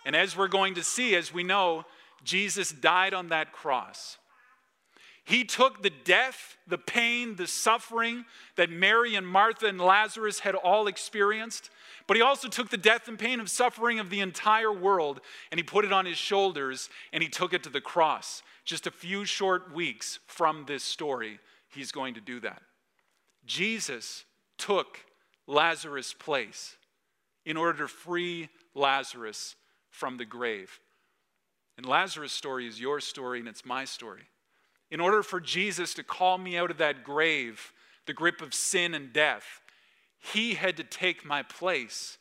And 0.07 0.17
as 0.17 0.35
we're 0.35 0.49
going 0.49 0.77
to 0.77 0.83
see, 0.83 1.15
as 1.17 1.35
we 1.35 1.43
know, 1.43 1.85
Jesus 2.23 2.73
died 2.73 3.13
on 3.13 3.29
that 3.29 3.53
cross. 3.53 4.17
He 5.23 5.45
took 5.45 5.83
the 5.83 5.93
death, 6.05 6.57
the 6.67 6.79
pain, 6.79 7.37
the 7.37 7.47
suffering 7.47 8.25
that 8.57 8.71
Mary 8.71 9.17
and 9.17 9.29
Martha 9.29 9.67
and 9.67 9.79
Lazarus 9.79 10.39
had 10.39 10.55
all 10.55 10.87
experienced, 10.87 11.69
but 12.07 12.17
he 12.17 12.23
also 12.23 12.49
took 12.49 12.71
the 12.71 12.77
death 12.77 13.09
and 13.09 13.19
pain 13.19 13.41
of 13.41 13.49
suffering 13.49 13.99
of 13.99 14.11
the 14.11 14.21
entire 14.21 14.73
world 14.73 15.21
and 15.51 15.59
he 15.59 15.65
put 15.65 15.85
it 15.85 15.93
on 15.93 16.05
his 16.07 16.19
shoulders 16.19 16.89
and 17.13 17.23
he 17.23 17.29
took 17.29 17.55
it 17.55 17.63
to 17.63 17.71
the 17.71 17.81
cross. 17.81 18.43
Just 18.65 18.87
a 18.87 18.91
few 18.91 19.25
short 19.25 19.73
weeks 19.75 20.19
from 20.27 20.65
this 20.67 20.85
story, 20.85 21.39
he's 21.69 21.93
going 21.93 22.15
to 22.15 22.21
do 22.21 22.41
that. 22.41 22.63
Jesus 23.47 24.25
took 24.59 25.01
Lazarus' 25.47 26.15
place 26.15 26.77
in 27.45 27.57
order 27.57 27.79
to 27.81 27.89
free 27.89 28.49
Lazarus 28.75 29.57
from 29.91 30.17
the 30.17 30.25
grave. 30.25 30.81
And 31.77 31.87
Lazarus' 31.87 32.33
story 32.33 32.67
is 32.67 32.81
your 32.81 33.01
story 33.01 33.41
and 33.41 33.49
it's 33.49 33.65
my 33.65 33.85
story. 33.85 34.23
In 34.91 35.01
order 35.01 35.23
for 35.23 35.41
Jesus 35.41 35.95
to 35.95 36.03
call 36.05 36.39
me 36.39 36.57
out 36.57 36.71
of 36.71 36.79
that 36.79 37.03
grave, 37.03 37.73
the 38.07 38.13
grip 38.13 38.41
of 38.41 38.55
sin 38.55 38.95
and 38.95 39.13
death, 39.13 39.61
he 40.33 40.55
had 40.55 40.77
to 40.79 40.85
take 40.85 41.25
my 41.25 41.43
place 41.43 42.19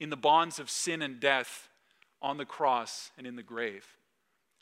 in 0.00 0.10
the 0.10 0.16
bonds 0.16 0.58
of 0.58 0.70
sin 0.70 1.02
and 1.02 1.20
death 1.20 1.68
on 2.22 2.38
the 2.38 2.44
cross 2.44 3.10
and 3.18 3.26
in 3.26 3.36
the 3.36 3.42
grave. 3.42 3.86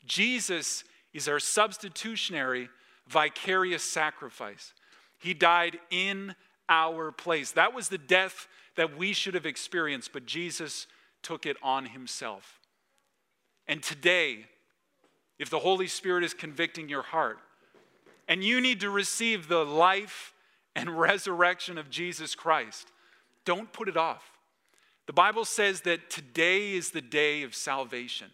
Jesus 0.05 0.83
is 1.13 1.27
our 1.27 1.39
substitutionary, 1.39 2.69
vicarious 3.07 3.83
sacrifice. 3.83 4.73
He 5.17 5.33
died 5.33 5.79
in 5.89 6.35
our 6.67 7.11
place. 7.11 7.51
That 7.51 7.73
was 7.73 7.89
the 7.89 7.97
death 7.97 8.47
that 8.75 8.97
we 8.97 9.13
should 9.13 9.33
have 9.33 9.45
experienced, 9.45 10.11
but 10.11 10.25
Jesus 10.25 10.87
took 11.21 11.45
it 11.45 11.57
on 11.61 11.85
himself. 11.85 12.59
And 13.67 13.81
today, 13.81 14.45
if 15.39 15.49
the 15.49 15.59
Holy 15.59 15.87
Spirit 15.87 16.23
is 16.23 16.33
convicting 16.33 16.89
your 16.89 17.03
heart, 17.03 17.39
and 18.27 18.43
you 18.43 18.59
need 18.59 18.81
to 18.81 18.89
receive 18.89 19.47
the 19.47 19.63
life 19.65 20.33
and 20.75 20.89
resurrection 20.99 21.77
of 21.77 21.89
Jesus 21.89 22.35
Christ, 22.35 22.91
don't 23.45 23.71
put 23.73 23.87
it 23.87 23.97
off. 23.97 24.23
The 25.07 25.13
Bible 25.13 25.45
says 25.45 25.81
that 25.81 26.09
today 26.09 26.73
is 26.73 26.91
the 26.91 27.01
day 27.01 27.43
of 27.43 27.55
salvation. 27.55 28.27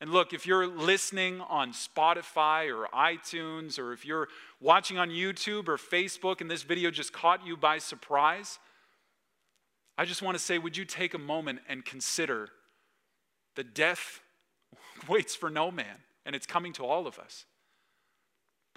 And 0.00 0.10
look, 0.10 0.32
if 0.32 0.46
you're 0.46 0.66
listening 0.66 1.40
on 1.40 1.72
Spotify 1.72 2.72
or 2.72 2.86
iTunes, 2.94 3.78
or 3.78 3.92
if 3.92 4.04
you're 4.04 4.28
watching 4.60 4.98
on 4.98 5.10
YouTube 5.10 5.68
or 5.68 5.76
Facebook 5.76 6.40
and 6.40 6.50
this 6.50 6.62
video 6.62 6.90
just 6.90 7.12
caught 7.12 7.44
you 7.44 7.56
by 7.56 7.78
surprise, 7.78 8.58
I 9.96 10.04
just 10.04 10.22
want 10.22 10.36
to 10.36 10.42
say, 10.42 10.58
would 10.58 10.76
you 10.76 10.84
take 10.84 11.14
a 11.14 11.18
moment 11.18 11.60
and 11.68 11.84
consider 11.84 12.48
the 13.58 13.64
death 13.64 14.20
waits 15.08 15.34
for 15.34 15.50
no 15.50 15.70
man 15.70 15.96
and 16.24 16.36
it's 16.36 16.46
coming 16.46 16.72
to 16.74 16.84
all 16.84 17.06
of 17.06 17.18
us. 17.18 17.44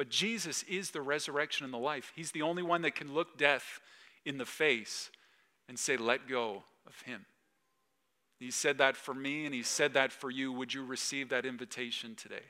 But 0.02 0.10
Jesus 0.10 0.64
is 0.64 0.90
the 0.90 1.02
resurrection 1.04 1.64
and 1.64 1.72
the 1.72 1.78
life. 1.78 2.12
He's 2.16 2.32
the 2.32 2.42
only 2.42 2.64
one 2.64 2.82
that 2.82 2.96
can 2.96 3.14
look 3.14 3.38
death 3.38 3.80
in 4.26 4.40
the 4.40 4.48
face 4.48 5.12
and 5.70 5.78
say, 5.78 5.96
Let 5.96 6.28
go 6.28 6.64
of 6.88 7.00
him. 7.02 7.28
He 8.40 8.50
said 8.50 8.80
that 8.80 8.98
for 8.98 9.14
me 9.14 9.46
and 9.46 9.54
he 9.54 9.62
said 9.62 9.94
that 9.94 10.12
for 10.12 10.32
you. 10.32 10.52
Would 10.54 10.74
you 10.74 10.84
receive 10.84 11.30
that 11.30 11.46
invitation 11.46 12.16
today? 12.16 12.42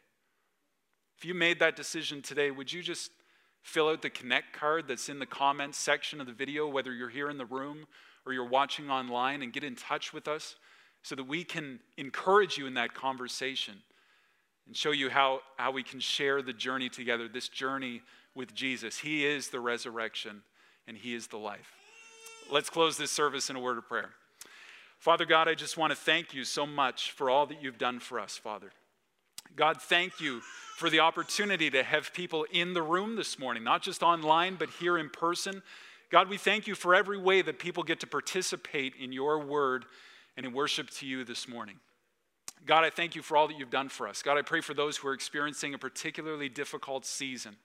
If 1.17 1.25
you 1.25 1.33
made 1.33 1.59
that 1.59 1.75
decision 1.75 2.21
today, 2.21 2.51
would 2.51 2.71
you 2.71 2.81
just 2.81 3.11
fill 3.61 3.89
out 3.89 4.01
the 4.01 4.09
Connect 4.09 4.53
card 4.53 4.87
that's 4.87 5.09
in 5.09 5.19
the 5.19 5.25
comments 5.25 5.77
section 5.77 6.21
of 6.21 6.27
the 6.27 6.31
video, 6.31 6.69
whether 6.69 6.93
you're 6.93 7.09
here 7.09 7.29
in 7.29 7.37
the 7.37 7.43
room 7.43 7.85
or 8.25 8.31
you're 8.31 8.47
watching 8.47 8.89
online, 8.89 9.41
and 9.41 9.51
get 9.51 9.65
in 9.65 9.75
touch 9.75 10.13
with 10.13 10.29
us 10.29 10.55
so 11.03 11.15
that 11.15 11.27
we 11.27 11.43
can 11.43 11.81
encourage 11.97 12.57
you 12.57 12.65
in 12.65 12.75
that 12.75 12.93
conversation 12.93 13.81
and 14.71 14.77
show 14.77 14.91
you 14.91 15.09
how, 15.09 15.41
how 15.57 15.69
we 15.69 15.83
can 15.83 15.99
share 15.99 16.41
the 16.41 16.53
journey 16.53 16.87
together, 16.87 17.27
this 17.27 17.49
journey 17.49 18.01
with 18.35 18.53
Jesus. 18.53 18.99
He 18.99 19.25
is 19.25 19.49
the 19.49 19.59
resurrection 19.59 20.43
and 20.87 20.95
He 20.95 21.13
is 21.13 21.27
the 21.27 21.35
life. 21.35 21.73
Let's 22.49 22.69
close 22.69 22.95
this 22.95 23.11
service 23.11 23.49
in 23.49 23.57
a 23.57 23.59
word 23.59 23.77
of 23.77 23.89
prayer. 23.89 24.11
Father 24.97 25.25
God, 25.25 25.49
I 25.49 25.55
just 25.55 25.77
want 25.77 25.91
to 25.91 25.97
thank 25.97 26.33
you 26.33 26.45
so 26.45 26.65
much 26.65 27.11
for 27.11 27.29
all 27.29 27.45
that 27.47 27.61
you've 27.61 27.77
done 27.77 27.99
for 27.99 28.17
us, 28.17 28.37
Father. 28.37 28.71
God, 29.57 29.81
thank 29.81 30.21
you 30.21 30.39
for 30.77 30.89
the 30.89 31.01
opportunity 31.01 31.69
to 31.69 31.83
have 31.83 32.13
people 32.13 32.45
in 32.49 32.73
the 32.73 32.81
room 32.81 33.17
this 33.17 33.37
morning, 33.37 33.65
not 33.65 33.81
just 33.81 34.01
online, 34.01 34.55
but 34.55 34.69
here 34.79 34.97
in 34.97 35.09
person. 35.09 35.63
God, 36.09 36.29
we 36.29 36.37
thank 36.37 36.65
you 36.65 36.75
for 36.75 36.95
every 36.95 37.17
way 37.17 37.41
that 37.41 37.59
people 37.59 37.83
get 37.83 37.99
to 37.99 38.07
participate 38.07 38.93
in 38.95 39.11
your 39.11 39.37
word 39.37 39.83
and 40.37 40.45
in 40.45 40.53
worship 40.53 40.89
to 40.91 41.05
you 41.05 41.25
this 41.25 41.49
morning. 41.49 41.75
God, 42.65 42.83
I 42.83 42.89
thank 42.89 43.15
you 43.15 43.21
for 43.21 43.35
all 43.35 43.47
that 43.47 43.57
you've 43.57 43.71
done 43.71 43.89
for 43.89 44.07
us. 44.07 44.21
God, 44.21 44.37
I 44.37 44.43
pray 44.43 44.61
for 44.61 44.73
those 44.73 44.97
who 44.97 45.07
are 45.07 45.13
experiencing 45.13 45.73
a 45.73 45.77
particularly 45.77 46.49
difficult 46.49 47.05
season. 47.05 47.55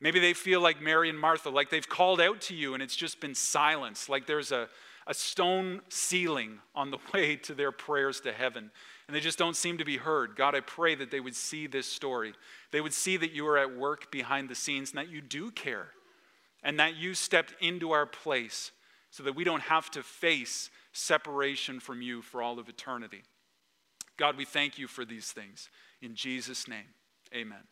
Maybe 0.00 0.18
they 0.18 0.34
feel 0.34 0.60
like 0.60 0.80
Mary 0.80 1.08
and 1.08 1.18
Martha, 1.18 1.48
like 1.48 1.70
they've 1.70 1.88
called 1.88 2.20
out 2.20 2.40
to 2.42 2.54
you 2.54 2.74
and 2.74 2.82
it's 2.82 2.96
just 2.96 3.20
been 3.20 3.34
silence, 3.34 4.08
like 4.08 4.26
there's 4.26 4.52
a, 4.52 4.68
a 5.06 5.14
stone 5.14 5.80
ceiling 5.88 6.58
on 6.74 6.90
the 6.90 6.98
way 7.14 7.36
to 7.36 7.54
their 7.54 7.72
prayers 7.72 8.20
to 8.20 8.32
heaven, 8.32 8.70
and 9.06 9.16
they 9.16 9.20
just 9.20 9.38
don't 9.38 9.56
seem 9.56 9.78
to 9.78 9.84
be 9.84 9.96
heard. 9.96 10.36
God, 10.36 10.54
I 10.54 10.60
pray 10.60 10.94
that 10.96 11.10
they 11.10 11.20
would 11.20 11.36
see 11.36 11.66
this 11.66 11.86
story. 11.86 12.34
They 12.72 12.80
would 12.80 12.92
see 12.92 13.16
that 13.16 13.32
you 13.32 13.46
are 13.46 13.58
at 13.58 13.76
work 13.76 14.10
behind 14.10 14.48
the 14.48 14.54
scenes 14.54 14.90
and 14.90 14.98
that 14.98 15.08
you 15.08 15.20
do 15.20 15.50
care, 15.50 15.88
and 16.62 16.78
that 16.80 16.96
you 16.96 17.14
stepped 17.14 17.54
into 17.62 17.92
our 17.92 18.06
place 18.06 18.72
so 19.10 19.22
that 19.22 19.36
we 19.36 19.44
don't 19.44 19.62
have 19.62 19.90
to 19.92 20.02
face 20.02 20.68
separation 20.92 21.80
from 21.80 22.02
you 22.02 22.20
for 22.20 22.42
all 22.42 22.58
of 22.58 22.68
eternity. 22.68 23.22
God, 24.16 24.36
we 24.36 24.44
thank 24.44 24.78
you 24.78 24.88
for 24.88 25.04
these 25.04 25.32
things. 25.32 25.68
In 26.00 26.14
Jesus' 26.14 26.68
name, 26.68 26.94
amen. 27.34 27.64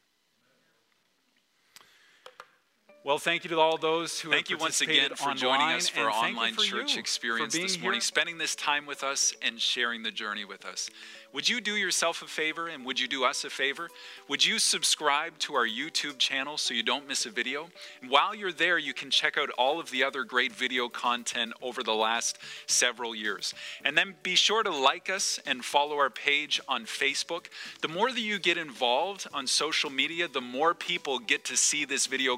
Well, 3.05 3.19
thank 3.19 3.45
you 3.45 3.51
to 3.51 3.61
all 3.61 3.77
those 3.77 4.19
who 4.19 4.31
thank 4.31 4.49
you 4.49 4.57
once 4.57 4.81
again 4.81 5.11
for 5.15 5.35
joining 5.35 5.77
us 5.77 5.91
for 5.91 6.01
our 6.01 6.11
online 6.11 6.57
church 6.57 6.97
experience 6.97 7.53
this 7.53 7.79
morning, 7.79 7.97
here. 7.97 8.01
spending 8.01 8.39
this 8.39 8.55
time 8.55 8.87
with 8.87 9.05
us 9.05 9.35
and 9.43 9.61
sharing 9.61 10.03
the 10.03 10.11
journey 10.11 10.47
with 10.47 10.65
us. 10.65 10.89
Would 11.35 11.49
you 11.49 11.61
do 11.61 11.75
yourself 11.75 12.23
a 12.23 12.27
favor 12.27 12.69
and 12.69 12.87
would 12.87 13.01
you 13.01 13.09
do 13.09 13.25
us 13.25 13.45
a 13.45 13.51
favor? 13.51 13.91
Would 14.29 14.47
you 14.47 14.61
subscribe 14.61 15.37
to 15.41 15.55
our 15.55 15.67
YouTube 15.67 16.17
channel 16.17 16.57
so 16.57 16.73
you 16.73 16.85
don't 16.85 17.09
miss 17.09 17.27
a 17.27 17.31
video? 17.31 17.69
And 18.01 18.11
while 18.11 18.37
you're 18.37 18.53
there, 18.53 18.79
you 18.79 18.95
can 18.95 19.11
check 19.11 19.37
out 19.37 19.51
all 19.59 19.81
of 19.81 19.91
the 19.91 20.05
other 20.05 20.23
great 20.23 20.53
video 20.53 20.89
content 20.89 21.53
over 21.61 21.83
the 21.83 21.93
last 21.93 22.39
several 22.67 23.17
years. 23.17 23.53
And 23.85 23.99
then 23.99 24.15
be 24.23 24.37
sure 24.37 24.63
to 24.63 24.71
like 24.71 25.11
us 25.11 25.41
and 25.45 25.65
follow 25.65 25.97
our 25.97 26.09
page 26.09 26.61
on 26.69 26.87
Facebook. 26.87 27.47
The 27.83 27.89
more 27.89 28.13
that 28.13 28.21
you 28.21 28.39
get 28.39 28.57
involved 28.57 29.27
on 29.35 29.49
social 29.49 29.91
media, 29.91 30.29
the 30.29 30.41
more 30.41 30.73
people 30.73 31.19
get 31.19 31.45
to 31.47 31.57
see 31.57 31.85
this 31.85 32.07
video 32.07 32.37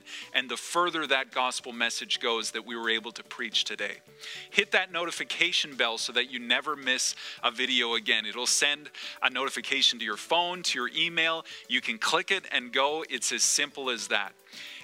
content 0.00 0.30
and 0.34 0.48
the 0.48 0.56
further 0.56 1.06
that 1.06 1.32
gospel 1.32 1.72
message 1.72 2.20
goes 2.20 2.50
that 2.52 2.66
we 2.66 2.76
were 2.76 2.90
able 2.90 3.12
to 3.12 3.24
preach 3.24 3.64
today. 3.64 3.96
Hit 4.50 4.72
that 4.72 4.92
notification 4.92 5.76
bell 5.76 5.98
so 5.98 6.12
that 6.12 6.30
you 6.30 6.38
never 6.38 6.76
miss 6.76 7.14
a 7.42 7.50
video 7.50 7.94
again. 7.94 8.26
It'll 8.26 8.46
send 8.46 8.90
a 9.22 9.30
notification 9.30 9.98
to 9.98 10.04
your 10.04 10.16
phone, 10.16 10.62
to 10.64 10.78
your 10.78 10.90
email. 10.96 11.44
You 11.68 11.80
can 11.80 11.98
click 11.98 12.30
it 12.30 12.44
and 12.52 12.72
go. 12.72 13.04
It's 13.08 13.32
as 13.32 13.42
simple 13.42 13.90
as 13.90 14.08
that. 14.08 14.32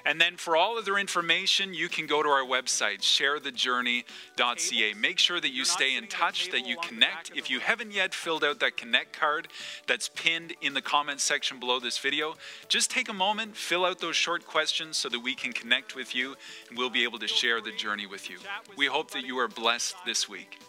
And 0.06 0.20
then 0.20 0.36
for 0.36 0.56
all 0.56 0.78
other 0.78 0.98
information, 0.98 1.74
you 1.74 1.88
can 1.88 2.06
go 2.06 2.22
to 2.22 2.28
our 2.28 2.44
website, 2.44 3.00
sharethejourney.ca. 3.00 4.94
Make 4.94 5.18
sure 5.18 5.40
that 5.40 5.52
you 5.52 5.64
stay 5.64 5.96
in 5.96 6.06
touch, 6.06 6.50
that 6.52 6.64
you 6.64 6.76
connect. 6.76 7.32
If 7.34 7.50
you 7.50 7.58
haven't 7.58 7.92
yet 7.92 8.14
filled 8.14 8.44
out 8.44 8.60
that 8.60 8.76
connect 8.76 9.18
card 9.18 9.48
that's 9.88 10.08
pinned 10.08 10.54
in 10.62 10.74
the 10.74 10.80
comments 10.80 11.24
section 11.24 11.58
below 11.58 11.80
this 11.80 11.98
video, 11.98 12.36
just 12.68 12.88
take 12.88 13.08
a 13.08 13.12
moment, 13.12 13.56
fill 13.56 13.84
out 13.84 13.98
those 13.98 14.14
short 14.14 14.46
questions 14.46 14.96
so 14.96 15.08
that 15.08 15.18
we 15.18 15.34
can 15.34 15.52
connect 15.52 15.96
with 15.96 16.14
you 16.14 16.36
and 16.68 16.78
we'll 16.78 16.88
be 16.88 17.02
able 17.02 17.18
to 17.18 17.26
share 17.26 17.60
the 17.60 17.72
journey 17.72 18.06
with 18.06 18.30
you. 18.30 18.38
We 18.76 18.86
hope 18.86 19.10
that 19.10 19.24
you 19.24 19.36
are 19.38 19.48
blessed 19.48 19.96
this 20.06 20.28
week. 20.28 20.60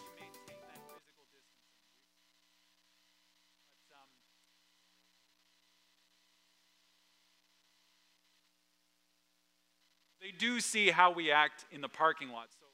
They 10.28 10.36
do 10.36 10.60
see 10.60 10.90
how 10.90 11.10
we 11.10 11.30
act 11.30 11.64
in 11.72 11.80
the 11.80 11.88
parking 11.88 12.28
lot. 12.28 12.48
So, 12.50 12.66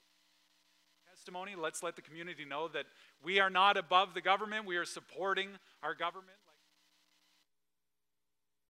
testimony, 1.08 1.54
let's 1.56 1.84
let 1.84 1.94
the 1.94 2.02
community 2.02 2.44
know 2.44 2.66
that 2.66 2.86
we 3.22 3.38
are 3.38 3.48
not 3.48 3.76
above 3.76 4.12
the 4.12 4.20
government. 4.20 4.66
We 4.66 4.76
are 4.76 4.84
supporting 4.84 5.50
our 5.80 5.94
government. 5.94 6.34